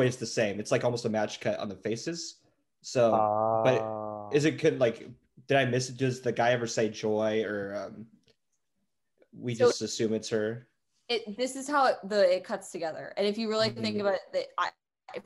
is 0.08 0.16
the 0.16 0.26
same. 0.26 0.58
It's 0.58 0.72
like 0.72 0.84
almost 0.84 1.04
a 1.04 1.08
match 1.10 1.40
cut 1.40 1.58
on 1.58 1.68
the 1.68 1.76
faces. 1.76 2.36
So 2.82 3.10
but 3.64 3.80
Ah. 3.80 4.30
is 4.32 4.44
it 4.44 4.58
could 4.58 4.78
like 4.78 5.08
did 5.46 5.58
I 5.58 5.64
miss 5.66 5.90
it? 5.90 5.96
Does 5.96 6.20
the 6.22 6.32
guy 6.32 6.50
ever 6.50 6.66
say 6.66 6.88
Joy 6.88 7.42
or 7.44 7.74
um? 7.76 8.06
We 9.38 9.54
So- 9.54 9.66
just 9.66 9.82
assume 9.82 10.14
it's 10.14 10.30
her. 10.30 10.66
It 11.08 11.36
this 11.36 11.54
is 11.54 11.68
how 11.68 11.86
it, 11.86 11.96
the 12.04 12.34
it 12.34 12.42
cuts 12.44 12.72
together, 12.72 13.12
and 13.16 13.26
if 13.26 13.38
you 13.38 13.48
really 13.48 13.70
think 13.70 13.96
Mhm. 13.96 14.00
about 14.00 14.14
it, 14.14 14.20
that 14.32 14.46
I 14.58 14.70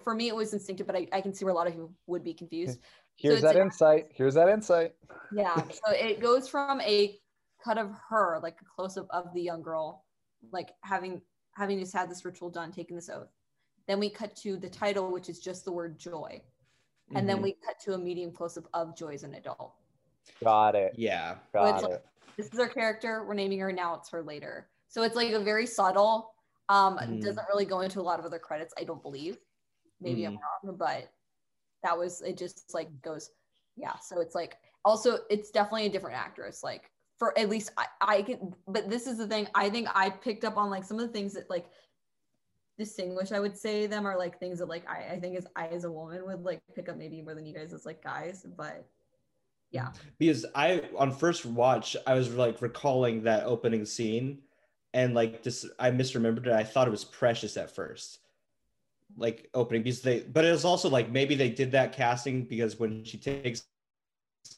for 0.04 0.14
me 0.14 0.28
it 0.28 0.36
was 0.36 0.52
instinctive, 0.52 0.86
but 0.86 0.94
I, 0.94 1.08
I 1.10 1.20
can 1.22 1.32
see 1.32 1.44
where 1.46 1.54
a 1.54 1.56
lot 1.56 1.66
of 1.66 1.74
you 1.74 1.94
would 2.06 2.22
be 2.22 2.34
confused. 2.34 2.80
Here's 3.20 3.34
it's 3.36 3.42
that 3.42 3.56
a- 3.56 3.60
insight. 3.60 4.06
Here's 4.14 4.34
that 4.34 4.48
insight. 4.48 4.94
Yeah. 5.32 5.54
So 5.56 5.92
it 5.92 6.20
goes 6.20 6.48
from 6.48 6.80
a 6.80 7.18
cut 7.62 7.76
of 7.78 7.90
her, 8.08 8.40
like 8.42 8.56
a 8.60 8.64
close 8.64 8.96
up 8.96 9.06
of 9.10 9.32
the 9.34 9.42
young 9.42 9.62
girl, 9.62 10.04
like 10.52 10.70
having 10.82 11.20
having 11.52 11.78
just 11.78 11.92
had 11.92 12.10
this 12.10 12.24
ritual 12.24 12.48
done, 12.48 12.72
taking 12.72 12.96
this 12.96 13.10
oath. 13.10 13.28
Then 13.86 13.98
we 14.00 14.08
cut 14.08 14.34
to 14.36 14.56
the 14.56 14.68
title, 14.70 15.10
which 15.12 15.28
is 15.28 15.40
just 15.40 15.64
the 15.64 15.72
word 15.72 15.98
joy. 15.98 16.40
And 17.14 17.28
then 17.28 17.38
Mhm. 17.38 17.42
we 17.42 17.52
cut 17.66 17.78
to 17.80 17.94
a 17.94 17.98
medium 17.98 18.30
close 18.32 18.56
up 18.56 18.64
of 18.72 18.96
Joy 18.96 19.14
as 19.14 19.24
an 19.24 19.34
adult. 19.34 19.74
Got 20.44 20.76
it. 20.76 20.94
yeah. 20.96 21.38
Got 21.52 21.74
it's 21.74 21.82
like- 21.82 21.92
it. 21.94 22.06
This 22.36 22.46
is 22.52 22.58
our 22.60 22.68
character. 22.68 23.24
We're 23.26 23.34
naming 23.34 23.58
her 23.58 23.72
now. 23.72 23.96
It's 23.96 24.08
her 24.10 24.22
later. 24.22 24.70
So 24.88 25.02
it's 25.02 25.16
like 25.16 25.32
a 25.32 25.40
very 25.40 25.66
subtle. 25.66 26.32
Um, 26.68 26.98
Mhm. 26.98 27.20
doesn't 27.20 27.48
really 27.48 27.64
go 27.64 27.80
into 27.80 28.00
a 28.00 28.02
lot 28.02 28.20
of 28.20 28.24
other 28.24 28.38
credits. 28.38 28.72
I 28.78 28.84
don't 28.84 29.02
believe. 29.02 29.38
Maybe 30.00 30.24
I'm 30.24 30.38
wrong, 30.64 30.76
but 30.76 31.10
that 31.82 31.96
was 31.96 32.22
it. 32.22 32.36
Just 32.36 32.72
like 32.74 32.88
goes, 33.02 33.30
yeah. 33.76 33.96
So 33.98 34.20
it's 34.20 34.34
like 34.34 34.56
also 34.84 35.18
it's 35.28 35.50
definitely 35.50 35.86
a 35.86 35.90
different 35.90 36.16
actress. 36.16 36.62
Like 36.62 36.90
for 37.18 37.36
at 37.38 37.48
least 37.48 37.72
I, 37.76 37.86
I 38.00 38.22
can. 38.22 38.54
But 38.66 38.88
this 38.88 39.06
is 39.06 39.18
the 39.18 39.26
thing. 39.26 39.48
I 39.54 39.68
think 39.70 39.88
I 39.94 40.10
picked 40.10 40.44
up 40.44 40.56
on 40.56 40.70
like 40.70 40.84
some 40.84 40.98
of 40.98 41.06
the 41.06 41.12
things 41.12 41.34
that 41.34 41.48
like 41.50 41.66
distinguish. 42.78 43.30
I 43.30 43.40
would 43.40 43.56
say 43.56 43.86
them 43.86 44.06
are 44.06 44.18
like 44.18 44.38
things 44.38 44.58
that 44.58 44.68
like 44.68 44.88
I, 44.88 45.14
I 45.14 45.20
think 45.20 45.36
as 45.36 45.46
I 45.54 45.66
as 45.68 45.84
a 45.84 45.92
woman 45.92 46.24
would 46.26 46.42
like 46.42 46.62
pick 46.74 46.88
up 46.88 46.96
maybe 46.96 47.22
more 47.22 47.34
than 47.34 47.46
you 47.46 47.54
guys 47.54 47.72
as 47.72 47.86
like 47.86 48.02
guys. 48.02 48.46
But 48.56 48.86
yeah. 49.70 49.90
because 50.18 50.46
I 50.54 50.82
on 50.98 51.12
first 51.12 51.46
watch 51.46 51.96
I 52.06 52.14
was 52.14 52.34
like 52.34 52.60
recalling 52.60 53.22
that 53.24 53.44
opening 53.44 53.84
scene 53.84 54.38
and 54.94 55.14
like 55.14 55.42
just 55.42 55.66
I 55.78 55.90
misremembered 55.90 56.46
it. 56.46 56.52
I 56.52 56.64
thought 56.64 56.88
it 56.88 56.90
was 56.90 57.04
Precious 57.04 57.56
at 57.56 57.70
first, 57.70 58.18
like 59.20 59.48
opening 59.54 59.82
because 59.82 60.00
they, 60.02 60.20
but 60.20 60.44
it 60.44 60.50
was 60.50 60.64
also 60.64 60.88
like 60.88 61.10
maybe 61.10 61.36
they 61.36 61.50
did 61.50 61.70
that 61.72 61.92
casting 61.92 62.44
because 62.44 62.80
when 62.80 63.04
she 63.04 63.18
takes 63.18 63.68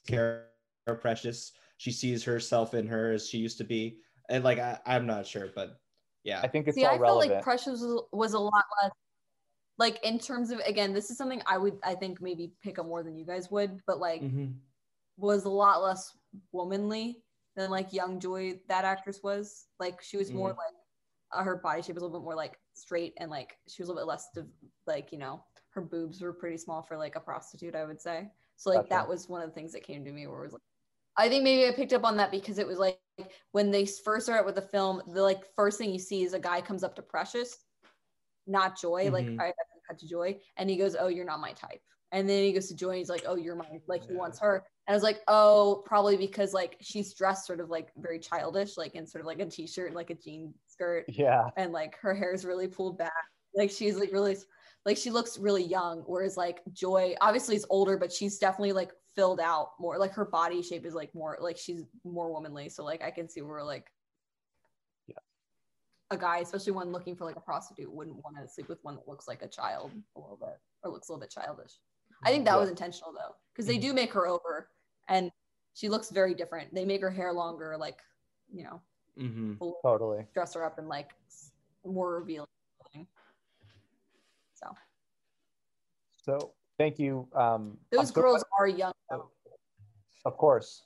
care 0.06 0.46
of 0.86 1.00
Precious, 1.00 1.52
she 1.76 1.90
sees 1.90 2.24
herself 2.24 2.74
in 2.74 2.86
her 2.86 3.12
as 3.12 3.28
she 3.28 3.38
used 3.38 3.58
to 3.58 3.64
be, 3.64 3.98
and 4.30 4.44
like 4.44 4.58
I, 4.58 4.78
I'm 4.86 5.06
not 5.06 5.26
sure, 5.26 5.48
but 5.54 5.80
yeah, 6.24 6.40
I 6.42 6.48
think 6.48 6.68
it's 6.68 6.76
See, 6.76 6.84
all 6.84 6.90
I 6.90 6.98
felt 6.98 7.00
relevant. 7.00 7.34
like 7.34 7.42
Precious 7.42 7.80
was, 7.80 8.02
was 8.12 8.32
a 8.34 8.38
lot 8.38 8.64
less 8.82 8.92
like 9.78 9.98
in 10.04 10.18
terms 10.18 10.50
of 10.50 10.60
again, 10.60 10.92
this 10.92 11.10
is 11.10 11.16
something 11.16 11.42
I 11.46 11.58
would 11.58 11.78
I 11.82 11.94
think 11.94 12.20
maybe 12.20 12.52
pick 12.62 12.78
up 12.78 12.86
more 12.86 13.02
than 13.02 13.16
you 13.18 13.24
guys 13.26 13.50
would, 13.50 13.80
but 13.86 13.98
like 13.98 14.22
Mhm. 14.22 14.54
was 15.18 15.44
a 15.44 15.50
lot 15.50 15.82
less 15.82 16.16
womanly 16.52 17.22
than 17.56 17.70
like 17.70 17.92
young 17.92 18.20
Joy 18.20 18.60
that 18.68 18.84
actress 18.84 19.20
was. 19.22 19.66
Like 19.80 20.02
she 20.02 20.16
was 20.16 20.32
more 20.32 20.50
Mhm. 20.50 20.56
like 20.56 20.74
her 21.32 21.56
body 21.56 21.82
shape 21.82 21.94
was 21.94 22.02
a 22.02 22.06
little 22.06 22.20
bit 22.20 22.24
more 22.24 22.34
like 22.34 22.58
straight 22.74 23.14
and 23.18 23.30
like 23.30 23.58
she 23.68 23.82
was 23.82 23.88
a 23.88 23.92
little 23.92 24.06
bit 24.06 24.10
less 24.10 24.28
div- 24.34 24.52
like 24.86 25.12
you 25.12 25.18
know 25.18 25.44
her 25.70 25.80
boobs 25.82 26.20
were 26.20 26.32
pretty 26.32 26.56
small 26.58 26.82
for 26.82 26.96
like 26.98 27.16
a 27.16 27.20
prostitute 27.20 27.74
I 27.74 27.84
would 27.84 28.00
say. 28.00 28.30
So 28.56 28.70
like 28.70 28.82
Gotcha. 28.82 28.90
that 28.90 29.08
was 29.08 29.28
one 29.28 29.42
of 29.42 29.48
the 29.48 29.54
things 29.54 29.72
that 29.72 29.82
came 29.82 30.04
to 30.04 30.12
me 30.12 30.26
where 30.26 30.40
it 30.40 30.44
was 30.44 30.52
like 30.52 30.62
I 31.16 31.28
think 31.28 31.44
maybe 31.44 31.68
I 31.68 31.76
picked 31.76 31.92
up 31.92 32.04
on 32.04 32.16
that 32.18 32.30
because 32.30 32.58
it 32.58 32.66
was 32.66 32.78
like 32.78 33.00
when 33.52 33.70
they 33.70 33.86
first 33.86 34.26
start 34.26 34.46
with 34.46 34.54
the 34.54 34.62
film, 34.62 35.02
the 35.08 35.22
like 35.22 35.44
first 35.56 35.78
thing 35.78 35.92
you 35.92 35.98
see 35.98 36.22
is 36.22 36.32
a 36.32 36.40
guy 36.40 36.60
comes 36.62 36.82
up 36.82 36.96
to 36.96 37.02
Precious, 37.02 37.66
not 38.46 38.78
Joy, 38.80 39.10
like 39.10 39.26
Mhm. 39.26 39.38
I 39.38 39.48
to 39.48 39.54
cut 39.88 39.98
to 39.98 40.08
Joy, 40.08 40.40
and 40.56 40.68
he 40.70 40.76
goes, 40.76 40.96
"Oh, 40.96 41.08
you're 41.08 41.24
not 41.24 41.40
my 41.40 41.52
type." 41.52 41.82
And 42.12 42.28
then 42.28 42.44
he 42.44 42.52
goes 42.52 42.68
to 42.68 42.76
Joy, 42.76 42.90
and 42.90 42.98
he's 42.98 43.08
like, 43.08 43.24
"Oh, 43.26 43.36
you're 43.36 43.56
my 43.56 43.66
like 43.86 44.04
he 44.04 44.14
wants 44.14 44.40
her." 44.40 44.66
And 44.86 44.94
I 44.94 44.96
was 44.96 45.02
like, 45.02 45.20
"Oh, 45.28 45.82
probably 45.86 46.16
because 46.16 46.52
like 46.52 46.76
she's 46.80 47.14
dressed 47.14 47.46
sort 47.46 47.60
of 47.60 47.70
like 47.70 47.92
very 47.96 48.18
childish, 48.18 48.76
like 48.76 48.94
in 48.94 49.06
sort 49.06 49.20
of 49.20 49.26
like 49.26 49.40
a 49.40 49.46
t-shirt, 49.46 49.88
and, 49.88 49.96
like 49.96 50.10
a 50.10 50.14
jean 50.14 50.54
skirt, 50.82 51.04
yeah. 51.08 51.48
and 51.56 51.72
like 51.72 51.96
her 52.00 52.14
hair 52.14 52.32
is 52.34 52.44
really 52.44 52.68
pulled 52.68 52.98
back, 52.98 53.12
like 53.54 53.70
she's 53.70 53.96
like 53.96 54.12
really." 54.12 54.36
like 54.84 54.96
she 54.96 55.10
looks 55.10 55.38
really 55.38 55.62
young 55.62 56.00
whereas 56.08 56.36
like 56.36 56.60
joy 56.72 57.14
obviously 57.20 57.54
is 57.54 57.64
older 57.70 57.96
but 57.96 58.12
she's 58.12 58.36
definitely 58.38 58.72
like 58.72 58.90
filled 59.14 59.38
out 59.38 59.68
more 59.78 59.96
like 59.96 60.10
her 60.12 60.24
body 60.24 60.60
shape 60.60 60.84
is 60.84 60.92
like 60.92 61.14
more 61.14 61.38
like 61.40 61.56
she's 61.56 61.84
more 62.02 62.32
womanly 62.32 62.68
so 62.68 62.82
like 62.82 63.00
i 63.00 63.08
can 63.08 63.28
see 63.28 63.42
where 63.42 63.62
like 63.62 63.86
Yeah. 65.06 65.18
a 66.10 66.16
guy 66.16 66.38
especially 66.38 66.72
one 66.72 66.90
looking 66.90 67.14
for 67.14 67.24
like 67.24 67.36
a 67.36 67.40
prostitute 67.40 67.92
wouldn't 67.92 68.16
want 68.24 68.36
to 68.42 68.48
sleep 68.52 68.68
with 68.68 68.80
one 68.82 68.96
that 68.96 69.06
looks 69.06 69.28
like 69.28 69.42
a 69.42 69.46
child 69.48 69.92
a 70.16 70.20
little 70.20 70.36
bit 70.36 70.58
or 70.82 70.90
looks 70.90 71.08
a 71.08 71.12
little 71.12 71.20
bit 71.20 71.30
childish 71.30 71.74
i 72.24 72.30
think 72.30 72.44
that 72.44 72.54
Yeah. 72.54 72.58
was 72.58 72.68
intentional 72.68 73.12
though 73.12 73.36
because 73.52 73.66
they 73.68 73.76
Mhm. 73.78 73.82
do 73.82 73.92
make 73.92 74.12
her 74.14 74.26
over 74.26 74.68
and 75.08 75.30
she 75.74 75.88
looks 75.88 76.10
very 76.10 76.34
different 76.34 76.74
they 76.74 76.84
make 76.84 77.02
her 77.02 77.10
hair 77.10 77.32
longer 77.32 77.76
like 77.78 78.00
you 78.52 78.64
know 78.64 78.82
Mhm. 79.18 79.58
Totally. 79.82 80.26
dress 80.34 80.54
her 80.54 80.64
up 80.64 80.78
in 80.78 80.88
like 80.88 81.14
more 81.84 82.14
revealing 82.14 82.48
clothing. 82.80 83.06
so 84.54 84.72
So 86.22 86.52
thank 86.78 86.98
you. 86.98 87.28
Um, 87.34 87.78
I'm 87.92 87.98
those 87.98 88.08
so 88.08 88.14
girls 88.20 88.44
glad- 88.44 88.58
are 88.58 88.66
young 88.68 88.92
of 90.24 90.36
course. 90.36 90.84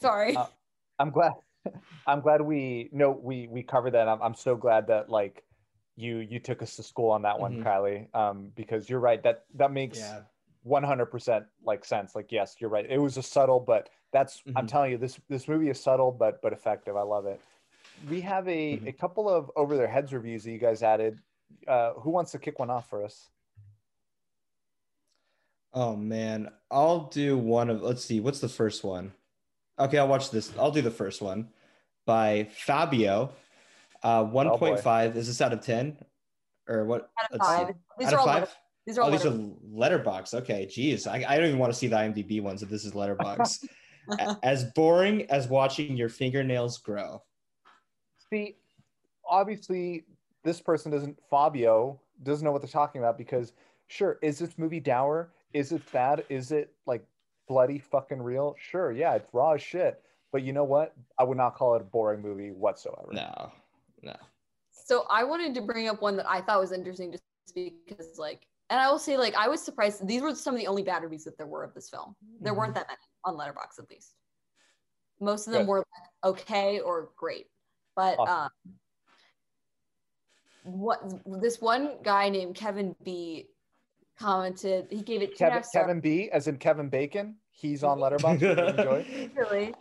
sorry 0.00 0.36
Uh, 0.36 0.46
I'm 0.98 1.10
glad. 1.10 1.32
I'm 2.06 2.20
glad 2.20 2.40
we 2.40 2.88
no 2.92 3.10
we 3.10 3.46
we 3.48 3.62
covered 3.62 3.92
that. 3.92 4.08
I'm 4.08 4.22
I'm 4.22 4.34
so 4.34 4.56
glad 4.56 4.86
that 4.88 5.08
like 5.10 5.44
you 5.96 6.18
you 6.18 6.38
took 6.40 6.62
us 6.62 6.76
to 6.76 6.82
school 6.82 7.10
on 7.10 7.22
that 7.22 7.38
one, 7.38 7.56
Mhm. 7.58 7.62
Kylie. 7.64 8.14
Um, 8.14 8.50
because 8.54 8.88
you're 8.88 9.00
right. 9.00 9.22
That 9.22 9.44
that 9.54 9.70
makes 9.72 9.98
Yeah. 9.98 10.22
100% 10.66 11.44
like 11.64 11.84
sense. 11.84 12.14
Like 12.14 12.30
yes, 12.32 12.56
you're 12.60 12.70
right. 12.70 12.86
It 12.88 12.98
was 12.98 13.16
a 13.16 13.22
subtle, 13.22 13.60
but 13.60 13.88
that's 14.12 14.42
I'm 14.56 14.66
Mhm. 14.66 14.68
telling 14.68 14.90
you 14.92 14.98
this 14.98 15.18
this 15.28 15.48
movie 15.48 15.70
is 15.70 15.80
subtle 15.80 16.12
but 16.12 16.40
but 16.42 16.52
effective. 16.52 16.96
I 16.96 17.02
love 17.02 17.26
it. 17.26 17.40
We 18.08 18.20
have 18.22 18.46
a 18.48 18.78
Mhm. 18.78 18.86
a 18.88 18.92
couple 18.92 19.28
of 19.28 19.50
over 19.56 19.76
their 19.76 19.88
heads 19.88 20.12
reviews 20.12 20.44
that 20.44 20.50
you 20.52 20.58
guys 20.58 20.82
added. 20.82 21.18
Uh, 21.66 21.92
who 21.94 22.10
wants 22.10 22.32
to 22.32 22.38
kick 22.38 22.58
one 22.58 22.70
off 22.70 22.88
for 22.88 23.04
us? 23.04 23.28
Oh 25.74 25.96
man, 25.96 26.52
I'll 26.70 27.08
do 27.08 27.38
one 27.38 27.70
of. 27.70 27.82
Let's 27.82 28.04
see, 28.04 28.20
what's 28.20 28.40
the 28.40 28.48
first 28.48 28.84
one? 28.84 29.12
Okay, 29.78 29.98
I'll 29.98 30.08
watch 30.08 30.30
this. 30.30 30.56
I'll 30.58 30.70
do 30.70 30.82
the 30.82 30.90
first 30.90 31.22
one 31.22 31.48
by 32.04 32.44
Fabio. 32.44 33.32
Uh, 34.02 34.24
one 34.24 34.48
Oh, 34.48 34.50
boy. 34.50 34.58
point 34.58 34.80
five. 34.80 35.16
Is 35.16 35.28
this 35.28 35.40
out 35.40 35.52
of 35.52 35.62
ten, 35.62 35.96
or 36.68 36.84
what? 36.84 37.10
out 37.22 37.30
of 37.32 37.40
five 37.40 37.74
these 37.98 38.08
Out 38.08 38.14
are 38.14 38.16
of 38.16 38.20
all 38.20 38.26
five. 38.26 38.56
Letter- 38.86 38.86
these 38.86 38.98
are 38.98 39.02
Oh, 39.02 39.04
all 39.04 39.10
these 39.10 39.26
are 39.26 39.98
Letterboxd. 40.00 40.34
Okay, 40.34 40.66
geez, 40.66 41.06
I, 41.06 41.24
I 41.26 41.36
don't 41.36 41.46
even 41.46 41.58
want 41.58 41.72
to 41.72 41.78
see 41.78 41.86
the 41.86 41.96
IMDb 41.96 42.42
ones 42.42 42.62
if 42.62 42.68
this 42.68 42.84
is 42.84 42.92
Letterboxd. 42.92 43.68
As 44.42 44.64
boring 44.74 45.30
as 45.30 45.46
watching 45.46 45.96
your 45.96 46.08
fingernails 46.08 46.78
grow. 46.78 47.22
See, 48.28 48.56
obviously, 49.24 50.04
this 50.42 50.60
person 50.60 50.90
doesn't, 50.90 51.16
Fabio 51.30 52.00
doesn't 52.24 52.44
know 52.44 52.50
what 52.50 52.62
they're 52.62 52.68
talking 52.68 53.00
about 53.00 53.16
because, 53.16 53.52
sure, 53.86 54.18
is 54.20 54.40
this 54.40 54.58
movie 54.58 54.80
dour? 54.80 55.30
Is 55.52 55.70
it 55.70 55.82
bad? 55.92 56.24
Is 56.28 56.50
it 56.50 56.72
like 56.84 57.04
bloody 57.46 57.78
fucking 57.78 58.20
real? 58.20 58.56
Sure, 58.58 58.90
yeah, 58.90 59.14
it's 59.14 59.32
raw 59.32 59.52
as 59.52 59.62
shit. 59.62 60.02
But 60.32 60.42
you 60.42 60.52
know 60.52 60.64
what? 60.64 60.96
I 61.16 61.22
would 61.22 61.36
not 61.36 61.54
call 61.54 61.76
it 61.76 61.82
a 61.82 61.84
boring 61.84 62.22
movie 62.22 62.50
whatsoever. 62.50 63.10
No, 63.12 63.52
no. 64.02 64.16
so 64.72 65.06
i 65.10 65.22
wanted 65.22 65.54
to 65.54 65.60
bring 65.60 65.86
up 65.88 66.02
one 66.02 66.16
that 66.16 66.28
i 66.28 66.40
thought 66.40 66.58
was 66.58 66.72
interesting 66.72 67.12
just 67.12 67.22
because 67.54 68.18
like 68.18 68.46
and 68.72 68.80
i 68.80 68.90
will 68.90 68.98
say 68.98 69.16
like 69.16 69.34
i 69.36 69.46
was 69.46 69.62
surprised 69.62 70.04
these 70.08 70.22
were 70.22 70.34
some 70.34 70.54
of 70.54 70.60
the 70.60 70.66
only 70.66 70.82
bad 70.82 71.02
reviews 71.04 71.22
that 71.22 71.36
there 71.38 71.46
were 71.46 71.62
of 71.62 71.72
this 71.74 71.88
film 71.88 72.16
there 72.40 72.54
weren't 72.54 72.74
that 72.74 72.88
many 72.88 72.98
on 73.24 73.36
Letterboxd 73.36 73.78
at 73.78 73.88
least 73.90 74.14
most 75.20 75.46
of 75.46 75.52
them 75.52 75.62
Good. 75.62 75.68
were 75.68 75.78
like, 75.78 76.34
okay 76.34 76.80
or 76.80 77.10
great 77.16 77.46
but 77.94 78.18
Awesome. 78.18 78.34
um 78.34 78.50
what 80.64 81.00
this 81.42 81.60
one 81.60 81.96
guy 82.02 82.28
named 82.28 82.56
kevin 82.56 82.96
b 83.04 83.46
commented 84.18 84.86
he 84.90 85.02
gave 85.02 85.22
it 85.22 85.36
Kevin, 85.36 85.62
stars. 85.62 85.84
Kevin 85.86 86.00
B, 86.00 86.30
as 86.30 86.46
in 86.46 86.56
Kevin 86.56 86.88
Bacon, 86.88 87.36
he's 87.50 87.82
on 87.82 87.98
Letterboxd. 88.02 88.40
which 88.40 88.56
we 88.58 88.66
enjoy. 88.68 89.30
really. 89.36 89.74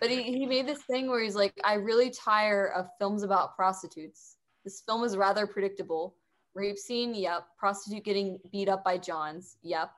But 0.00 0.10
he, 0.10 0.22
he 0.22 0.46
made 0.46 0.66
this 0.66 0.82
thing 0.90 1.08
where 1.08 1.22
he's 1.22 1.36
like, 1.36 1.52
I 1.62 1.74
really 1.74 2.10
tire 2.10 2.72
of 2.72 2.86
films 2.98 3.22
about 3.22 3.54
prostitutes. 3.54 4.36
This 4.64 4.80
film 4.80 5.04
is 5.04 5.16
rather 5.16 5.46
predictable. 5.46 6.16
Rape 6.56 6.78
scene, 6.78 7.14
yep. 7.14 7.46
Prostitute 7.58 8.02
getting 8.04 8.38
beat 8.50 8.68
up 8.68 8.82
by 8.82 8.96
Johns, 8.98 9.58
yep. 9.62 9.90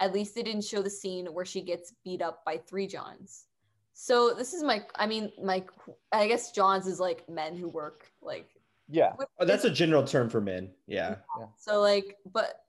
At 0.00 0.14
least 0.14 0.34
they 0.36 0.44
didn't 0.44 0.64
show 0.64 0.80
the 0.80 0.88
scene 0.88 1.26
where 1.26 1.44
she 1.44 1.60
gets 1.60 1.92
beat 2.04 2.22
up 2.22 2.44
by 2.44 2.56
three 2.56 2.86
Johns. 2.86 3.46
So 3.94 4.32
this 4.32 4.54
is 4.54 4.62
my, 4.62 4.84
I 4.94 5.06
mean, 5.08 5.32
my, 5.42 5.64
I 6.12 6.28
guess 6.28 6.52
Johns 6.52 6.86
is 6.86 7.00
like 7.00 7.28
men 7.28 7.56
who 7.56 7.68
work 7.68 8.10
like. 8.22 8.48
Yeah, 8.88 9.12
with- 9.18 9.26
Oh, 9.40 9.44
that's 9.44 9.64
a 9.64 9.70
general 9.70 10.04
term 10.04 10.30
for 10.30 10.40
men. 10.40 10.70
Yeah. 10.86 11.16
So 11.58 11.80
like, 11.80 12.16
but 12.32 12.60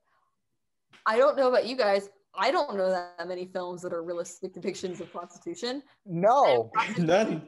I 1.06 1.16
don't 1.16 1.36
know 1.36 1.48
about 1.48 1.66
you 1.66 1.76
guys. 1.76 2.10
I 2.34 2.50
don't 2.50 2.76
know 2.76 2.90
that 2.90 3.26
many 3.28 3.46
films 3.46 3.80
that 3.82 3.92
are 3.92 4.02
realistic 4.02 4.52
depictions 4.52 5.00
of 5.00 5.10
prostitution. 5.12 5.82
no, 6.04 6.70
None. 6.98 7.46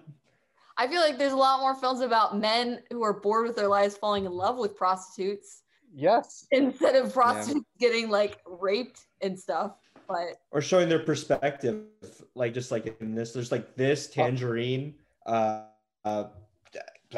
I 0.78 0.88
feel 0.88 1.00
like 1.02 1.18
there's 1.18 1.32
a 1.34 1.36
lot 1.36 1.60
more 1.60 1.74
films 1.74 2.00
about 2.00 2.38
men 2.38 2.80
who 2.90 3.02
are 3.02 3.12
bored 3.12 3.46
with 3.46 3.56
their 3.56 3.68
lives 3.68 3.96
falling 3.96 4.24
in 4.24 4.32
love 4.32 4.56
with 4.56 4.74
prostitutes 4.76 5.61
yes, 5.94 6.46
instead 6.50 6.94
of 6.96 7.12
prostitutes 7.12 7.66
getting 7.78 8.10
like 8.10 8.38
raped 8.46 9.06
and 9.20 9.38
stuff. 9.38 9.72
But 10.08 10.40
Or 10.50 10.60
showing 10.60 10.88
their 10.88 10.98
perspective, 10.98 11.82
like 12.34 12.54
just 12.54 12.70
like 12.70 12.96
in 13.00 13.14
this, 13.14 13.32
there's 13.32 13.52
like 13.52 13.74
this 13.76 14.08
tangerine. 14.08 14.94
Uh, 15.26 15.62
uh, 16.04 16.24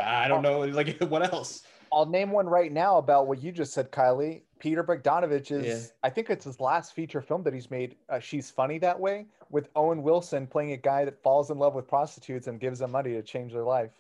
I 0.01 0.29
don't 0.29 0.43
know, 0.43 0.61
like 0.61 0.99
what 1.09 1.33
else? 1.33 1.63
I'll 1.93 2.07
name 2.07 2.31
one 2.31 2.47
right 2.47 2.73
now 2.73 2.99
about 2.99 3.29
what 3.29 3.43
you 3.43 3.53
just 3.53 3.73
said, 3.73 3.93
Kylie. 3.93 4.43
Peter 4.59 4.83
Bogdanovich 4.83 5.53
is, 5.53 5.65
Yeah. 5.67 5.91
I 6.03 6.11
think 6.11 6.29
it's 6.29 6.45
his 6.45 6.59
last 6.59 6.93
feature 6.93 7.21
film 7.21 7.43
that 7.45 7.55
he's 7.55 7.71
made. 7.71 7.97
Uh, 8.09 8.19
She's 8.19 8.51
funny 8.51 8.79
that 8.79 8.99
way, 8.99 9.27
with 9.51 9.69
Owen 9.77 10.03
Wilson 10.03 10.47
playing 10.47 10.73
a 10.73 10.77
guy 10.77 11.05
that 11.05 11.23
falls 11.23 11.51
in 11.51 11.59
love 11.59 11.75
with 11.75 11.87
prostitutes 11.87 12.49
and 12.49 12.59
gives 12.59 12.81
them 12.81 12.91
money 12.91 13.13
to 13.13 13.23
change 13.23 13.53
their 13.53 13.63
life. 13.63 13.93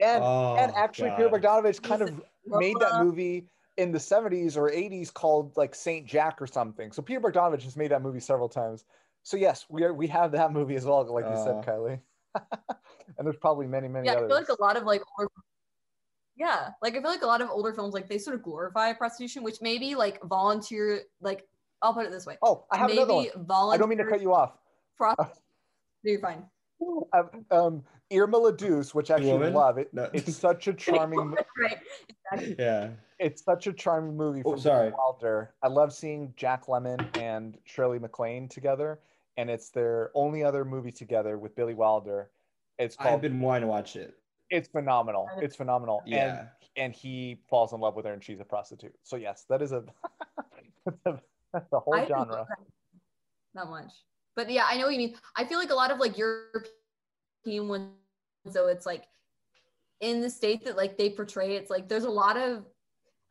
And 0.00 0.22
oh, 0.24 0.56
and 0.58 0.72
actually, 0.74 1.10
Peter 1.10 1.28
God. 1.28 1.64
Bogdanovich 1.64 1.82
kind 1.82 2.00
He's 2.00 2.10
of 2.10 2.22
made 2.46 2.76
that 2.80 3.02
movie 3.04 3.46
in 3.76 3.92
the 3.92 3.98
70s 3.98 4.56
or 4.56 4.70
80s 4.70 5.12
called 5.12 5.56
like 5.56 5.74
Saint 5.74 6.06
Jack 6.06 6.40
or 6.42 6.46
something. 6.46 6.92
So 6.92 7.02
Peter 7.02 7.20
Bogdanovich 7.20 7.62
has 7.62 7.76
made 7.76 7.90
that 7.90 8.02
movie 8.02 8.20
several 8.20 8.48
times. 8.48 8.84
So 9.22 9.36
yes, 9.36 9.66
we 9.68 9.84
are 9.84 9.92
we 9.94 10.06
have 10.08 10.32
that 10.32 10.52
movie 10.52 10.76
as 10.76 10.84
well, 10.84 11.04
like 11.12 11.24
you 11.26 11.32
Uh. 11.32 11.44
said, 11.44 11.64
Kylie. 11.64 12.00
and 12.34 13.26
there's 13.26 13.36
probably 13.36 13.66
many, 13.66 13.88
many 13.88 14.06
yeah, 14.06 14.14
I 14.14 14.18
feel 14.18 14.28
like 14.30 14.48
a 14.48 14.62
lot 14.62 14.76
of 14.76 14.84
like 14.84 15.02
older 15.18 15.30
yeah, 16.36 16.70
like 16.80 16.94
I 16.96 17.02
feel 17.02 17.10
like 17.10 17.22
a 17.22 17.26
lot 17.26 17.42
of 17.42 17.50
older 17.50 17.72
films 17.74 17.92
like 17.92 18.08
they 18.08 18.16
sort 18.18 18.34
of 18.34 18.42
glorify 18.42 18.92
prostitution, 18.94 19.42
which 19.42 19.60
maybe 19.60 19.94
like 19.94 20.22
volunteer 20.22 21.02
like 21.20 21.46
I'll 21.82 21.92
put 21.92 22.06
it 22.06 22.12
this 22.12 22.24
way. 22.26 22.38
oh, 22.42 22.64
I 22.70 22.78
have 22.78 22.88
maybe 22.88 22.98
another 23.02 23.14
one. 23.14 23.46
volunteer 23.46 23.74
I 23.74 23.78
don't 23.78 23.88
mean 23.88 23.98
to 23.98 24.06
cut 24.10 24.22
you 24.22 24.32
off. 24.32 24.52
prostitution. 24.96 25.42
You're 26.02 26.20
fine. 26.20 26.44
um, 27.12 27.30
um, 27.50 27.82
Irma 28.12 28.38
la 28.38 28.50
Douce, 28.50 28.94
which 28.94 29.10
I 29.10 29.14
actually 29.14 29.32
Woman? 29.32 29.54
love 29.54 29.78
it. 29.78 29.92
No. 29.92 30.08
It's 30.12 30.36
such 30.36 30.68
a 30.68 30.72
charming. 30.74 31.34
right. 31.58 31.78
Exactly. 32.32 32.56
Yeah. 32.58 32.90
it's 33.18 33.44
such 33.44 33.66
a 33.66 33.72
charming 33.72 34.16
movie. 34.16 34.42
Oh, 34.44 34.56
sorry. 34.56 34.90
Billy 34.90 34.94
Wilder. 34.98 35.54
I 35.62 35.68
love 35.68 35.92
seeing 35.92 36.32
Jack 36.36 36.66
Lemmon 36.66 37.04
and 37.18 37.58
Shirley 37.64 37.98
MacLaine 37.98 38.48
together, 38.48 39.00
and 39.36 39.50
it's 39.50 39.70
their 39.70 40.10
only 40.14 40.42
other 40.42 40.64
movie 40.64 40.92
together 40.92 41.38
with 41.38 41.54
Billy 41.54 41.74
Wilder. 41.74 42.30
It's 42.78 42.96
I've 42.98 43.20
been 43.20 43.40
wanting 43.40 43.62
to 43.62 43.66
watch 43.68 43.96
it. 43.96 44.14
It's 44.48 44.68
phenomenal. 44.68 45.28
It's 45.40 45.54
phenomenal. 45.54 46.02
Yeah. 46.06 46.38
And 46.40 46.48
and 46.76 46.92
he 46.94 47.40
falls 47.48 47.72
in 47.72 47.80
love 47.80 47.94
with 47.94 48.06
her, 48.06 48.12
and 48.12 48.22
she's 48.22 48.40
a 48.40 48.44
prostitute. 48.44 48.94
So 49.02 49.16
yes, 49.16 49.44
that 49.48 49.60
is 49.60 49.72
a. 49.72 49.84
that's 50.84 50.98
a 51.06 51.20
that's 51.52 51.68
the 51.70 51.80
whole 51.80 51.94
I 51.94 52.06
genre. 52.06 52.46
that. 52.48 52.58
Not 53.54 53.70
much. 53.70 53.92
But 54.36 54.50
yeah, 54.50 54.66
I 54.68 54.76
know 54.76 54.84
what 54.84 54.92
you 54.92 54.98
mean. 54.98 55.16
I 55.36 55.44
feel 55.44 55.58
like 55.58 55.70
a 55.70 55.74
lot 55.74 55.90
of 55.90 55.98
like 55.98 56.16
European 56.16 57.68
ones, 57.68 57.90
so 58.50 58.68
it's 58.68 58.86
like 58.86 59.04
in 60.00 60.20
the 60.20 60.30
state 60.30 60.64
that 60.64 60.76
like 60.76 60.96
they 60.96 61.10
portray, 61.10 61.56
it's 61.56 61.70
like 61.70 61.88
there's 61.88 62.04
a 62.04 62.10
lot 62.10 62.36
of 62.36 62.64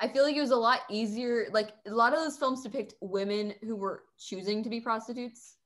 I 0.02 0.08
feel 0.08 0.24
like 0.24 0.36
it 0.36 0.42
was 0.42 0.52
a 0.52 0.56
lot 0.56 0.82
easier. 0.90 1.48
Like 1.52 1.72
a 1.86 1.92
lot 1.92 2.14
of 2.14 2.20
those 2.20 2.38
films 2.38 2.64
depict 2.64 2.94
women 3.02 3.54
who 3.62 3.76
were 3.76 4.04
choosing 4.18 4.64
to 4.64 4.70
be 4.70 4.80
prostitutes 4.80 5.58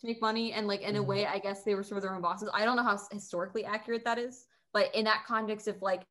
to 0.00 0.06
make 0.06 0.20
money, 0.20 0.52
and 0.52 0.66
like 0.66 0.82
in 0.82 0.96
a 0.96 1.02
Mhm. 1.02 1.06
way, 1.06 1.26
I 1.26 1.38
guess 1.38 1.64
they 1.64 1.74
were 1.74 1.82
sort 1.82 1.98
of 1.98 2.02
their 2.02 2.14
own 2.14 2.22
bosses. 2.22 2.48
I 2.54 2.64
don't 2.64 2.76
know 2.76 2.82
how 2.84 2.98
historically 3.10 3.64
accurate 3.64 4.04
that 4.04 4.18
is, 4.18 4.46
but 4.72 4.94
in 4.94 5.04
that 5.06 5.24
context, 5.26 5.66
if 5.68 5.82
like 5.82 6.06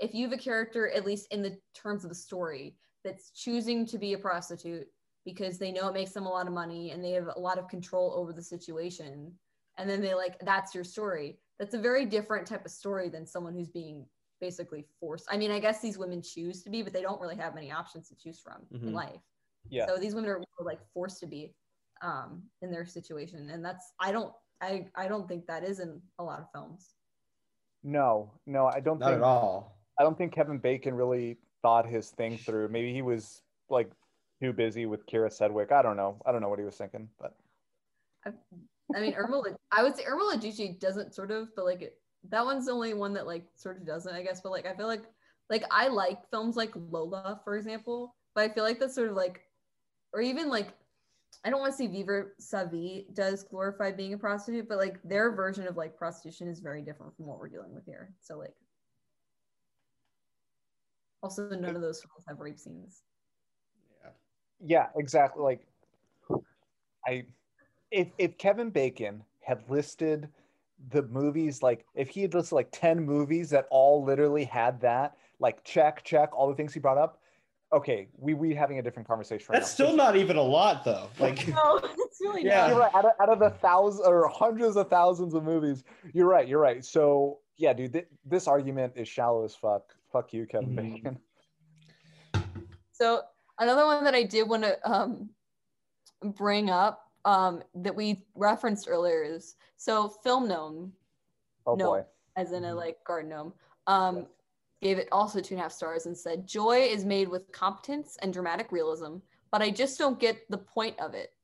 if 0.00 0.14
you 0.14 0.28
have 0.28 0.38
a 0.38 0.42
character, 0.42 0.88
at 0.88 1.04
least 1.04 1.26
in 1.32 1.42
the 1.42 1.60
terms 1.74 2.04
of 2.04 2.08
the 2.10 2.14
story, 2.14 2.78
that's 3.04 3.30
choosing 3.30 3.84
to 3.86 3.98
be 3.98 4.12
a 4.14 4.18
prostitute 4.18 4.86
because 5.28 5.58
they 5.58 5.70
know 5.70 5.88
it 5.88 5.92
makes 5.92 6.12
them 6.12 6.24
a 6.24 6.30
lot 6.30 6.46
of 6.46 6.54
money 6.54 6.90
and 6.90 7.04
they 7.04 7.10
have 7.10 7.28
a 7.36 7.38
lot 7.38 7.58
of 7.58 7.68
control 7.68 8.14
over 8.16 8.32
the 8.32 8.40
situation, 8.42 9.30
and 9.76 9.88
then 9.90 10.00
they 10.00 10.14
like 10.14 10.38
that's 10.40 10.74
your 10.74 10.84
story. 10.84 11.38
That's 11.58 11.74
a 11.74 11.78
very 11.78 12.06
different 12.06 12.46
type 12.46 12.64
of 12.64 12.70
story 12.70 13.10
than 13.10 13.26
someone 13.26 13.52
who's 13.52 13.68
being 13.68 14.06
basically 14.40 14.86
forced. 14.98 15.26
I 15.30 15.36
mean, 15.36 15.50
I 15.50 15.58
guess 15.58 15.82
these 15.82 15.98
women 15.98 16.22
choose 16.22 16.62
to 16.62 16.70
be, 16.70 16.80
but 16.82 16.94
they 16.94 17.02
don't 17.02 17.20
really 17.20 17.36
have 17.36 17.54
many 17.54 17.70
options 17.70 18.08
to 18.08 18.16
choose 18.16 18.40
from 18.40 18.62
in 18.72 18.90
Mhm. 18.90 18.94
life. 18.94 19.20
Yeah. 19.68 19.86
So 19.86 19.98
these 19.98 20.14
women 20.14 20.30
are 20.30 20.42
like 20.60 20.80
forced 20.94 21.20
to 21.20 21.26
be 21.26 21.54
um, 22.00 22.48
in 22.62 22.70
their 22.70 22.86
situation, 22.86 23.50
and 23.50 23.62
that's 23.62 23.92
I 24.00 24.12
don't 24.12 24.32
I 24.62 24.88
I 24.94 25.08
don't 25.08 25.28
think 25.28 25.46
that 25.46 25.62
is 25.62 25.78
in 25.80 26.00
a 26.18 26.24
lot 26.24 26.40
of 26.40 26.50
films. 26.52 26.94
No, 27.82 28.30
no, 28.46 28.66
I 28.66 28.80
don't 28.80 28.98
Not 28.98 29.06
think. 29.10 29.18
at 29.18 29.22
all. 29.22 29.76
I 29.98 30.04
don't 30.04 30.16
think 30.16 30.32
Kevin 30.32 30.58
Bacon 30.58 30.94
really 30.94 31.36
thought 31.60 31.86
his 31.86 32.10
thing 32.12 32.38
through. 32.38 32.68
Maybe 32.68 32.94
he 32.94 33.02
was 33.02 33.42
like 33.68 33.90
too 34.42 34.52
busy 34.52 34.86
with 34.86 35.06
Kyra 35.06 35.32
Sedgwick. 35.32 35.72
I 35.72 35.82
don't 35.82 35.96
know. 35.96 36.20
I 36.26 36.32
don't 36.32 36.40
know 36.40 36.48
what 36.48 36.58
he 36.58 36.64
was 36.64 36.76
thinking, 36.76 37.08
but 37.20 37.34
I 38.24 39.00
mean, 39.00 39.14
Irma. 39.14 39.42
I 39.72 39.82
would 39.82 39.96
say 39.96 40.04
Irma 40.04 40.24
la 40.24 40.36
Douce 40.36 40.76
doesn't 40.78 41.14
sort 41.14 41.30
of, 41.30 41.48
but 41.56 41.64
like 41.64 41.92
that 42.30 42.44
one's 42.44 42.66
the 42.66 42.72
only 42.72 42.94
one 42.94 43.14
that 43.14 43.26
like 43.26 43.44
sort 43.56 43.76
of 43.76 43.86
doesn't, 43.86 44.14
I 44.14 44.22
guess. 44.22 44.40
But 44.40 44.52
like 44.52 44.66
I 44.66 44.74
feel 44.74 44.86
like 44.86 45.04
like 45.50 45.64
I 45.70 45.88
like 45.88 46.28
films 46.30 46.56
like 46.56 46.72
Lola, 46.74 47.40
for 47.44 47.56
example, 47.56 48.14
but 48.34 48.50
I 48.50 48.54
feel 48.54 48.64
like 48.64 48.78
that's 48.78 48.94
sort 48.94 49.08
of 49.08 49.16
like, 49.16 49.42
or 50.12 50.20
even 50.20 50.48
like, 50.48 50.68
I 51.44 51.50
don't 51.50 51.60
want 51.60 51.72
to 51.72 51.76
say 51.76 51.86
Vivre 51.86 52.34
Sa 52.38 52.64
Vie 52.64 53.04
does 53.14 53.44
glorify 53.44 53.92
being 53.92 54.14
a 54.14 54.18
prostitute, 54.18 54.68
but 54.68 54.78
like 54.78 55.00
their 55.04 55.34
version 55.34 55.66
of 55.66 55.76
like 55.76 55.96
prostitution 55.96 56.48
is 56.48 56.60
very 56.60 56.82
different 56.82 57.16
from 57.16 57.26
what 57.26 57.38
we're 57.38 57.48
dealing 57.48 57.74
with 57.74 57.84
here. 57.86 58.12
So 58.20 58.38
like, 58.38 58.54
also 61.22 61.48
none 61.50 61.74
of 61.74 61.82
those 61.82 62.00
films 62.00 62.24
have 62.28 62.40
rape 62.40 62.58
scenes. 62.58 63.02
Yeah. 64.60 64.86
yeah, 64.94 65.00
exactly. 65.00 65.42
Like 65.42 65.66
I 67.06 67.24
if 67.90 68.08
if 68.18 68.36
Kevin 68.38 68.70
Bacon 68.70 69.22
had 69.40 69.62
listed 69.70 70.28
the 70.90 71.02
movies 71.04 71.62
like 71.62 71.84
if 71.94 72.08
he 72.08 72.22
had 72.22 72.34
listed 72.34 72.52
like 72.52 72.68
10 72.72 73.04
movies 73.04 73.50
that 73.50 73.66
all 73.70 74.04
literally 74.04 74.44
had 74.44 74.80
that, 74.82 75.16
like 75.40 75.64
check, 75.64 76.04
check, 76.04 76.30
all 76.36 76.48
the 76.48 76.54
things 76.54 76.72
he 76.74 76.80
brought 76.80 76.98
up, 76.98 77.20
okay, 77.72 78.08
we 78.16 78.34
we 78.34 78.54
having 78.54 78.78
a 78.78 78.82
different 78.82 79.08
conversation 79.08 79.46
right 79.48 79.58
That's 79.60 79.70
now. 79.78 79.86
still 79.86 79.96
not 79.96 80.16
even 80.16 80.36
a 80.36 80.42
lot 80.42 80.84
though. 80.84 81.08
Like 81.18 81.46
No, 81.54 81.80
it's 81.82 82.18
really 82.20 82.44
Yeah. 82.44 82.68
You're 82.68 82.78
right. 82.78 82.94
Out 82.94 83.04
of, 83.06 83.12
out 83.20 83.28
of 83.28 83.38
the 83.38 83.50
thousands 83.50 84.06
or 84.06 84.28
hundreds 84.28 84.76
of 84.76 84.88
thousands 84.88 85.34
of 85.34 85.42
movies, 85.44 85.82
you're 86.12 86.28
right. 86.28 86.46
You're 86.46 86.60
right. 86.60 86.84
So 86.84 87.38
yeah, 87.56 87.72
dude, 87.72 87.92
th- 87.92 88.06
this 88.24 88.46
argument 88.46 88.92
is 88.96 89.08
shallow 89.08 89.44
as 89.44 89.54
fuck. 89.54 89.82
Fuck 90.12 90.32
you, 90.32 90.46
Kevin 90.46 90.70
Mhm. 90.76 90.76
Bacon. 90.76 91.18
So 92.92 93.22
another 93.58 93.84
one 93.86 94.04
that 94.04 94.14
I 94.14 94.22
did 94.22 94.48
want 94.48 94.62
to 94.62 94.90
um, 94.90 95.30
bring 96.36 96.70
up 96.70 97.10
um, 97.24 97.62
that 97.74 97.94
we 97.94 98.24
referenced 98.34 98.88
earlier 98.88 99.22
is 99.22 99.56
so 99.76 100.08
film 100.08 100.48
gnome, 100.48 100.92
Oh 101.66 101.76
No. 101.76 101.84
boy. 101.86 102.04
as 102.36 102.52
in 102.52 102.64
a 102.64 102.68
Mhm. 102.72 102.76
like 102.76 103.04
garden 103.04 103.30
gnome, 103.30 103.52
um, 103.86 104.26
gave 104.80 104.98
it 104.98 105.08
also 105.10 105.40
two 105.40 105.54
and 105.54 105.60
a 105.60 105.62
half 105.64 105.72
stars 105.72 106.06
and 106.06 106.16
said, 106.16 106.46
"Joy 106.46 106.82
is 106.82 107.04
made 107.04 107.28
with 107.28 107.50
competence 107.52 108.16
and 108.22 108.32
dramatic 108.32 108.70
realism, 108.70 109.16
but 109.50 109.60
I 109.60 109.70
just 109.70 109.98
don't 109.98 110.20
get 110.20 110.48
the 110.48 110.58
point 110.58 110.98
of 111.00 111.14
it. 111.14 111.34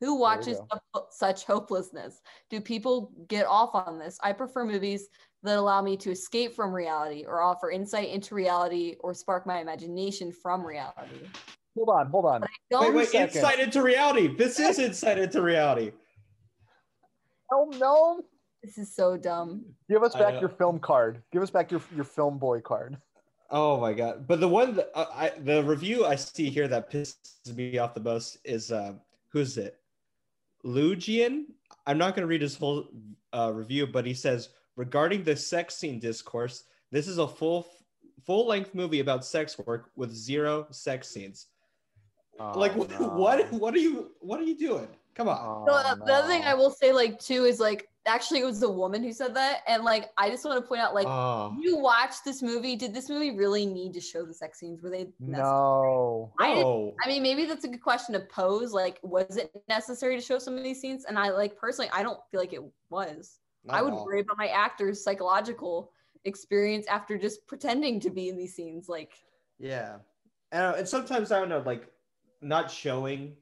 Who 0.00 0.16
watches 0.16 0.60
such 1.10 1.44
hopelessness? 1.44 2.20
Do 2.48 2.60
people 2.60 3.12
get 3.28 3.46
off 3.46 3.74
on 3.74 3.98
this? 3.98 4.18
I 4.22 4.32
prefer 4.32 4.64
movies 4.64 5.08
that 5.42 5.58
allow 5.58 5.82
me 5.82 5.96
to 5.98 6.10
escape 6.10 6.54
from 6.54 6.72
reality 6.74 7.24
or 7.26 7.42
offer 7.42 7.70
insight 7.70 8.08
into 8.08 8.34
reality 8.34 8.96
or 9.00 9.14
spark 9.14 9.46
my 9.46 9.60
imagination 9.60 10.32
from 10.32 10.66
reality." 10.66 11.28
Hold 11.76 11.88
on, 11.88 12.06
hold 12.10 12.24
on. 12.26 12.42
Don't 12.70 12.86
wait, 12.86 12.94
wait, 12.94 13.08
second. 13.08 13.36
insight 13.36 13.60
into 13.60 13.82
reality. 13.82 14.34
This 14.36 14.58
is 14.58 14.78
insight 14.88 15.18
into 15.18 15.40
reality. 15.40 15.92
Oh 17.52 17.70
no! 17.78 18.22
This 18.62 18.78
is 18.78 18.94
so 18.94 19.16
dumb. 19.16 19.64
Give 19.88 20.02
us 20.02 20.14
back 20.14 20.40
your 20.40 20.50
film 20.50 20.78
card. 20.78 21.22
Give 21.32 21.42
us 21.42 21.50
back 21.50 21.70
your 21.70 21.80
your 21.94 22.04
film 22.04 22.38
boy 22.38 22.60
card. 22.60 22.96
Oh 23.50 23.80
my 23.80 23.92
god! 23.92 24.26
But 24.26 24.40
the 24.40 24.48
one, 24.48 24.74
that, 24.76 24.90
uh, 24.94 25.06
I 25.12 25.32
the 25.40 25.62
review 25.64 26.06
I 26.06 26.16
see 26.16 26.50
here 26.50 26.68
that 26.68 26.90
pisses 26.90 27.54
me 27.54 27.78
off 27.78 27.94
the 27.94 28.00
most 28.00 28.38
is 28.44 28.70
uh, 28.70 28.94
who's 29.28 29.56
it? 29.56 29.78
Lugian. 30.64 31.44
I'm 31.86 31.98
not 31.98 32.14
going 32.14 32.22
to 32.22 32.28
read 32.28 32.42
his 32.42 32.56
whole 32.56 32.88
uh, 33.32 33.52
review, 33.54 33.86
but 33.86 34.06
he 34.06 34.14
says 34.14 34.50
regarding 34.76 35.24
the 35.24 35.34
sex 35.34 35.76
scene 35.76 35.98
discourse, 35.98 36.64
this 36.92 37.08
is 37.08 37.18
a 37.18 37.26
full 37.26 37.66
full 38.24 38.46
length 38.46 38.74
movie 38.74 39.00
about 39.00 39.24
sex 39.24 39.58
work 39.58 39.90
with 39.96 40.12
zero 40.12 40.66
sex 40.70 41.08
scenes. 41.08 41.46
Like 42.38 42.72
Oh, 42.76 42.86
no. 43.00 43.08
what? 43.08 43.50
What 43.52 43.74
are 43.74 43.78
you? 43.78 44.12
What 44.20 44.40
are 44.40 44.44
you 44.44 44.56
doing? 44.56 44.88
Come 45.14 45.28
on. 45.28 45.38
Oh, 45.40 45.64
So 45.66 45.72
uh, 45.74 45.94
the 46.06 46.14
other 46.14 46.28
thing 46.28 46.42
I 46.42 46.54
will 46.54 46.70
say, 46.70 46.92
like, 46.92 47.18
too, 47.18 47.44
is 47.44 47.60
like 47.60 47.88
actually 48.06 48.40
it 48.40 48.44
was 48.46 48.60
the 48.60 48.70
woman 48.70 49.02
who 49.02 49.12
said 49.12 49.34
that, 49.34 49.58
and 49.66 49.84
like 49.84 50.10
I 50.16 50.30
just 50.30 50.44
want 50.44 50.62
to 50.62 50.66
point 50.66 50.80
out, 50.80 50.94
like, 50.94 51.06
oh 51.06 51.54
you 51.60 51.76
watched 51.76 52.24
this 52.24 52.42
movie. 52.42 52.76
Did 52.76 52.94
this 52.94 53.08
movie 53.10 53.36
really 53.36 53.66
need 53.66 53.92
to 53.94 54.00
show 54.00 54.24
the 54.24 54.32
sex 54.32 54.60
scenes? 54.60 54.82
Were 54.82 54.90
they? 54.90 55.08
No. 55.18 56.32
I 56.40 56.54
no! 56.54 56.94
I 57.04 57.08
mean, 57.08 57.22
maybe 57.22 57.44
that's 57.44 57.64
a 57.64 57.68
good 57.68 57.82
question 57.82 58.14
to 58.14 58.20
pose. 58.20 58.72
Like, 58.72 58.98
was 59.02 59.36
it 59.36 59.50
necessary 59.68 60.16
to 60.16 60.22
show 60.22 60.38
some 60.38 60.56
of 60.56 60.62
these 60.64 60.80
scenes? 60.80 61.04
And 61.04 61.18
I 61.18 61.30
like 61.30 61.56
personally, 61.56 61.90
I 61.92 62.02
don't 62.02 62.20
feel 62.30 62.40
like 62.40 62.52
it 62.52 62.62
was. 62.88 63.38
Not 63.64 63.76
I 63.76 63.82
would 63.82 63.92
all. 63.92 64.06
worry 64.06 64.20
about 64.20 64.38
my 64.38 64.46
actor's 64.48 65.04
psychological 65.04 65.92
experience 66.24 66.86
after 66.86 67.18
just 67.18 67.46
pretending 67.46 68.00
to 68.00 68.10
be 68.10 68.28
in 68.30 68.36
these 68.36 68.54
scenes. 68.54 68.88
Like, 68.88 69.12
Yeah, 69.58 69.96
and, 70.52 70.76
and 70.76 70.88
sometimes 70.88 71.30
I 71.32 71.38
don't 71.40 71.48
know, 71.50 71.62
like 71.66 71.86
not 72.40 72.70
showing, 72.70 73.34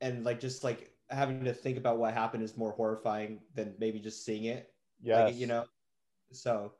and 0.00 0.24
like 0.24 0.40
just 0.40 0.64
like 0.64 0.90
having 1.10 1.44
to 1.44 1.52
think 1.52 1.78
about 1.78 1.98
what 1.98 2.12
happened 2.14 2.42
is 2.42 2.56
more 2.56 2.72
horrifying 2.72 3.40
than 3.54 3.74
maybe 3.78 3.98
just 3.98 4.24
seeing 4.24 4.44
it. 4.44 4.72
Yes. 5.02 5.26
Like, 5.30 5.36
you 5.36 5.46
know. 5.46 5.64
So 6.32 6.72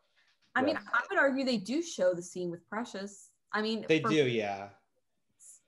I 0.54 0.62
mean, 0.62 0.76
I 0.76 1.00
would 1.10 1.18
argue 1.18 1.44
they 1.44 1.58
do 1.58 1.82
show 1.82 2.14
the 2.14 2.22
scene 2.22 2.50
with 2.50 2.68
Precious. 2.68 3.30
I 3.52 3.62
mean, 3.62 3.84
they 3.88 4.00
for 4.00 4.08
do, 4.08 4.26
yeah. 4.26 4.68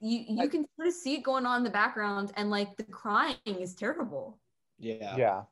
you 0.00 0.24
you 0.28 0.48
can 0.48 0.66
sort 0.76 0.88
of 0.88 0.94
see 0.94 1.14
it 1.14 1.22
going 1.22 1.46
on 1.46 1.58
in 1.58 1.64
the 1.64 1.70
background 1.70 2.32
and 2.36 2.50
like 2.50 2.76
the 2.76 2.82
crying 2.84 3.36
is 3.46 3.74
terrible 3.74 4.38
Yeah. 4.78 5.16
Yeah. 5.16 5.42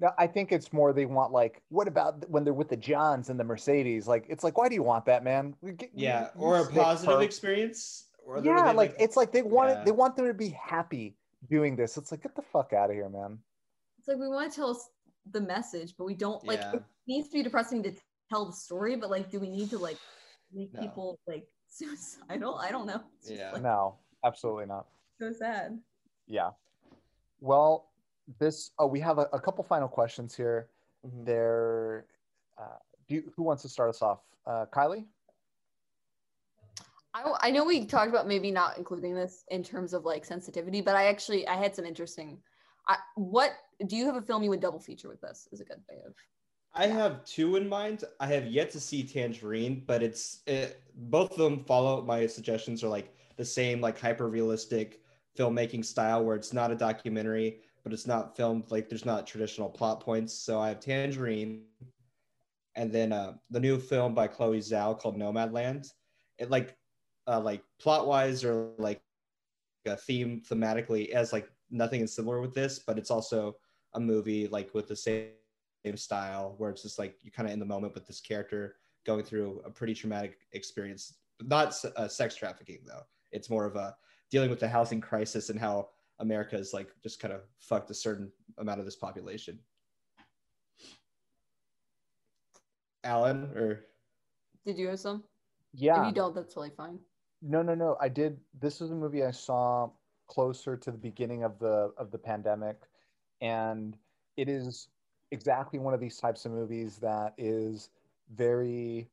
No, 0.00 0.10
I 0.18 0.26
think 0.26 0.50
it's 0.50 0.72
more 0.72 0.92
they 0.92 1.06
want 1.06 1.30
like, 1.32 1.62
what 1.68 1.86
about 1.86 2.28
when 2.28 2.42
they're 2.42 2.52
with 2.52 2.68
the 2.68 2.76
Johns 2.76 3.30
and 3.30 3.38
the 3.38 3.44
Mercedes? 3.44 4.08
Like, 4.08 4.26
it's 4.28 4.42
like, 4.42 4.58
why 4.58 4.68
do 4.68 4.74
you 4.74 4.82
want 4.82 5.04
that, 5.06 5.22
man? 5.22 5.54
Get- 5.76 5.90
Yeah, 5.94 6.30
you- 6.34 6.40
or 6.42 6.56
you 6.58 6.64
a 6.64 6.70
positive 6.70 7.14
her- 7.16 7.22
experience. 7.22 8.03
Or 8.26 8.42
Yeah, 8.42 8.68
they, 8.70 8.72
like 8.76 8.96
it's 8.98 9.16
like 9.16 9.32
they 9.32 9.42
want 9.42 9.70
Yeah. 9.70 9.80
it. 9.80 9.84
They 9.84 9.92
want 9.92 10.16
them 10.16 10.26
to 10.26 10.34
be 10.34 10.50
happy 10.50 11.16
doing 11.48 11.76
this. 11.76 11.96
It's 11.96 12.10
like, 12.10 12.22
get 12.22 12.34
the 12.34 12.42
fuck 12.42 12.72
out 12.72 12.90
of 12.90 12.96
here, 12.96 13.08
man. 13.08 13.38
it's 13.98 14.08
like 14.08 14.18
we 14.18 14.28
want 14.28 14.50
to 14.50 14.56
tell 14.56 14.70
us 14.70 14.88
the 15.32 15.40
message 15.40 15.94
but 15.96 16.04
we 16.04 16.14
don't 16.14 16.44
like 16.46 16.60
Yeah. 16.60 16.74
it 16.74 16.82
needs 17.06 17.28
to 17.28 17.32
be 17.38 17.42
depressing 17.42 17.82
to 17.84 17.92
tell 18.28 18.44
the 18.44 18.52
story 18.52 18.94
but 18.94 19.08
like 19.08 19.30
do 19.30 19.40
we 19.40 19.48
need 19.48 19.70
to 19.70 19.78
like 19.78 19.96
make 20.52 20.70
No. 20.74 20.80
people 20.82 21.18
like 21.26 21.46
suicidal 21.70 22.56
i 22.56 22.70
don't 22.70 22.86
know 22.86 23.00
it's 23.18 23.28
just 23.28 23.40
Yeah. 23.40 23.52
like 23.52 23.62
No, 23.62 23.96
absolutely 24.22 24.66
not. 24.66 24.86
so 25.18 25.32
sad 25.32 25.80
Yeah. 26.26 26.50
Well, 27.40 27.88
this. 28.38 28.70
Oh, 28.78 28.86
we 28.86 29.00
have 29.00 29.18
a, 29.18 29.28
a 29.32 29.40
couple 29.40 29.62
final 29.64 29.88
questions 29.88 30.34
here. 30.34 30.68
Mhm. 31.06 31.24
There. 31.26 32.06
Uh, 32.56 32.78
do 33.06 33.14
you, 33.16 33.32
who 33.36 33.42
wants 33.42 33.62
to 33.62 33.68
start 33.68 33.90
us 33.90 34.00
off? 34.02 34.20
Uh, 34.46 34.64
Kylie. 34.72 35.04
I, 37.14 37.22
I 37.42 37.50
know 37.50 37.64
we 37.64 37.86
talked 37.86 38.10
about 38.10 38.26
maybe 38.26 38.50
not 38.50 38.76
including 38.76 39.14
this 39.14 39.44
in 39.48 39.62
terms 39.62 39.94
of 39.94 40.04
like 40.04 40.24
sensitivity 40.24 40.80
but 40.80 40.96
i 40.96 41.06
actually 41.06 41.46
i 41.48 41.54
had 41.54 41.74
some 41.74 41.84
interesting 41.84 42.38
I, 42.86 42.96
what 43.14 43.52
do 43.86 43.96
you 43.96 44.04
have 44.06 44.16
a 44.16 44.22
film 44.22 44.42
you 44.42 44.50
would 44.50 44.60
double 44.60 44.80
feature 44.80 45.08
with 45.08 45.20
this 45.20 45.48
is 45.52 45.60
a 45.60 45.64
good 45.64 45.80
way 45.88 45.98
of 46.06 46.14
I 46.76 46.88
have 46.88 47.24
two 47.24 47.54
in 47.54 47.68
mind. 47.68 48.02
I 48.18 48.26
have 48.26 48.46
yet 48.46 48.70
to 48.72 48.80
see 48.80 49.04
Tangerine, 49.04 49.84
but 49.86 50.02
it's 50.02 50.40
it, 50.46 50.82
both 50.96 51.30
of 51.30 51.38
them 51.38 51.64
follow 51.64 52.02
my 52.02 52.26
suggestions 52.26 52.82
are 52.82 52.88
like 52.88 53.14
the 53.36 53.44
same 53.44 53.80
like 53.80 53.98
hyper 53.98 54.28
realistic 54.28 55.00
filmmaking 55.38 55.84
style 55.84 56.24
where 56.24 56.34
it's 56.34 56.52
not 56.52 56.72
a 56.72 56.74
documentary, 56.74 57.60
but 57.84 57.92
it's 57.92 58.08
not 58.08 58.36
filmed 58.36 58.64
like 58.70 58.88
there's 58.88 59.04
not 59.04 59.26
traditional 59.26 59.68
plot 59.68 60.00
points. 60.00 60.32
So 60.32 60.60
I 60.60 60.68
have 60.68 60.80
Tangerine, 60.80 61.62
and 62.74 62.90
then 62.90 63.12
uh, 63.12 63.34
the 63.50 63.60
new 63.60 63.78
film 63.78 64.12
by 64.12 64.26
Chloe 64.26 64.58
Zhao 64.58 64.98
called 64.98 65.16
Nomadland. 65.16 65.86
It 66.38 66.50
like 66.50 66.76
uh, 67.26 67.40
like 67.40 67.62
plot 67.78 68.06
wise 68.06 68.44
or 68.44 68.70
like 68.78 69.00
a 69.86 69.96
theme 69.96 70.42
thematically 70.48 71.10
as 71.10 71.32
like 71.32 71.48
nothing 71.70 72.00
is 72.00 72.14
similar 72.14 72.40
with 72.40 72.54
this, 72.54 72.78
but 72.78 72.98
it's 72.98 73.10
also 73.10 73.56
a 73.94 74.00
movie 74.00 74.48
like 74.48 74.72
with 74.74 74.88
the 74.88 74.96
same 74.96 75.28
same 75.84 75.96
style 75.96 76.54
where 76.56 76.70
it's 76.70 76.82
just 76.82 76.98
like 76.98 77.16
you're 77.22 77.32
kind 77.32 77.46
of 77.46 77.52
in 77.52 77.58
the 77.58 77.64
moment 77.64 77.94
with 77.94 78.06
this 78.06 78.20
character 78.20 78.76
going 79.04 79.22
through 79.22 79.60
a 79.66 79.70
pretty 79.70 79.94
traumatic 79.94 80.38
experience. 80.52 81.14
Not 81.42 81.74
uh, 81.96 82.08
sex 82.08 82.34
trafficking 82.34 82.78
though. 82.86 83.02
It's 83.32 83.50
more 83.50 83.66
of 83.66 83.76
a 83.76 83.94
dealing 84.30 84.48
with 84.50 84.60
the 84.60 84.68
housing 84.68 85.00
crisis 85.00 85.50
and 85.50 85.60
how 85.60 85.88
america 86.20 86.56
is 86.56 86.72
like 86.72 86.88
just 87.02 87.18
kind 87.18 87.34
of 87.34 87.40
fucked 87.58 87.90
a 87.90 87.94
certain 87.94 88.30
amount 88.58 88.78
of 88.78 88.86
this 88.86 88.96
population. 88.96 89.58
Alan 93.02 93.44
or? 93.54 93.84
Did 94.64 94.78
you 94.78 94.88
have 94.88 95.00
some? 95.00 95.24
Yeah. 95.74 96.00
if 96.00 96.06
you 96.08 96.14
don't 96.14 96.34
that's 96.34 96.54
totally 96.54 96.70
fine 96.76 97.00
No, 97.46 97.60
no, 97.60 97.74
no. 97.74 97.96
I 98.00 98.08
did. 98.08 98.38
This 98.58 98.80
was 98.80 98.90
a 98.90 98.94
movie 98.94 99.22
I 99.22 99.30
saw 99.30 99.90
closer 100.28 100.78
to 100.78 100.90
the 100.90 100.96
beginning 100.96 101.44
of 101.44 101.58
the 101.58 101.92
of 101.98 102.10
the 102.10 102.16
pandemic, 102.16 102.80
and 103.42 103.98
it 104.38 104.48
is 104.48 104.88
exactly 105.30 105.78
one 105.78 105.92
of 105.92 106.00
these 106.00 106.16
types 106.16 106.46
of 106.46 106.52
movies 106.52 106.96
that 106.98 107.34
is 107.36 107.90
very, 108.34 109.10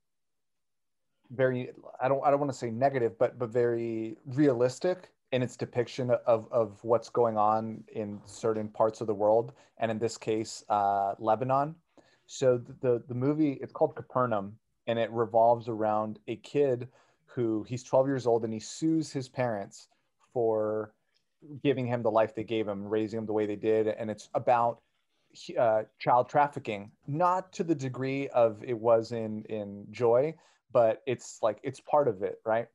very. 1.32 1.72
I 2.02 2.08
don't. 2.08 2.26
I 2.26 2.32
don't 2.32 2.40
want 2.40 2.54
to 2.54 2.58
say 2.58 2.72
negative, 2.72 3.20
but 3.20 3.38
but 3.38 3.50
very 3.50 4.16
realistic 4.26 5.10
in 5.34 5.42
its 5.42 5.58
depiction 5.58 6.10
of 6.26 6.48
of 6.54 6.82
what's 6.86 7.10
going 7.10 7.38
on 7.38 7.84
in 7.94 8.22
certain 8.26 8.70
parts 8.70 9.02
of 9.02 9.08
the 9.08 9.14
world, 9.14 9.52
and 9.78 9.92
in 9.92 10.00
this 10.00 10.18
case, 10.18 10.64
uh, 10.70 11.16
Lebanon. 11.20 11.76
So 12.28 12.60
the 12.80 13.04
the 13.10 13.14
movie 13.14 13.60
it's 13.62 13.74
called 13.74 13.94
Capernaum, 13.94 14.58
and 14.88 14.98
it 14.98 15.12
revolves 15.12 15.68
around 15.68 16.18
a 16.30 16.38
kid 16.38 16.88
who 17.34 17.64
he's 17.64 17.84
12 17.84 18.08
years 18.08 18.28
old 18.28 18.44
and 18.44 18.54
he 18.54 18.60
sues 18.60 19.12
his 19.12 19.30
parents 19.30 19.88
for 20.34 20.94
giving 21.64 21.88
him 21.88 22.04
the 22.04 22.12
life 22.12 22.36
they 22.36 22.44
gave 22.44 22.68
him, 22.68 22.86
raising 22.86 23.20
him 23.20 23.26
the 23.26 23.34
way 23.34 23.46
they 23.46 23.56
did, 23.56 23.88
and 23.88 24.10
it's 24.10 24.30
about 24.34 24.82
uh, 25.58 25.84
child 25.98 26.30
trafficking, 26.30 26.92
not 27.08 27.52
to 27.54 27.64
the 27.64 27.76
degree 27.76 28.28
of 28.30 28.64
it 28.64 28.78
was 28.78 29.12
in 29.12 29.44
in 29.46 29.86
Joy, 29.92 30.36
but 30.72 31.02
it's 31.06 31.40
like 31.42 31.60
it's 31.64 31.80
part 31.80 32.08
of 32.08 32.22
it, 32.22 32.40
right? 32.46 32.68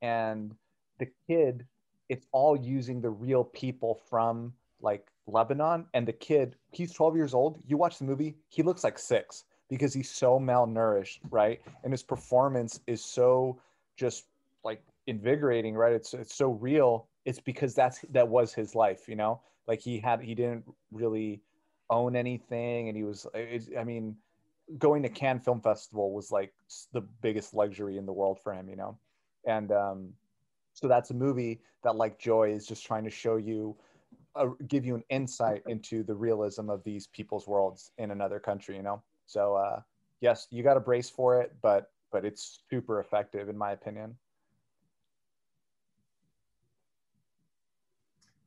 And 0.00 0.54
the 0.98 1.08
kid, 1.26 1.66
it's 2.08 2.26
all 2.32 2.56
using 2.56 3.00
the 3.00 3.10
real 3.10 3.44
people 3.44 4.00
from 4.08 4.52
like 4.80 5.06
Lebanon, 5.26 5.86
and 5.94 6.06
the 6.06 6.12
kid, 6.12 6.56
he's 6.70 6.92
12 6.92 7.16
years 7.16 7.34
old. 7.34 7.60
You 7.66 7.76
watch 7.76 7.98
the 7.98 8.04
movie, 8.04 8.36
he 8.48 8.62
looks 8.62 8.84
like 8.84 8.98
six 8.98 9.44
because 9.68 9.94
he's 9.94 10.10
so 10.10 10.38
malnourished, 10.38 11.20
right? 11.30 11.60
And 11.82 11.92
his 11.92 12.02
performance 12.02 12.80
is 12.86 13.02
so 13.02 13.58
just 13.96 14.24
like 14.64 14.82
invigorating, 15.06 15.74
right? 15.74 15.92
It's 15.92 16.14
it's 16.14 16.34
so 16.34 16.50
real. 16.52 17.08
It's 17.24 17.40
because 17.40 17.74
that's 17.74 18.00
that 18.10 18.28
was 18.28 18.52
his 18.52 18.74
life, 18.74 19.08
you 19.08 19.16
know. 19.16 19.40
Like 19.66 19.80
he 19.80 19.98
had 19.98 20.20
he 20.20 20.34
didn't 20.34 20.64
really 20.92 21.42
own 21.90 22.16
anything, 22.16 22.88
and 22.88 22.96
he 22.96 23.04
was. 23.04 23.26
It, 23.34 23.68
I 23.78 23.84
mean, 23.84 24.16
going 24.78 25.02
to 25.02 25.08
Cannes 25.08 25.40
Film 25.40 25.60
Festival 25.60 26.12
was 26.12 26.30
like 26.30 26.52
the 26.92 27.00
biggest 27.00 27.54
luxury 27.54 27.98
in 27.98 28.06
the 28.06 28.12
world 28.12 28.38
for 28.42 28.52
him, 28.52 28.68
you 28.68 28.76
know. 28.76 28.98
And 29.46 29.72
um, 29.72 30.12
so 30.72 30.88
that's 30.88 31.10
a 31.10 31.14
movie 31.14 31.60
that, 31.82 31.96
like 31.96 32.18
Joy, 32.18 32.50
is 32.50 32.66
just 32.66 32.84
trying 32.86 33.04
to 33.04 33.10
show 33.10 33.36
you, 33.36 33.76
uh, 34.34 34.48
give 34.68 34.84
you 34.86 34.94
an 34.94 35.04
insight 35.10 35.62
into 35.68 36.02
the 36.02 36.14
realism 36.14 36.70
of 36.70 36.82
these 36.84 37.06
people's 37.08 37.46
worlds 37.46 37.92
in 37.98 38.10
another 38.10 38.40
country, 38.40 38.76
you 38.76 38.82
know. 38.82 39.02
So 39.26 39.54
uh, 39.54 39.80
yes, 40.20 40.46
you 40.50 40.62
got 40.62 40.74
to 40.74 40.80
brace 40.80 41.10
for 41.10 41.40
it, 41.40 41.54
but 41.62 41.90
but 42.14 42.24
it's 42.24 42.60
super 42.70 43.00
effective 43.00 43.48
in 43.48 43.58
my 43.58 43.72
opinion. 43.72 44.14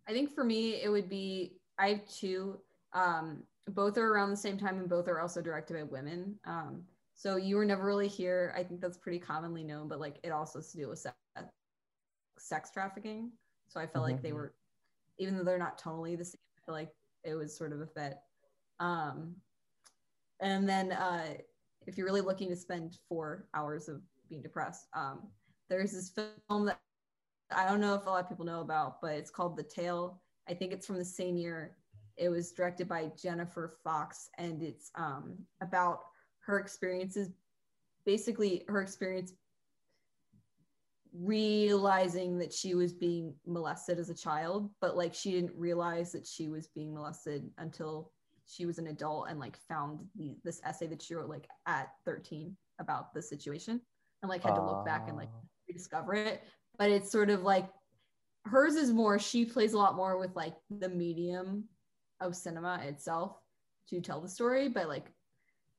I 0.07 0.13
think 0.13 0.34
for 0.34 0.45
me, 0.45 0.82
it 0.82 0.89
would 0.89 1.09
be 1.09 1.57
I 1.78 1.89
have 1.89 2.07
two. 2.07 2.61
Um, 2.93 3.43
both 3.68 3.97
are 3.97 4.07
around 4.07 4.30
the 4.30 4.38
same 4.38 4.57
time, 4.57 4.78
and 4.78 4.88
both 4.88 5.09
are 5.09 5.20
also 5.20 5.41
directed 5.41 5.74
by 5.76 5.84
women. 5.84 6.36
Um, 6.45 6.84
so 7.13 7.36
you 7.36 7.57
were 7.57 7.65
never 7.65 7.84
really 7.84 8.07
here. 8.07 8.53
I 8.57 8.63
think 8.63 8.80
that's 8.80 8.97
pretty 8.97 9.20
commonly 9.20 9.65
known, 9.65 9.89
but 9.89 9.99
like 9.99 10.15
it 10.24 10.30
also 10.30 10.59
has 10.59 10.72
to 10.72 10.78
do 10.78 10.88
with 10.88 10.99
sex, 10.99 11.18
sex 12.39 12.72
trafficking. 12.72 13.32
So 13.68 13.82
I 13.82 13.86
felt 13.86 14.05
mm-hmm. 14.05 14.13
like 14.13 14.24
they 14.24 14.32
were, 14.32 14.53
even 15.18 15.36
though 15.36 15.43
they're 15.43 15.59
not 15.59 15.78
totally 15.78 16.15
the 16.15 16.24
same, 16.24 16.39
I 16.57 16.59
feel 16.65 16.76
like 16.76 16.93
it 17.26 17.36
was 17.36 17.53
sort 17.53 17.74
of 17.74 17.82
a 17.82 17.86
fit. 17.86 18.18
Um, 18.80 19.36
and 20.39 20.70
then 20.70 20.93
uh, 20.93 21.34
if 21.88 21.98
you're 21.98 22.06
really 22.06 22.22
looking 22.22 22.50
to 22.50 22.56
spend 22.56 22.98
four 23.08 23.48
hours 23.56 23.88
of 23.88 24.02
being 24.30 24.42
depressed, 24.42 24.88
um, 24.94 25.24
there's 25.70 25.94
this 25.94 26.10
film 26.10 26.66
that 26.66 26.80
I 27.52 27.68
don't 27.68 27.80
know 27.80 27.96
if 27.96 28.06
a 28.06 28.10
lot 28.10 28.24
of 28.24 28.30
people 28.30 28.46
know 28.46 28.60
about, 28.60 29.02
but 29.02 29.14
it's 29.14 29.32
called 29.32 29.56
The 29.56 29.64
Tale. 29.64 30.22
I 30.50 30.54
think 30.54 30.74
it's 30.74 30.86
from 30.86 30.98
the 30.98 31.06
same 31.06 31.38
year. 31.38 31.78
It 32.18 32.30
was 32.30 32.52
directed 32.52 32.90
by 32.90 33.12
Jennifer 33.22 33.74
Fox, 33.84 34.30
and 34.38 34.62
it's 34.62 34.92
um, 34.96 35.36
about 35.62 36.02
her 36.40 36.60
experiences, 36.60 37.30
basically 38.06 38.66
her 38.68 38.82
experience 38.82 39.34
realizing 41.14 42.38
that 42.38 42.54
she 42.54 42.76
was 42.76 42.94
being 42.94 43.34
molested 43.46 43.98
as 43.98 44.10
a 44.10 44.16
child, 44.16 44.70
but 44.82 44.98
like 44.98 45.14
she 45.14 45.32
didn't 45.32 45.56
realize 45.56 46.12
that 46.12 46.28
she 46.28 46.48
was 46.48 46.68
being 46.68 46.94
molested 46.94 47.50
until 47.58 48.12
she 48.48 48.66
was 48.66 48.78
an 48.78 48.88
adult 48.88 49.28
and 49.30 49.39
like 49.39 49.58
found 49.68 50.00
the, 50.16 50.36
this 50.43 50.62
essay 50.66 50.88
that 50.88 51.02
she 51.02 51.16
wrote 51.16 51.30
like 51.30 51.48
at 51.66 51.89
13 52.06 52.56
about 52.80 53.14
the 53.14 53.22
situation 53.22 53.82
and 54.22 54.30
like 54.30 54.43
had 54.43 54.56
to 54.56 54.64
look 54.64 54.86
back 54.86 55.08
and 55.08 55.18
like 55.18 55.30
ah. 55.34 55.45
rediscover 55.68 56.14
it. 56.14 56.43
But 56.78 56.91
it's 56.91 57.12
sort 57.12 57.30
of 57.30 57.43
like 57.43 57.70
hers 58.45 58.76
is 58.76 58.91
more 58.91 59.20
she 59.20 59.45
plays 59.45 59.74
a 59.74 59.78
lot 59.78 59.95
more 59.95 60.18
with 60.18 60.36
like 60.36 60.56
the 60.70 60.89
medium 60.89 61.66
of 62.22 62.36
cinema 62.36 62.80
itself 62.84 63.38
to 63.89 64.00
tell 64.00 64.22
the 64.22 64.30
story. 64.30 64.70
But 64.70 64.88
like 64.88 65.12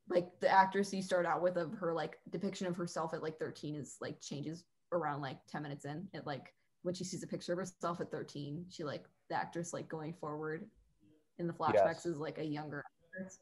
like 0.09 0.29
the 0.41 0.51
actress 0.51 0.93
you 0.93 1.03
start 1.03 1.27
out 1.27 1.43
with 1.43 1.57
of 1.57 1.73
her 1.75 1.93
like 1.93 2.19
depiction 2.31 2.66
of 2.66 2.77
herself 2.77 3.12
at 3.12 3.23
like 3.23 3.39
13 3.39 3.75
is 3.75 3.97
like 4.01 4.21
changes 4.21 4.64
around 4.93 5.21
like 5.21 5.39
10 5.49 5.62
minutes 5.62 5.85
in. 5.85 6.07
It 6.12 6.27
like 6.27 6.53
when 6.83 6.95
she 6.95 7.05
sees 7.05 7.23
a 7.23 7.27
picture 7.27 7.53
of 7.53 7.59
herself 7.59 8.01
at 8.01 8.11
13 8.11 8.64
she 8.71 8.85
like 8.85 9.05
the 9.29 9.37
actress 9.37 9.73
like 9.73 9.89
going 9.89 10.14
forward 10.14 10.64
in 11.39 11.47
the 11.47 11.53
flashbacks 11.53 12.05
yes. 12.05 12.07
is 12.07 12.18
like 12.18 12.39
a 12.39 12.45
younger 12.45 12.84
actress 13.14 13.39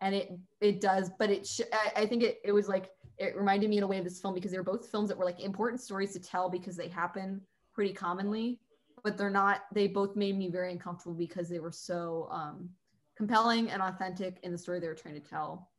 and 0.00 0.14
it 0.14 0.30
it 0.60 0.80
does 0.80 1.10
but 1.18 1.30
it 1.30 1.46
sh- 1.46 1.60
I, 1.72 2.02
I 2.02 2.06
think 2.06 2.22
it, 2.22 2.38
it 2.44 2.52
was 2.52 2.68
like 2.68 2.90
it 3.18 3.36
reminded 3.36 3.70
me 3.70 3.78
in 3.78 3.84
a 3.84 3.86
way 3.86 3.98
of 3.98 4.04
this 4.04 4.20
film 4.20 4.34
because 4.34 4.50
they 4.50 4.58
were 4.58 4.64
both 4.64 4.88
films 4.88 5.08
that 5.08 5.18
were 5.18 5.24
like 5.24 5.40
important 5.40 5.80
stories 5.80 6.12
to 6.12 6.20
tell 6.20 6.48
because 6.48 6.76
they 6.76 6.88
happen 6.88 7.40
pretty 7.72 7.92
commonly 7.92 8.60
but 9.02 9.16
they're 9.16 9.30
not 9.30 9.62
they 9.72 9.86
both 9.86 10.16
made 10.16 10.36
me 10.36 10.48
very 10.48 10.72
uncomfortable 10.72 11.14
because 11.14 11.48
they 11.48 11.60
were 11.60 11.72
so 11.72 12.28
um, 12.30 12.68
compelling 13.16 13.70
and 13.70 13.82
authentic 13.82 14.38
in 14.42 14.50
the 14.52 14.58
story 14.58 14.80
they 14.80 14.88
were 14.88 14.94
trying 14.94 15.14
to 15.14 15.20
tell 15.20 15.70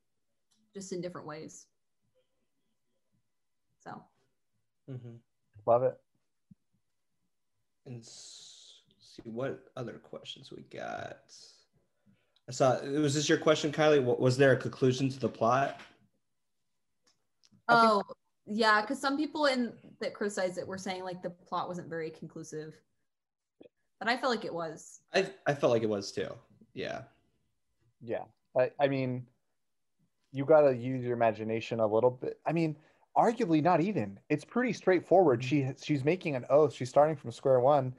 just 0.73 0.93
in 0.93 1.01
different 1.01 1.27
ways 1.27 1.67
so 3.83 4.01
mm-hmm. 4.89 5.15
love 5.65 5.83
it 5.83 5.97
and 7.85 8.03
see 9.15 9.29
what 9.29 9.65
other 9.75 9.93
questions 9.93 10.51
we 10.51 10.63
got 10.63 11.19
i 12.49 12.51
saw 12.51 12.79
was 12.83 13.13
this 13.13 13.29
your 13.29 13.37
question 13.37 13.71
kylie 13.71 14.03
was 14.03 14.37
there 14.37 14.51
a 14.51 14.57
conclusion 14.57 15.09
to 15.09 15.19
the 15.19 15.29
plot 15.29 15.79
Oh, 17.67 18.03
yeah, 18.45 18.81
because 18.81 18.99
some 18.99 19.17
people 19.17 19.45
in 19.45 19.73
that 19.99 20.13
criticized 20.13 20.57
it 20.57 20.67
were 20.67 20.77
saying 20.77 21.03
like 21.03 21.21
the 21.21 21.29
plot 21.29 21.67
wasn't 21.67 21.89
very 21.89 22.09
conclusive, 22.11 22.75
but 23.99 24.07
I 24.07 24.17
felt 24.17 24.35
like 24.35 24.45
it 24.45 24.53
was. 24.53 25.01
I 25.13 25.27
I 25.47 25.53
felt 25.53 25.71
like 25.71 25.83
it 25.83 25.89
was 25.89 26.11
too. 26.11 26.29
Yeah. 26.73 27.01
Yeah, 28.01 28.25
I 28.57 28.71
I 28.79 28.87
mean, 28.87 29.25
you 30.31 30.45
got 30.45 30.61
to 30.61 30.75
use 30.75 31.03
your 31.03 31.13
imagination 31.13 31.79
a 31.79 31.87
little 31.87 32.11
bit. 32.11 32.39
I 32.45 32.51
mean, 32.51 32.75
arguably 33.17 33.63
not 33.63 33.81
even. 33.81 34.19
It's 34.29 34.45
pretty 34.45 34.73
straightforward. 34.73 35.41
Mm-hmm. 35.41 35.71
She 35.71 35.83
she's 35.83 36.03
making 36.03 36.35
an 36.35 36.45
oath. 36.49 36.73
She's 36.73 36.89
starting 36.89 37.15
from 37.15 37.31
square 37.31 37.59
one. 37.59 37.95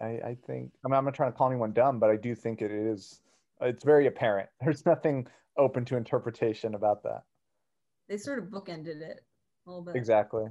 I 0.00 0.06
I 0.06 0.36
think. 0.46 0.72
I 0.84 0.88
mean, 0.88 0.94
I'm 0.94 1.04
not 1.04 1.14
trying 1.14 1.32
to 1.32 1.36
call 1.36 1.48
anyone 1.48 1.72
dumb, 1.72 1.98
but 1.98 2.10
I 2.10 2.16
do 2.16 2.34
think 2.34 2.62
it 2.62 2.70
is. 2.70 3.20
It's 3.60 3.84
very 3.84 4.06
apparent. 4.06 4.48
There's 4.60 4.86
nothing 4.86 5.26
open 5.56 5.84
to 5.86 5.96
interpretation 5.96 6.74
about 6.74 7.02
that 7.02 7.24
they 8.08 8.16
sort 8.16 8.38
of 8.38 8.46
bookended 8.46 9.00
it 9.00 9.24
a 9.66 9.70
little 9.70 9.84
bit. 9.84 9.96
Exactly. 9.96 10.46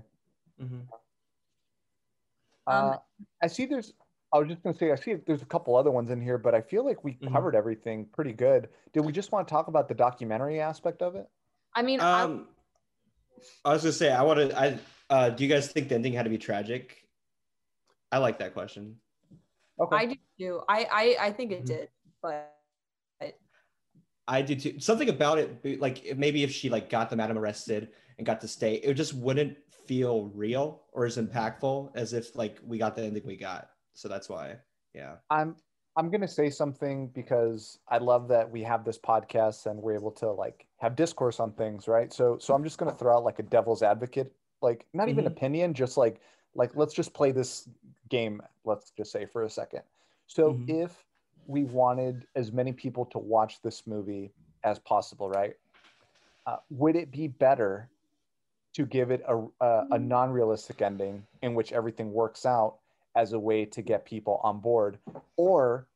Mm-hmm. 0.61 0.81
Uh, 2.67 2.71
um, 2.71 2.97
I 3.41 3.47
see 3.47 3.65
there's, 3.65 3.93
I 4.33 4.39
was 4.39 4.47
just 4.47 4.61
going 4.61 4.73
to 4.73 4.79
say, 4.79 4.91
I 4.91 4.95
see 4.95 5.15
there's 5.25 5.41
a 5.41 5.45
couple 5.45 5.75
other 5.75 5.91
ones 5.91 6.11
in 6.11 6.21
here, 6.21 6.37
but 6.37 6.53
I 6.53 6.61
feel 6.61 6.85
like 6.85 7.03
we 7.03 7.13
mm-hmm. 7.13 7.33
covered 7.33 7.55
everything 7.55 8.05
pretty 8.13 8.33
good. 8.33 8.69
Did 8.93 9.01
we 9.01 9.11
just 9.11 9.31
want 9.31 9.47
to 9.47 9.51
talk 9.51 9.67
about 9.67 9.87
the 9.87 9.95
documentary 9.95 10.59
aspect 10.59 11.01
of 11.01 11.15
it? 11.15 11.27
I 11.73 11.81
mean, 11.81 11.99
um, 11.99 12.47
I, 13.65 13.69
I 13.69 13.73
was 13.73 13.83
going 13.83 13.91
to 13.91 13.97
say, 13.97 14.11
I 14.11 14.21
want 14.21 14.49
to, 14.49 14.59
I, 14.59 14.79
uh, 15.09 15.29
do 15.29 15.43
you 15.43 15.49
guys 15.49 15.71
think 15.71 15.89
the 15.89 15.95
ending 15.95 16.13
had 16.13 16.23
to 16.23 16.29
be 16.29 16.37
tragic? 16.37 17.03
I 18.11 18.19
like 18.19 18.39
that 18.39 18.53
question. 18.53 18.97
Okay. 19.79 19.95
I 19.95 20.05
do 20.05 20.15
too. 20.39 20.61
I, 20.67 20.87
I, 20.91 21.27
I 21.27 21.31
think 21.31 21.51
it 21.51 21.59
mm-hmm. 21.59 21.67
did, 21.67 21.89
but 22.21 22.53
I 24.27 24.41
do 24.41 24.55
too. 24.55 24.79
Something 24.79 25.09
about 25.09 25.39
it, 25.39 25.79
like 25.79 26.17
maybe 26.17 26.43
if 26.43 26.51
she 26.51 26.69
like 26.69 26.89
got 26.89 27.09
the 27.09 27.15
madam 27.15 27.37
arrested 27.37 27.89
and 28.17 28.25
got 28.25 28.41
to 28.41 28.47
stay, 28.47 28.75
it 28.75 28.93
just 28.95 29.13
wouldn't 29.13 29.57
feel 29.85 30.31
real 30.35 30.83
or 30.91 31.05
as 31.05 31.17
impactful 31.17 31.91
as 31.95 32.13
if 32.13 32.35
like 32.35 32.59
we 32.65 32.77
got 32.77 32.95
the 32.95 33.03
ending 33.03 33.23
we 33.25 33.37
got. 33.37 33.69
So 33.93 34.07
that's 34.07 34.27
why, 34.27 34.57
yeah. 34.93 35.15
I'm 35.29 35.55
I'm 35.95 36.11
gonna 36.11 36.27
say 36.27 36.49
something 36.49 37.07
because 37.15 37.79
I 37.87 37.99
love 37.99 38.27
that 38.27 38.49
we 38.49 38.61
have 38.63 38.83
this 38.83 38.99
podcast 38.99 39.65
and 39.65 39.81
we're 39.81 39.95
able 39.95 40.11
to 40.11 40.31
like 40.31 40.67
have 40.77 40.95
discourse 40.95 41.39
on 41.39 41.53
things, 41.53 41.87
right? 41.87 42.11
So 42.11 42.37
so 42.39 42.53
I'm 42.53 42.63
just 42.63 42.77
gonna 42.77 42.95
throw 42.95 43.15
out 43.15 43.23
like 43.23 43.39
a 43.39 43.43
devil's 43.43 43.81
advocate, 43.81 44.33
like 44.61 44.85
not 44.93 45.07
even 45.07 45.23
mm-hmm. 45.23 45.33
opinion, 45.33 45.73
just 45.73 45.95
like 45.95 46.19
like 46.57 46.75
let's 46.75 46.93
just 46.93 47.13
play 47.13 47.31
this 47.31 47.69
game. 48.09 48.41
Let's 48.65 48.91
just 48.91 49.11
say 49.11 49.25
for 49.25 49.43
a 49.43 49.49
second. 49.49 49.83
So 50.27 50.51
mm-hmm. 50.53 50.83
if 50.83 51.05
we 51.45 51.63
wanted 51.63 52.27
as 52.35 52.51
many 52.51 52.73
people 52.73 53.05
to 53.05 53.19
watch 53.19 53.61
this 53.61 53.87
movie 53.87 54.31
as 54.65 54.79
possible, 54.79 55.29
right? 55.29 55.55
Uh, 56.45 56.57
would 56.69 56.95
it 56.95 57.11
be 57.11 57.27
better 57.27 57.89
to 58.73 58.85
give 58.85 59.11
it 59.11 59.23
a, 59.27 59.37
a, 59.37 59.39
a 59.39 59.47
mm-hmm. 59.65 60.07
non 60.07 60.31
realistic 60.31 60.81
ending 60.81 61.25
in 61.41 61.53
which 61.53 61.71
everything 61.71 62.11
works 62.11 62.45
out 62.45 62.77
as 63.15 63.31
a 63.31 63.39
way 63.39 63.63
to 63.63 63.81
get 63.81 64.03
people 64.03 64.41
on 64.43 64.59
board? 64.59 64.97
Or 65.37 65.87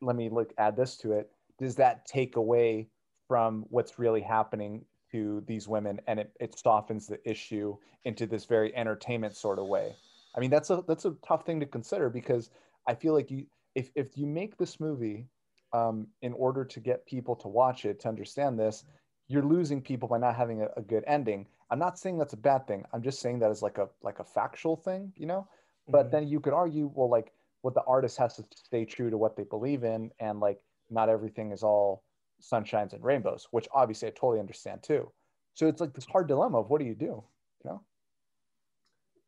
let 0.00 0.16
me 0.16 0.28
look 0.28 0.52
add 0.58 0.76
this 0.76 0.96
to 0.98 1.12
it 1.12 1.30
does 1.58 1.76
that 1.76 2.04
take 2.06 2.36
away 2.36 2.86
from 3.28 3.64
what's 3.70 3.98
really 3.98 4.20
happening 4.20 4.84
to 5.12 5.42
these 5.46 5.68
women 5.68 6.00
and 6.06 6.20
it, 6.20 6.32
it 6.40 6.58
softens 6.58 7.06
the 7.06 7.18
issue 7.28 7.76
into 8.04 8.26
this 8.26 8.44
very 8.44 8.74
entertainment 8.76 9.36
sort 9.36 9.58
of 9.58 9.66
way 9.66 9.94
i 10.36 10.40
mean 10.40 10.50
that's 10.50 10.70
a 10.70 10.82
that's 10.88 11.04
a 11.04 11.14
tough 11.26 11.44
thing 11.44 11.60
to 11.60 11.66
consider 11.66 12.08
because 12.10 12.50
i 12.86 12.94
feel 12.94 13.14
like 13.14 13.30
you 13.30 13.46
if 13.74 13.90
if 13.94 14.16
you 14.16 14.26
make 14.26 14.56
this 14.56 14.80
movie 14.80 15.26
um, 15.72 16.06
in 16.22 16.32
order 16.32 16.64
to 16.64 16.80
get 16.80 17.06
people 17.06 17.36
to 17.36 17.48
watch 17.48 17.84
it 17.84 18.00
to 18.00 18.08
understand 18.08 18.58
this, 18.58 18.84
you're 19.28 19.42
losing 19.42 19.82
people 19.82 20.08
by 20.08 20.18
not 20.18 20.34
having 20.34 20.62
a, 20.62 20.68
a, 20.76 20.82
good 20.82 21.04
ending. 21.06 21.46
I'm 21.70 21.78
not 21.78 21.98
saying 21.98 22.18
that's 22.18 22.32
a 22.32 22.38
bad 22.38 22.66
thing. 22.66 22.84
I'm 22.92 23.02
just 23.02 23.20
saying 23.20 23.40
that 23.40 23.50
as 23.50 23.62
like 23.62 23.78
a 23.78 23.88
like 24.02 24.20
a 24.20 24.24
factual 24.24 24.76
thing, 24.76 25.12
you 25.16 25.26
know. 25.26 25.46
But 25.88 26.06
Mhm. 26.06 26.10
then 26.12 26.28
you 26.28 26.40
could 26.40 26.52
argue, 26.52 26.90
well, 26.94 27.10
like 27.10 27.32
what 27.62 27.74
the 27.74 27.82
artist 27.82 28.16
has 28.18 28.36
to 28.36 28.44
stay 28.54 28.84
true 28.84 29.10
to 29.10 29.18
what 29.18 29.36
they 29.36 29.44
believe 29.44 29.84
in, 29.84 30.10
and 30.20 30.40
like 30.40 30.60
not 30.88 31.08
everything 31.08 31.52
is 31.52 31.62
all 31.62 32.04
sunshines 32.42 32.92
and 32.92 33.02
rainbows, 33.04 33.48
which 33.50 33.66
obviously 33.72 34.08
I 34.08 34.10
totally 34.12 34.40
understand 34.40 34.82
too. 34.82 35.10
So 35.54 35.66
it's 35.66 35.80
like 35.80 35.94
this 35.94 36.04
hard 36.06 36.28
dilemma 36.28 36.58
of 36.60 36.70
what 36.70 36.80
do 36.80 36.86
you 36.86 36.94
do, 36.94 37.06
you 37.06 37.24
know? 37.70 37.80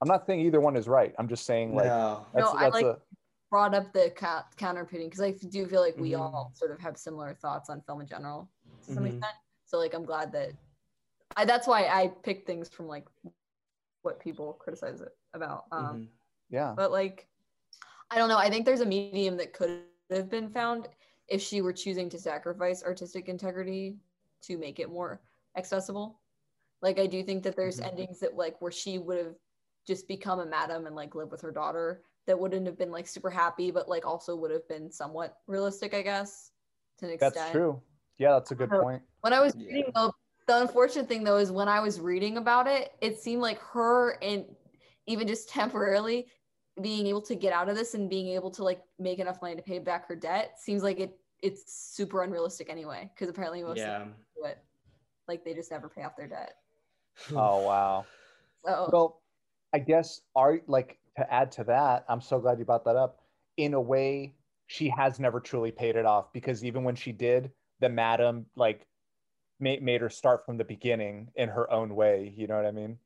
I'm 0.00 0.08
not 0.08 0.26
saying 0.26 0.40
either 0.40 0.60
one 0.60 0.76
is 0.76 0.86
right. 0.86 1.14
I'm 1.18 1.28
just 1.28 1.44
saying 1.46 1.74
like 1.74 1.86
no. 1.86 2.26
that's, 2.34 2.52
No, 2.52 2.58
I 2.58 2.68
like- 2.68 2.84
a 2.84 2.98
Brought 3.50 3.74
up 3.74 3.94
the 3.94 4.10
ca- 4.14 4.44
counterpitting 4.58 5.06
because 5.06 5.22
I 5.22 5.30
do 5.30 5.66
feel 5.66 5.80
like 5.80 5.96
we 5.96 6.10
Mhm. 6.10 6.20
all 6.20 6.50
sort 6.54 6.70
of 6.70 6.78
have 6.80 6.98
similar 6.98 7.32
thoughts 7.32 7.70
on 7.70 7.80
film 7.80 8.02
in 8.02 8.06
general 8.06 8.46
to 8.84 8.92
some 8.92 9.04
Mhm. 9.04 9.14
extent. 9.14 9.36
So 9.64 9.78
like 9.78 9.94
I'm 9.94 10.04
glad 10.04 10.32
that 10.32 10.50
I 11.34 11.46
that's 11.46 11.66
why 11.66 11.86
I 11.88 12.08
pick 12.08 12.46
things 12.46 12.68
from 12.68 12.88
like 12.88 13.08
what 14.02 14.20
people 14.20 14.52
criticize 14.52 15.00
it 15.00 15.16
about. 15.32 15.64
Um 15.72 16.02
Mhm. 16.02 16.08
yeah. 16.50 16.74
but 16.76 16.90
like 16.92 17.26
i 18.10 18.16
don't 18.16 18.28
know 18.30 18.38
i 18.38 18.48
think 18.48 18.64
there's 18.64 18.80
a 18.80 18.86
medium 18.86 19.36
that 19.36 19.52
could 19.52 19.82
have 20.10 20.28
been 20.30 20.48
found 20.50 20.88
if 21.28 21.40
she 21.42 21.60
were 21.60 21.72
choosing 21.72 22.08
to 22.10 22.18
sacrifice 22.18 22.82
artistic 22.82 23.28
integrity 23.28 23.96
to 24.42 24.56
make 24.58 24.80
it 24.80 24.90
more 24.90 25.20
accessible 25.56 26.20
like 26.80 26.98
i 26.98 27.06
do 27.06 27.22
think 27.22 27.42
that 27.42 27.56
there's 27.56 27.80
Mhm. 27.80 27.88
endings 27.88 28.20
that 28.20 28.34
like 28.36 28.60
where 28.60 28.70
she 28.72 28.98
would 28.98 29.18
have 29.18 29.34
just 29.86 30.06
become 30.08 30.40
a 30.40 30.46
madam 30.46 30.86
and 30.86 30.94
like 30.94 31.14
live 31.14 31.30
with 31.30 31.40
her 31.40 31.50
daughter 31.50 32.02
that 32.26 32.38
wouldn't 32.38 32.66
have 32.66 32.76
been 32.78 32.90
like 32.90 33.06
super 33.06 33.30
happy 33.30 33.70
but 33.70 33.88
like 33.88 34.06
also 34.06 34.36
would 34.36 34.50
have 34.50 34.66
been 34.68 34.90
somewhat 34.90 35.38
realistic 35.46 35.94
i 35.94 36.02
guess 36.02 36.52
to 36.98 37.06
an 37.06 37.12
extent 37.12 37.34
That's 37.34 37.52
true. 37.52 37.80
Yeah, 38.18 38.32
that's 38.32 38.50
a 38.50 38.56
good 38.56 38.70
So- 38.70 38.82
point. 38.82 39.00
when 39.20 39.32
I 39.32 39.38
was 39.40 39.54
Yeah. 39.54 39.66
reading 39.68 39.92
though, 39.94 40.12
the 40.48 40.60
unfortunate 40.62 41.06
thing 41.06 41.22
though 41.22 41.36
is 41.36 41.52
when 41.52 41.68
I 41.68 41.78
was 41.78 42.00
reading 42.00 42.36
about 42.38 42.66
it, 42.66 42.92
it 43.00 43.20
seemed 43.20 43.40
like 43.40 43.58
her 43.60 44.18
and 44.20 44.44
even 45.06 45.28
just 45.28 45.48
temporarily 45.48 46.28
being 46.82 47.06
able 47.06 47.22
to 47.22 47.34
get 47.34 47.52
out 47.52 47.68
of 47.68 47.76
this 47.76 47.94
and 47.94 48.08
being 48.08 48.28
able 48.28 48.50
to 48.50 48.64
like 48.64 48.82
make 48.98 49.18
enough 49.18 49.40
money 49.42 49.56
to 49.56 49.62
pay 49.62 49.78
back 49.78 50.06
her 50.08 50.16
debt 50.16 50.58
seems 50.58 50.82
like 50.82 51.00
it 51.00 51.18
it's 51.42 51.72
super 51.72 52.22
unrealistic 52.22 52.68
anyway 52.68 53.10
because 53.14 53.28
apparently 53.28 53.62
most 53.62 53.78
Yeah. 53.78 53.98
people 54.04 54.12
do 54.36 54.44
it 54.44 54.58
like 55.28 55.44
they 55.44 55.54
just 55.54 55.70
never 55.70 55.88
pay 55.88 56.02
off 56.02 56.16
their 56.16 56.28
debt. 56.28 56.54
Oh 57.34 57.62
wow. 57.66 58.06
So 58.64 58.88
Well, 58.92 59.22
I 59.72 59.78
guess 59.80 60.22
are 60.34 60.60
like 60.66 60.98
to 61.16 61.32
add 61.32 61.52
to 61.52 61.64
that, 61.64 62.04
I'm 62.08 62.20
so 62.20 62.38
glad 62.38 62.58
you 62.58 62.64
brought 62.64 62.84
that 62.84 62.96
up. 62.96 63.24
In 63.56 63.74
a 63.74 63.80
way, 63.80 64.36
she 64.66 64.88
has 64.90 65.18
never 65.18 65.40
truly 65.40 65.72
paid 65.72 65.96
it 65.96 66.06
off 66.06 66.32
because 66.32 66.64
even 66.64 66.84
when 66.84 66.94
she 66.94 67.12
did, 67.12 67.52
the 67.80 67.88
madam 67.88 68.46
like 68.56 68.86
made, 69.60 69.82
made 69.82 70.00
her 70.00 70.10
start 70.10 70.46
from 70.46 70.56
the 70.58 70.64
beginning 70.64 71.32
in 71.34 71.48
her 71.48 71.70
own 71.72 71.94
way. 71.94 72.32
You 72.36 72.46
know 72.46 72.56
what 72.56 72.66
I 72.66 72.70
mean? 72.72 72.98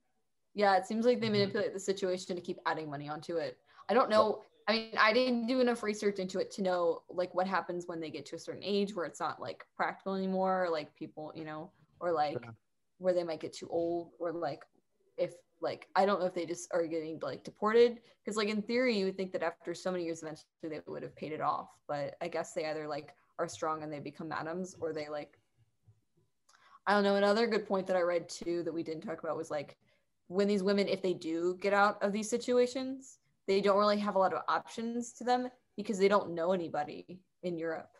Yeah, 0.54 0.76
it 0.76 0.86
seems 0.86 1.06
like 1.06 1.20
they 1.20 1.28
Mhm. 1.28 1.30
manipulate 1.30 1.72
the 1.72 1.80
situation 1.80 2.36
to 2.36 2.42
keep 2.42 2.58
adding 2.66 2.90
money 2.90 3.08
onto 3.08 3.36
it. 3.36 3.58
I 3.88 3.94
don't 3.94 4.10
know. 4.10 4.42
I 4.68 4.72
mean, 4.72 4.96
I 4.98 5.12
didn't 5.12 5.46
do 5.46 5.60
enough 5.60 5.82
research 5.82 6.18
into 6.18 6.38
it 6.38 6.50
to 6.52 6.62
know 6.62 7.02
like 7.10 7.34
what 7.34 7.46
happens 7.48 7.86
when 7.86 8.00
they 8.00 8.10
get 8.10 8.26
to 8.26 8.36
a 8.36 8.38
certain 8.38 8.62
age 8.62 8.94
where 8.94 9.06
it's 9.06 9.20
not 9.20 9.40
like 9.40 9.66
practical 9.74 10.14
anymore, 10.14 10.64
or, 10.64 10.70
like 10.70 10.94
people, 10.94 11.32
you 11.34 11.44
know, 11.44 11.72
or 12.00 12.12
like 12.12 12.42
Sure. 12.44 12.56
where 12.98 13.14
they 13.14 13.24
might 13.24 13.40
get 13.40 13.52
too 13.52 13.68
old, 13.68 14.12
or 14.20 14.32
like 14.32 14.64
if 15.16 15.34
like 15.60 15.88
I 15.96 16.06
don't 16.06 16.20
know 16.20 16.26
if 16.26 16.34
they 16.34 16.46
just 16.46 16.72
are 16.72 16.86
getting 16.86 17.18
like 17.20 17.44
deported 17.44 18.02
because 18.24 18.36
like 18.36 18.48
in 18.48 18.62
theory 18.62 18.96
you 18.96 19.06
would 19.06 19.16
think 19.16 19.32
that 19.32 19.42
after 19.42 19.74
so 19.74 19.90
many 19.92 20.04
years 20.04 20.22
eventually 20.22 20.46
they 20.62 20.80
would 20.86 21.02
have 21.02 21.16
paid 21.16 21.32
it 21.32 21.40
off, 21.40 21.70
but 21.88 22.16
I 22.20 22.28
guess 22.28 22.52
they 22.52 22.66
either 22.66 22.86
like 22.88 23.14
are 23.38 23.48
strong 23.48 23.82
and 23.82 23.92
they 23.92 24.00
become 24.00 24.28
madams 24.28 24.74
or 24.80 24.92
they 24.92 25.08
like 25.08 25.40
I 26.86 26.94
don't 26.94 27.04
know. 27.04 27.16
Another 27.16 27.46
good 27.46 27.66
point 27.66 27.86
that 27.88 27.96
I 27.96 28.00
read 28.00 28.28
too 28.28 28.62
that 28.64 28.72
we 28.72 28.82
didn't 28.82 29.02
talk 29.02 29.22
about 29.22 29.36
was 29.36 29.50
like 29.50 29.78
when 30.32 30.48
these 30.48 30.62
women, 30.62 30.88
if 30.88 31.02
they 31.02 31.12
do 31.14 31.56
get 31.60 31.72
out 31.74 32.02
of 32.02 32.12
these 32.12 32.28
situations, 32.30 33.18
they 33.46 33.60
don't 33.60 33.78
really 33.78 33.98
have 33.98 34.14
a 34.14 34.18
lot 34.18 34.32
of 34.32 34.42
options 34.48 35.12
to 35.14 35.24
them 35.24 35.48
because 35.76 35.98
they 35.98 36.08
don't 36.08 36.34
know 36.34 36.52
anybody 36.52 37.20
in 37.42 37.58
Europe. 37.58 37.90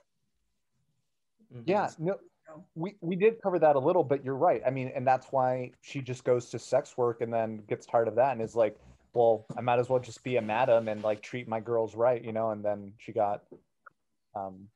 Mhm. 1.52 1.62
Yeah, 1.66 1.90
no, 1.98 2.18
No. 2.48 2.64
we 2.74 2.96
we 3.00 3.16
did 3.16 3.40
cover 3.42 3.58
that 3.58 3.76
a 3.76 3.78
little, 3.78 4.02
but 4.04 4.24
you're 4.24 4.36
right. 4.36 4.62
I 4.66 4.70
mean, 4.70 4.88
and 4.94 5.06
that's 5.06 5.26
why 5.30 5.72
she 5.82 6.00
just 6.00 6.24
goes 6.24 6.48
to 6.50 6.58
sex 6.58 6.96
work 6.96 7.20
and 7.20 7.32
then 7.32 7.58
gets 7.68 7.84
tired 7.86 8.08
of 8.08 8.14
that 8.14 8.32
and 8.32 8.40
is 8.40 8.56
like, 8.56 8.78
well, 9.12 9.44
I 9.56 9.60
might 9.60 9.78
as 9.78 9.90
well 9.90 10.00
just 10.00 10.24
be 10.24 10.36
a 10.36 10.42
madam 10.42 10.88
and 10.88 11.02
like 11.02 11.20
treat 11.22 11.46
my 11.46 11.60
girls 11.60 11.94
right, 11.94 12.22
you 12.24 12.32
know. 12.32 12.50
And 12.50 12.64
then 12.64 12.94
she 12.96 13.12
got, 13.12 13.42
um, 14.34 14.68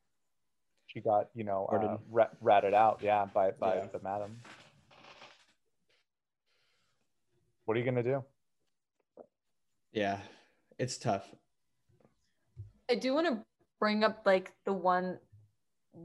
she 0.85 0.99
got 1.01 1.29
you 1.33 1.43
know 1.43 1.65
uh, 1.65 1.71
Pardon? 1.71 1.99
rat, 2.11 2.31
ratted 2.41 2.75
out, 2.75 3.01
yeah, 3.01 3.25
by 3.25 3.51
by 3.51 3.77
Yeah. 3.77 3.87
the 3.87 3.99
madam. 3.99 4.39
What 7.67 7.75
are 7.75 7.81
you 7.81 7.85
gonna 7.85 8.01
do? 8.01 8.23
Yeah. 9.91 10.19
It's 10.79 10.97
tough. 10.97 11.29
I 12.89 12.95
do 12.95 13.13
want 13.13 13.27
to 13.27 13.43
bring 13.77 14.05
up 14.05 14.21
like 14.25 14.53
the 14.63 14.71
one, 14.71 15.19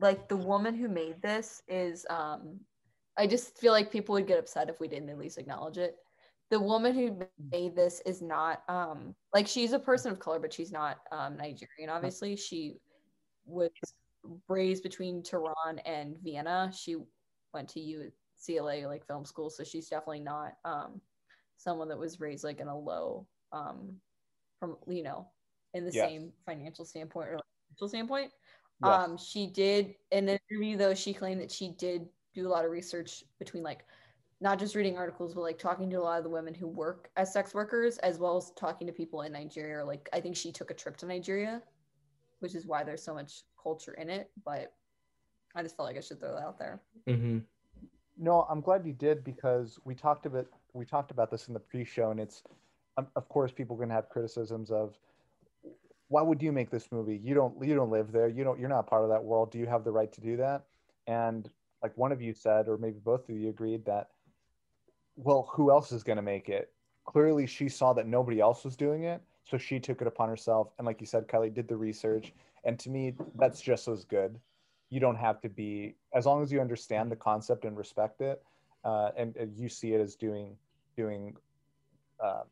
like 0.00 0.28
the 0.28 0.36
woman 0.36 0.74
who 0.74 0.88
made 0.88 1.22
this 1.22 1.62
is, 1.68 2.04
um, 2.10 2.58
I 3.16 3.28
just 3.28 3.58
feel 3.58 3.70
like 3.70 3.92
people 3.92 4.14
would 4.14 4.26
get 4.26 4.40
upset 4.40 4.70
if 4.70 4.80
we 4.80 4.88
didn't 4.88 5.10
at 5.10 5.18
least 5.18 5.38
acknowledge 5.38 5.78
it. 5.78 5.94
The 6.50 6.58
woman 6.58 6.94
who 6.94 7.24
made 7.52 7.76
this 7.76 8.02
is 8.04 8.20
not, 8.22 8.64
um, 8.68 9.14
like 9.32 9.46
she's 9.46 9.72
a 9.72 9.78
person 9.78 10.10
of 10.10 10.18
color, 10.18 10.40
but 10.40 10.52
she's 10.52 10.72
not 10.72 10.98
um, 11.12 11.36
Nigerian. 11.36 11.90
Obviously, 11.90 12.34
she 12.34 12.74
was 13.44 13.70
raised 14.48 14.82
between 14.82 15.22
Tehran 15.22 15.78
and 15.86 16.16
Vienna. 16.24 16.72
She 16.76 16.96
went 17.54 17.68
to 17.68 18.10
UCLA 18.50 18.88
like 18.88 19.06
film 19.06 19.24
school, 19.24 19.48
so 19.48 19.62
she's 19.62 19.88
definitely 19.88 20.20
not 20.20 20.54
um, 20.64 21.00
someone 21.56 21.88
that 21.88 21.98
was 21.98 22.20
raised 22.20 22.44
like 22.44 22.60
in 22.60 22.68
a 22.68 22.78
low, 22.78 23.26
um, 23.52 24.00
from 24.58 24.76
you 24.86 25.02
know, 25.02 25.28
in 25.74 25.84
the 25.84 25.92
Yes. 25.92 26.08
same 26.08 26.32
financial 26.46 26.84
standpoint 26.84 27.28
or 27.28 27.40
financial 27.68 27.88
standpoint. 27.88 28.32
Yes. 28.84 29.08
Um, 29.08 29.16
she 29.16 29.46
did 29.46 29.94
in 30.10 30.28
an 30.28 30.38
interview 30.50 30.76
though. 30.76 30.94
She 30.94 31.14
claimed 31.14 31.40
that 31.40 31.50
she 31.50 31.70
did 31.72 32.08
do 32.34 32.46
a 32.46 32.50
lot 32.50 32.64
of 32.64 32.70
research 32.70 33.24
between 33.38 33.62
like 33.62 33.84
not 34.40 34.58
just 34.58 34.74
reading 34.74 34.98
articles, 34.98 35.34
but 35.34 35.42
like 35.42 35.58
talking 35.58 35.88
to 35.90 35.96
a 35.96 36.02
lot 36.02 36.18
of 36.18 36.24
the 36.24 36.30
women 36.30 36.52
who 36.52 36.66
work 36.66 37.10
as 37.16 37.32
sex 37.32 37.54
workers, 37.54 37.98
as 37.98 38.18
well 38.18 38.36
as 38.36 38.50
talking 38.56 38.88
to 38.88 38.92
people 38.92 39.22
in 39.22 39.32
Nigeria. 39.32 39.84
Like 39.84 40.08
I 40.12 40.20
think 40.20 40.34
she 40.34 40.50
took 40.50 40.70
a 40.72 40.74
trip 40.74 40.96
to 40.98 41.06
Nigeria, 41.06 41.62
which 42.40 42.56
is 42.56 42.66
why 42.66 42.82
there's 42.82 43.04
so 43.04 43.14
much 43.14 43.42
culture 43.62 43.94
in 43.94 44.10
it. 44.10 44.30
But 44.44 44.72
I 45.54 45.62
just 45.62 45.76
felt 45.76 45.88
like 45.88 45.96
I 45.96 46.00
should 46.00 46.18
throw 46.18 46.34
that 46.34 46.42
out 46.42 46.58
there. 46.58 46.82
Mm-hmm. 47.08 47.38
No, 48.18 48.42
I'm 48.50 48.60
glad 48.60 48.84
you 48.84 48.92
did 48.92 49.22
because 49.22 49.78
we 49.84 49.94
talked 49.94 50.26
about 50.26 50.46
we 50.74 50.84
talked 50.84 51.10
about 51.10 51.30
this 51.30 51.48
in 51.48 51.54
the 51.54 51.60
pre-show, 51.60 52.10
and 52.10 52.20
it's 52.20 52.42
um, 52.96 53.06
of 53.16 53.28
course 53.28 53.52
people 53.52 53.76
to 53.76 53.86
have 53.88 54.08
criticisms 54.08 54.70
of 54.70 54.96
why 56.08 56.22
would 56.22 56.42
you 56.42 56.52
make 56.52 56.70
this 56.70 56.92
movie? 56.92 57.18
You 57.22 57.34
don't 57.34 57.54
you 57.64 57.74
don't 57.74 57.90
live 57.90 58.12
there. 58.12 58.28
You 58.28 58.44
don't 58.44 58.60
you're 58.60 58.68
not 58.68 58.86
part 58.86 59.04
of 59.04 59.10
that 59.10 59.24
world. 59.24 59.50
Do 59.50 59.58
you 59.58 59.66
have 59.66 59.84
the 59.84 59.92
right 59.92 60.12
to 60.12 60.20
do 60.20 60.36
that? 60.36 60.64
And 61.06 61.48
like 61.82 61.96
one 61.96 62.12
of 62.12 62.20
you 62.20 62.32
said, 62.32 62.68
or 62.68 62.76
maybe 62.76 62.98
both 63.02 63.28
of 63.28 63.36
you 63.36 63.48
agreed 63.48 63.84
that 63.86 64.08
well, 65.16 65.50
who 65.52 65.70
else 65.70 65.92
is 65.92 66.02
going 66.02 66.16
to 66.16 66.22
make 66.22 66.48
it? 66.48 66.72
Clearly, 67.04 67.46
she 67.46 67.68
saw 67.68 67.92
that 67.94 68.06
nobody 68.06 68.40
else 68.40 68.64
was 68.64 68.76
doing 68.76 69.04
it, 69.04 69.20
so 69.44 69.58
she 69.58 69.78
took 69.78 70.00
it 70.00 70.06
upon 70.06 70.28
herself. 70.28 70.68
And 70.78 70.86
like 70.86 71.00
you 71.00 71.06
said, 71.06 71.28
Kelly 71.28 71.50
did 71.50 71.68
the 71.68 71.76
research, 71.76 72.32
and 72.64 72.78
to 72.78 72.90
me, 72.90 73.14
that's 73.34 73.60
just 73.60 73.88
as 73.88 74.04
good. 74.04 74.38
You 74.88 75.00
don't 75.00 75.16
have 75.16 75.40
to 75.42 75.48
be 75.48 75.94
as 76.14 76.26
long 76.26 76.42
as 76.42 76.52
you 76.52 76.60
understand 76.60 77.10
the 77.10 77.16
concept 77.16 77.64
and 77.64 77.76
respect 77.76 78.20
it, 78.20 78.42
uh, 78.84 79.10
and, 79.16 79.36
and 79.36 79.56
you 79.56 79.68
see 79.68 79.92
it 79.94 80.00
as 80.00 80.14
doing 80.14 80.56
doing 80.96 81.34
um, 82.22 82.44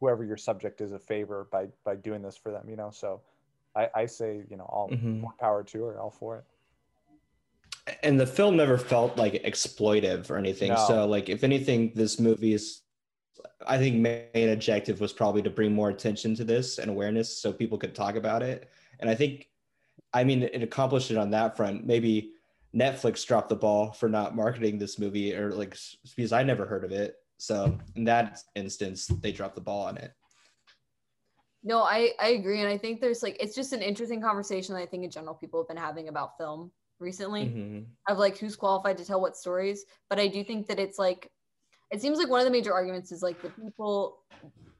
whoever 0.00 0.24
your 0.24 0.36
subject 0.36 0.80
is 0.80 0.92
a 0.92 0.98
favor 0.98 1.48
by 1.52 1.66
by 1.84 1.94
doing 1.96 2.22
this 2.22 2.36
for 2.36 2.50
them. 2.52 2.68
You 2.68 2.76
know, 2.76 2.90
so 2.90 3.20
I, 3.76 3.88
I 3.94 4.06
say 4.06 4.42
you 4.50 4.56
know 4.56 4.64
all 4.64 4.88
Mhm. 4.90 5.20
more 5.20 5.34
power 5.38 5.62
to 5.64 5.84
her, 5.84 6.00
all 6.00 6.10
for 6.10 6.38
it. 6.38 6.44
and 8.02 8.18
the 8.18 8.26
film 8.26 8.56
never 8.56 8.78
felt 8.78 9.16
like 9.18 9.34
exploitive 9.44 10.30
or 10.30 10.36
anything 10.38 10.70
No. 10.70 10.76
so 10.86 11.06
like 11.06 11.28
if 11.28 11.44
anything 11.44 11.92
this 11.94 12.18
movie 12.18 12.54
is 12.54 12.80
i 13.66 13.76
think 13.76 13.96
main 13.96 14.48
objective 14.50 15.00
was 15.00 15.12
probably 15.12 15.42
to 15.42 15.50
bring 15.50 15.72
more 15.74 15.90
attention 15.90 16.34
to 16.36 16.44
this 16.44 16.78
and 16.78 16.90
awareness 16.90 17.36
so 17.36 17.52
people 17.52 17.76
could 17.76 17.94
talk 17.94 18.16
about 18.16 18.42
it 18.42 18.70
and 19.00 19.10
i 19.10 19.14
think 19.14 19.50
i 20.14 20.24
mean 20.24 20.44
it 20.44 20.62
accomplished 20.62 21.10
it 21.10 21.18
on 21.18 21.30
that 21.30 21.56
front 21.58 21.84
maybe 21.86 22.32
netflix 22.74 23.26
dropped 23.26 23.50
the 23.50 23.56
ball 23.56 23.92
for 23.92 24.08
not 24.08 24.34
marketing 24.34 24.78
this 24.78 24.98
movie 24.98 25.34
or 25.34 25.52
like 25.52 25.76
because 26.16 26.32
i 26.32 26.42
never 26.42 26.64
heard 26.64 26.84
of 26.84 26.90
it 26.92 27.16
so 27.38 27.78
in 27.96 28.04
that 28.04 28.40
instance 28.54 29.06
they 29.06 29.32
dropped 29.32 29.54
the 29.54 29.60
ball 29.60 29.86
on 29.86 29.96
it 29.96 30.12
No, 31.66 31.82
I, 31.82 32.12
I 32.20 32.28
agree. 32.28 32.60
And 32.60 32.68
I 32.68 32.76
think 32.76 33.00
there's 33.00 33.22
like, 33.22 33.38
it's 33.40 33.54
just 33.54 33.72
an 33.72 33.80
interesting 33.80 34.20
conversation 34.20 34.74
that 34.74 34.82
I 34.82 34.86
think 34.86 35.02
in 35.02 35.10
general 35.10 35.34
people 35.34 35.60
have 35.60 35.68
been 35.68 35.78
having 35.78 36.08
about 36.08 36.36
film 36.36 36.70
recently 37.00 37.46
Mhm. 37.46 37.86
of 38.06 38.18
like 38.18 38.36
who's 38.36 38.54
qualified 38.54 38.98
to 38.98 39.04
tell 39.04 39.18
what 39.20 39.34
stories. 39.34 39.86
But 40.10 40.20
I 40.20 40.28
do 40.28 40.44
think 40.44 40.66
that 40.66 40.78
it's 40.78 40.98
like, 40.98 41.30
it 41.90 42.02
seems 42.02 42.18
like 42.18 42.28
one 42.28 42.40
of 42.40 42.44
the 42.44 42.52
major 42.52 42.74
arguments 42.74 43.12
is 43.12 43.22
like 43.22 43.40
the 43.40 43.48
people 43.48 44.18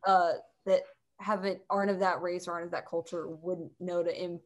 uh, 0.06 0.34
that 0.66 0.82
haven't, 1.20 1.60
aren't 1.70 1.90
of 1.90 2.00
that 2.00 2.20
race 2.20 2.46
or 2.46 2.52
aren't 2.52 2.66
of 2.66 2.72
that 2.72 2.86
culture 2.86 3.28
wouldn't 3.28 3.72
know 3.80 4.02
to 4.02 4.12
in, 4.24 4.40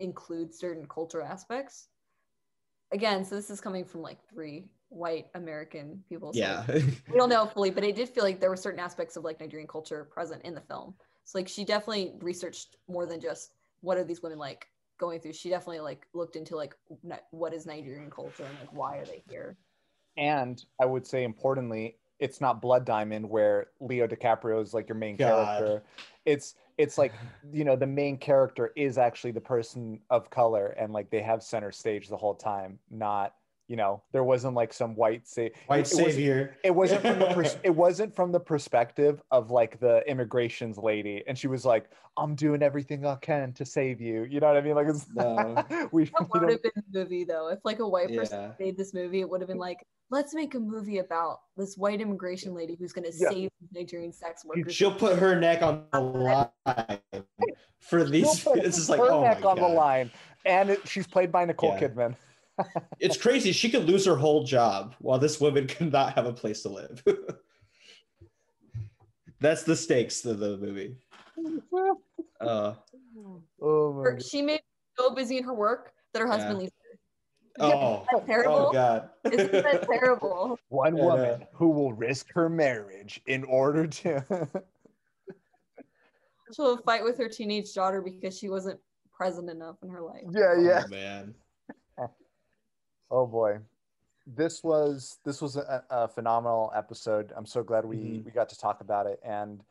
include 0.00 0.52
certain 0.52 0.86
culture 0.88 1.22
aspects. 1.22 1.86
Again, 2.90 3.24
so 3.24 3.36
this 3.36 3.50
is 3.50 3.60
coming 3.60 3.84
from 3.84 4.02
like 4.02 4.18
three 4.28 4.66
white 4.96 5.26
American 5.34 6.02
people. 6.08 6.32
So 6.32 6.38
Yeah. 6.38 6.64
we 6.68 7.16
don't 7.16 7.28
know 7.28 7.46
fully, 7.46 7.70
but 7.70 7.84
it 7.84 7.94
did 7.94 8.08
feel 8.08 8.24
like 8.24 8.40
there 8.40 8.50
were 8.50 8.56
certain 8.56 8.80
aspects 8.80 9.16
of 9.16 9.24
like 9.24 9.40
Nigerian 9.40 9.68
culture 9.68 10.04
present 10.04 10.42
in 10.44 10.54
the 10.54 10.60
film. 10.62 10.94
So 11.24 11.38
like 11.38 11.48
she 11.48 11.64
definitely 11.64 12.14
researched 12.20 12.76
more 12.88 13.06
than 13.06 13.20
just 13.20 13.52
what 13.80 13.98
are 13.98 14.04
these 14.04 14.22
women 14.22 14.38
like 14.38 14.68
going 14.98 15.20
through. 15.20 15.34
She 15.34 15.50
definitely 15.50 15.80
like 15.80 16.06
looked 16.14 16.36
into 16.36 16.56
like 16.56 16.74
what 17.30 17.52
is 17.52 17.66
Nigerian 17.66 18.10
culture 18.10 18.44
and 18.44 18.58
like 18.58 18.72
why 18.72 18.96
are 18.96 19.04
they 19.04 19.22
here. 19.28 19.56
And 20.16 20.64
I 20.80 20.86
would 20.86 21.06
say 21.06 21.24
importantly, 21.24 21.96
it's 22.18 22.40
not 22.40 22.62
Blood 22.62 22.86
Diamond 22.86 23.28
where 23.28 23.66
Leo 23.80 24.06
DiCaprio 24.06 24.62
is 24.62 24.72
like 24.72 24.88
your 24.88 24.96
main 24.96 25.16
God. 25.16 25.58
character. 25.58 25.82
It's 26.24 26.54
it's 26.78 26.96
like 26.96 27.12
you 27.52 27.64
know 27.64 27.76
the 27.76 27.86
main 27.86 28.16
character 28.16 28.72
is 28.76 28.96
actually 28.96 29.32
the 29.32 29.40
person 29.40 30.00
of 30.08 30.30
color 30.30 30.68
and 30.78 30.92
like 30.92 31.10
they 31.10 31.20
have 31.20 31.42
center 31.42 31.70
stage 31.70 32.08
the 32.08 32.16
whole 32.16 32.34
time. 32.34 32.78
Not 32.90 33.34
you 33.68 33.76
know 33.76 34.02
there 34.12 34.22
wasn't 34.24 34.54
like 34.54 34.72
some 34.72 34.94
white 34.94 35.26
say 35.26 35.50
White 35.66 35.80
it, 35.90 35.98
it 35.98 36.04
was- 36.04 36.14
savior. 36.14 36.56
it 36.62 36.70
wasn't 36.74 37.02
from 37.02 37.18
the 37.18 37.26
pers- 37.26 37.56
it 37.64 37.74
wasn't 37.74 38.14
from 38.14 38.32
the 38.32 38.40
perspective 38.40 39.20
of 39.30 39.50
like 39.50 39.80
the 39.80 40.08
immigrations 40.08 40.78
lady 40.78 41.22
and 41.26 41.36
she 41.36 41.48
was 41.48 41.64
like 41.64 41.90
i'm 42.16 42.34
doing 42.34 42.62
everything 42.62 43.04
i 43.04 43.16
can 43.16 43.52
to 43.54 43.64
save 43.64 44.00
you 44.00 44.22
you 44.24 44.38
know 44.40 44.46
what 44.46 44.56
i 44.56 44.60
mean 44.60 44.74
like 44.76 44.86
it's 44.88 45.06
No. 45.14 45.64
we, 45.92 46.04
That 46.04 46.28
would 46.32 46.48
have 46.50 46.62
been 46.62 46.70
the 46.92 47.00
movie 47.00 47.24
though. 47.24 47.48
If 47.48 47.58
like 47.64 47.80
a 47.80 47.88
white 47.88 48.14
person 48.14 48.40
Yeah. 48.40 48.52
made 48.64 48.76
this 48.76 48.94
movie, 48.94 49.20
it 49.20 49.28
would 49.28 49.40
have 49.40 49.48
been 49.48 49.58
like, 49.58 49.84
let's 50.10 50.34
make 50.34 50.54
a 50.54 50.60
movie 50.60 50.98
about 50.98 51.40
this 51.56 51.76
white 51.76 52.00
immigration 52.00 52.54
lady 52.54 52.76
who's 52.78 52.92
gonna 52.92 53.08
Yeah. 53.16 53.30
save 53.30 53.50
Nigerian 53.72 54.12
sex 54.12 54.44
workers. 54.44 54.74
She'll 54.74 54.94
put 54.94 55.18
her 55.18 55.38
neck 55.38 55.62
on 55.62 55.84
the 55.92 56.00
line 56.00 56.48
for 57.80 58.04
these. 58.04 58.38
She'll 58.40 58.52
put 58.54 58.62
It's 58.64 58.76
just 58.76 58.88
like, 58.88 59.00
her 59.00 59.10
oh 59.10 59.22
neck 59.22 59.42
my 59.42 59.50
on 59.50 59.56
the 59.58 59.68
line 59.68 60.10
and 60.44 60.70
it, 60.70 60.86
she's 60.88 61.06
played 61.06 61.32
by 61.32 61.44
nicole 61.44 61.76
Yeah. 61.80 61.88
kidman 61.88 62.14
It's 63.00 63.16
crazy. 63.16 63.52
She 63.52 63.70
could 63.70 63.84
lose 63.84 64.04
her 64.06 64.16
whole 64.16 64.44
job 64.44 64.94
while 64.98 65.18
this 65.18 65.40
woman 65.40 65.66
could 65.76 65.92
not 65.92 66.14
have 66.14 66.26
a 66.26 66.32
place 66.32 66.62
to 66.62 66.68
live. 66.70 67.02
That's 69.40 69.64
the 69.64 69.76
stakes 69.76 70.24
of 70.24 70.38
the 70.38 70.56
movie. 70.56 70.96
Uh, 72.38 72.74
oh 73.62 73.92
my 73.94 74.02
Her- 74.02 74.12
God. 74.12 74.22
she 74.22 74.42
made 74.42 74.60
so 74.98 75.14
busy 75.14 75.38
in 75.38 75.44
her 75.44 75.54
work 75.54 75.92
that 76.12 76.20
her 76.20 76.26
husband 76.28 76.56
Yeah. 76.56 76.58
leaves. 76.58 76.72
oh, 77.60 78.04
that 78.12 78.26
terrible? 78.26 78.66
oh 78.68 78.72
God. 78.72 79.08
Isn't 79.32 79.52
that 79.52 79.86
terrible? 79.90 80.58
one 80.68 80.96
Yeah, 80.98 81.04
woman 81.04 81.46
who 81.54 81.70
will 81.70 81.94
risk 81.94 82.26
her 82.34 82.50
marriage 82.50 83.22
in 83.26 83.42
order 83.44 83.86
to 83.86 84.48
She'll 86.54 86.76
fight 86.82 87.02
with 87.04 87.16
her 87.18 87.28
teenage 87.30 87.72
daughter 87.72 88.02
because 88.02 88.38
she 88.38 88.50
wasn't 88.50 88.78
present 89.12 89.48
enough 89.48 89.76
in 89.82 89.88
her 89.88 90.02
life. 90.02 90.24
yeah 90.32 90.54
yeah 90.60 90.82
Oh, 90.84 90.88
man. 90.88 91.34
Oh 93.10 93.26
boy, 93.26 93.58
this 94.26 94.62
was 94.64 95.18
this 95.24 95.40
was 95.40 95.56
a, 95.56 95.84
a 95.90 96.08
phenomenal 96.08 96.72
episode. 96.74 97.32
I'm 97.36 97.46
so 97.46 97.62
glad 97.62 97.84
we 97.84 97.96
Mhm. 97.96 98.24
we 98.24 98.30
got 98.30 98.48
to 98.48 98.58
talk 98.58 98.80
about 98.80 99.06
it, 99.06 99.20
and 99.24 99.62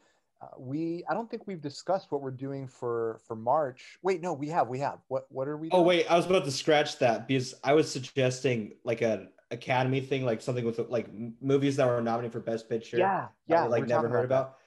uh, 0.41 0.47
we 0.57 1.03
I 1.09 1.13
don't 1.13 1.29
think 1.29 1.45
we've 1.47 1.61
discussed 1.61 2.11
what 2.11 2.21
we're 2.21 2.31
doing 2.31 2.67
for 2.67 3.19
for 3.27 3.35
March. 3.35 3.97
Wait, 4.01 4.21
no, 4.21 4.33
we 4.33 4.47
have 4.49 4.67
we 4.69 4.79
have. 4.79 4.99
What 5.09 5.25
what 5.29 5.47
are 5.47 5.57
we? 5.57 5.69
Oh 5.71 5.81
wait, 5.81 6.09
I 6.09 6.15
was 6.15 6.25
about 6.25 6.45
to 6.45 6.51
scratch 6.51 6.97
that 6.99 7.27
because 7.27 7.53
I 7.63 7.73
was 7.73 7.91
suggesting 7.91 8.75
like 8.83 9.01
an 9.01 9.29
Academy 9.51 10.01
thing, 10.01 10.25
like 10.25 10.41
something 10.41 10.65
with 10.65 10.79
like 10.89 11.07
movies 11.41 11.75
that 11.75 11.87
were 11.87 12.01
nominated 12.01 12.31
for 12.31 12.39
Best 12.39 12.69
Picture. 12.69 12.97
yeah, 12.97 13.27
yeah. 13.47 13.63
we, 13.65 13.69
like 13.69 13.87
never 13.87 14.07
heard 14.09 14.29
that. 14.29 14.35
about. 14.41 14.57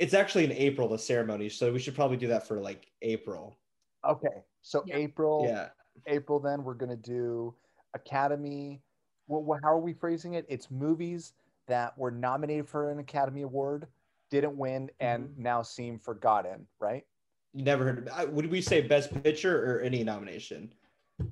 It's 0.00 0.12
actually 0.14 0.44
in 0.44 0.52
April 0.52 0.88
the 0.88 0.98
ceremony, 0.98 1.48
so 1.48 1.72
we 1.72 1.78
should 1.78 1.94
probably 1.94 2.16
do 2.16 2.26
that 2.28 2.46
for 2.48 2.60
like 2.60 2.90
April. 3.02 3.56
Okay, 4.04 4.42
so 4.62 4.82
Yeah. 4.86 4.96
April 4.96 5.44
Yeah. 5.46 5.68
April 6.06 6.40
then 6.40 6.64
we're 6.64 6.74
gonna 6.74 6.96
do 6.96 7.54
Academy. 7.94 8.80
Well, 9.26 9.42
wha- 9.42 9.58
how 9.62 9.70
are 9.72 9.80
we 9.80 9.92
phrasing 9.94 10.34
it? 10.34 10.44
It's 10.48 10.70
movies 10.70 11.32
that 11.66 11.96
were 11.96 12.10
nominated 12.10 12.68
for 12.68 12.90
an 12.90 12.98
Academy 12.98 13.42
Award, 13.42 13.86
didn't 14.30 14.56
win, 14.56 14.90
and 15.00 15.28
Mhm. 15.30 15.38
now 15.38 15.62
seem 15.62 15.98
forgotten. 15.98 16.66
Right? 16.80 17.06
You 17.54 17.64
never 17.64 17.84
heard. 17.84 18.08
I- 18.10 18.24
Would 18.26 18.50
we 18.50 18.60
say 18.60 18.80
Best 18.82 19.12
Picture 19.22 19.76
or 19.76 19.80
any 19.80 20.02
nomination? 20.04 20.74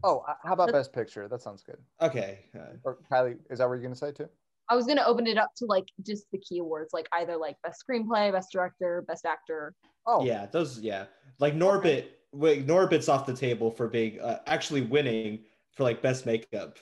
Oh, 0.05 0.21
uh, 0.21 0.35
how 0.45 0.53
about 0.55 0.71
Best 0.73 0.93
Picture? 0.93 1.27
That 1.29 1.43
sounds 1.43 1.63
good. 1.63 1.83
Okay. 2.01 2.49
uh, 2.55 2.75
Or 2.85 2.99
Kylie, 3.11 3.39
is 3.51 3.59
that 3.59 3.69
what 3.69 3.75
you're 3.75 3.83
gonna 3.83 3.97
say 3.97 4.13
too? 4.13 4.29
I 4.69 4.77
was 4.77 4.87
gonna 4.87 5.03
open 5.05 5.27
it 5.27 5.37
up 5.37 5.53
to 5.57 5.67
like 5.67 5.89
just 6.03 6.31
the 6.31 6.39
key 6.39 6.59
awards, 6.59 6.95
like 6.95 7.09
either 7.13 7.37
like 7.37 7.61
best 7.63 7.85
screenplay, 7.87 8.33
best 8.33 8.53
director, 8.53 9.03
best 9.03 9.27
actor. 9.27 9.75
Oh, 10.07 10.25
Yeah, 10.25 10.47
those. 10.47 10.81
Yeah, 10.81 11.07
like 11.41 11.55
Norbit. 11.55 12.07
Wait, 12.33 12.67
Norbit's 12.67 13.09
off 13.11 13.27
the 13.27 13.35
table 13.35 13.71
for 13.71 13.89
being 13.89 14.19
uh, 14.21 14.41
actually 14.47 14.81
winning 14.83 15.45
for 15.73 15.83
like 15.85 16.03
best 16.03 16.27
makeup. 16.27 16.79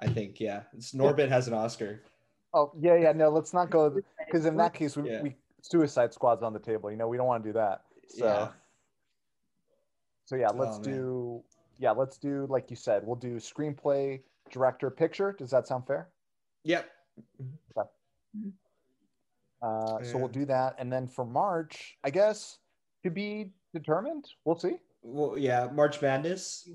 I 0.00 0.08
think. 0.08 0.40
Yeah, 0.40 0.62
it's 0.76 0.92
Norbit 0.92 1.28
has 1.28 1.48
an 1.48 1.54
Oscar. 1.54 2.02
Oh 2.52 2.72
yeah, 2.78 2.96
yeah. 2.96 3.12
No, 3.12 3.30
let's 3.30 3.52
not 3.52 3.70
go 3.70 3.94
because 4.26 4.44
in 4.46 4.56
that 4.56 4.74
case, 4.74 4.96
we, 4.96 5.10
Yeah. 5.10 5.22
we 5.22 5.36
Suicide 5.62 6.12
Squad's 6.12 6.42
on 6.42 6.52
the 6.52 6.58
table. 6.58 6.90
You 6.90 6.96
know, 6.96 7.08
we 7.08 7.16
don't 7.16 7.26
want 7.26 7.42
to 7.42 7.48
do 7.48 7.52
that. 7.54 7.82
So, 8.08 8.24
Yeah. 8.26 8.48
so 10.24 10.36
yeah, 10.36 10.50
let's 10.50 10.78
Oh, 10.78 10.82
do. 10.82 11.44
Yeah, 11.78 11.92
let's 11.92 12.18
do 12.18 12.46
like 12.48 12.70
you 12.70 12.76
said. 12.76 13.06
We'll 13.06 13.16
do 13.16 13.36
screenplay, 13.36 14.22
director, 14.50 14.90
picture. 14.90 15.32
Does 15.32 15.50
that 15.50 15.66
sound 15.66 15.86
fair? 15.86 16.08
Yep. 16.64 16.90
Uh, 19.62 20.02
so 20.02 20.18
we'll 20.18 20.28
do 20.28 20.44
that, 20.44 20.74
and 20.78 20.92
then 20.92 21.06
for 21.06 21.24
March, 21.24 21.96
I 22.04 22.10
guess 22.10 22.58
to 23.02 23.10
be 23.10 23.52
determined. 23.72 24.26
We'll 24.44 24.58
see. 24.58 24.76
Well, 25.02 25.38
yeah, 25.38 25.68
March 25.72 26.02
Madness. 26.02 26.68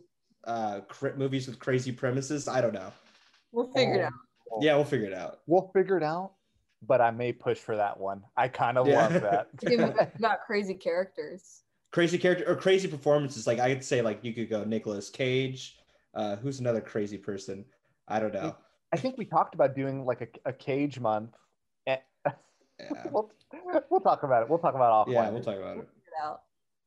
Uh, 0.45 0.79
cr- 0.87 1.09
movies 1.17 1.47
with 1.47 1.59
crazy 1.59 1.91
premises. 1.91 2.47
I 2.47 2.61
don't 2.61 2.73
know. 2.73 2.91
We'll 3.51 3.71
figure 3.73 3.95
it 3.95 4.01
out. 4.05 4.13
Oh, 4.51 4.59
Yeah, 4.61 4.75
we'll 4.75 4.85
figure 4.85 5.07
it 5.07 5.13
out. 5.13 5.41
We'll 5.47 5.69
figure 5.73 5.97
it 5.97 6.03
out. 6.03 6.31
But 6.81 7.01
I 7.01 7.11
may 7.11 7.33
push 7.33 7.57
for 7.57 7.75
that 7.75 7.99
one. 7.99 8.23
I 8.37 8.47
kind 8.47 8.77
of 8.77 8.87
Yeah. 8.87 9.01
love 9.07 9.21
that. 9.21 9.47
Give 9.59 9.79
me 9.79 9.91
about 10.17 10.39
crazy 10.47 10.73
characters. 10.73 11.63
Crazy 11.91 12.17
character 12.17 12.45
or 12.49 12.55
crazy 12.55 12.87
performances. 12.87 13.45
Like 13.47 13.59
I 13.59 13.73
could 13.73 13.83
say, 13.83 14.01
like 14.01 14.23
you 14.23 14.33
could 14.33 14.49
go 14.49 14.63
Nicolas 14.63 15.09
Cage. 15.09 15.77
Uh, 16.13 16.37
who's 16.37 16.59
another 16.59 16.81
crazy 16.81 17.17
person? 17.17 17.65
I 18.07 18.19
don't 18.19 18.33
know. 18.33 18.55
I 18.93 18.97
think 18.97 19.17
we 19.17 19.25
talked 19.25 19.53
about 19.55 19.75
doing 19.75 20.05
like 20.05 20.21
a, 20.21 20.49
a 20.49 20.53
cage 20.53 20.99
month. 20.99 21.35
Eh, 21.85 21.97
Yeah, 22.25 22.33
we'll, 23.11 23.29
we'll 23.89 23.99
talk 23.99 24.23
about 24.23 24.43
it. 24.43 24.49
We'll 24.49 24.59
talk 24.59 24.73
about 24.73 25.05
it 25.07 25.09
offline. 25.09 25.13
yeah 25.13 25.29
we'll 25.29 25.43
talk 25.43 25.57
about 25.57 25.77
it. 25.77 25.81
Figure 25.81 25.91
it 26.07 26.23
out. 26.23 26.41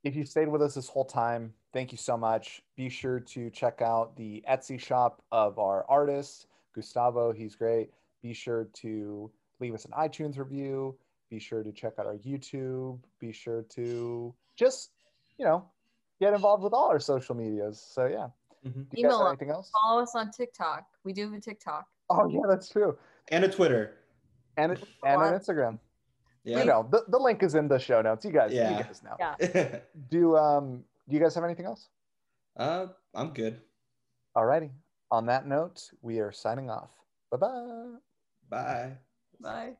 If 0.05 0.16
you 0.16 0.24
stayed 0.24 0.48
with 0.48 0.62
us 0.62 0.74
this 0.74 0.88
whole 0.88 1.05
time, 1.05 1.55
thank 1.72 1.92
you 1.92 1.98
so 1.98 2.16
much. 2.16 2.62
Be 2.76 2.88
sure 2.88 3.20
to 3.20 3.50
check 3.50 3.80
out 3.80 4.16
the 4.16 4.42
Etsy 4.50 4.78
shop 4.78 5.22
of 5.30 5.59
our 5.59 5.84
artist, 5.88 6.46
Gustavo. 6.74 7.32
He's 7.32 7.55
great. 7.55 7.90
Be 8.20 8.32
sure 8.32 8.68
to 8.74 9.30
leave 9.61 9.74
us 9.74 9.84
an 9.84 9.92
iTunes 9.92 10.38
review. 10.38 10.96
Be 11.30 11.38
sure 11.38 11.62
to 11.62 11.70
check 11.72 11.94
out 11.98 12.07
our 12.07 12.16
YouTube. 12.16 12.98
Be 13.20 13.32
sure 13.32 13.62
to 13.70 14.34
just, 14.57 14.90
you 15.38 15.44
know, 15.44 15.64
get 16.20 16.34
involved 16.34 16.64
with 16.64 16.72
all 16.72 16.88
our 16.88 17.00
social 17.00 17.36
medias. 17.36 17.80
So, 17.80 18.07
yeah. 18.07 18.28
Mhm. 18.64 18.88
Do 18.90 19.00
you 19.00 19.05
guys 19.05 19.14
Email 19.14 19.28
anything 19.28 19.50
else? 19.50 19.70
Follow 19.82 20.03
us 20.03 20.14
on 20.14 20.30
TikTok. 20.30 20.84
We 21.05 21.12
do 21.12 21.30
have 21.30 21.32
a 21.32 21.40
TikTok. 21.40 21.86
Oh, 22.11 22.28
yeah, 22.28 22.42
that's 22.48 22.68
true. 22.68 22.98
And 23.28 23.44
a 23.44 23.48
Twitter. 23.48 23.98
And, 24.57 24.72
and 25.05 25.22
on 25.22 25.32
Instagram. 25.32 25.78
You 26.45 26.64
know, 26.64 26.86
the, 26.90 27.05
the 27.09 27.18
link 27.18 27.43
is 27.43 27.55
in 27.55 27.68
the 27.68 27.78
show 27.78 28.03
notes. 28.03 28.24
You 28.24 28.32
guys, 28.32 28.53
Yeah. 28.53 28.78
you 28.78 28.84
guys 28.84 29.03
know. 29.03 29.16
Yeah. 29.18 29.78
Do 30.11 30.36
um 30.36 30.84
do 31.09 31.16
you 31.16 31.22
guys 31.22 31.34
have 31.34 31.45
anything 31.45 31.66
else? 31.66 31.88
uh, 32.57 32.86
I'm 33.14 33.30
good. 33.32 33.61
Alrighty. 34.36 34.70
On 35.11 35.26
that 35.26 35.47
note, 35.47 35.90
we 36.01 36.20
are 36.20 36.32
signing 36.32 36.70
off. 36.70 36.90
Bye 37.30 37.36
bye. 37.38 37.86
Bye. 38.49 38.93
Bye. 39.40 39.72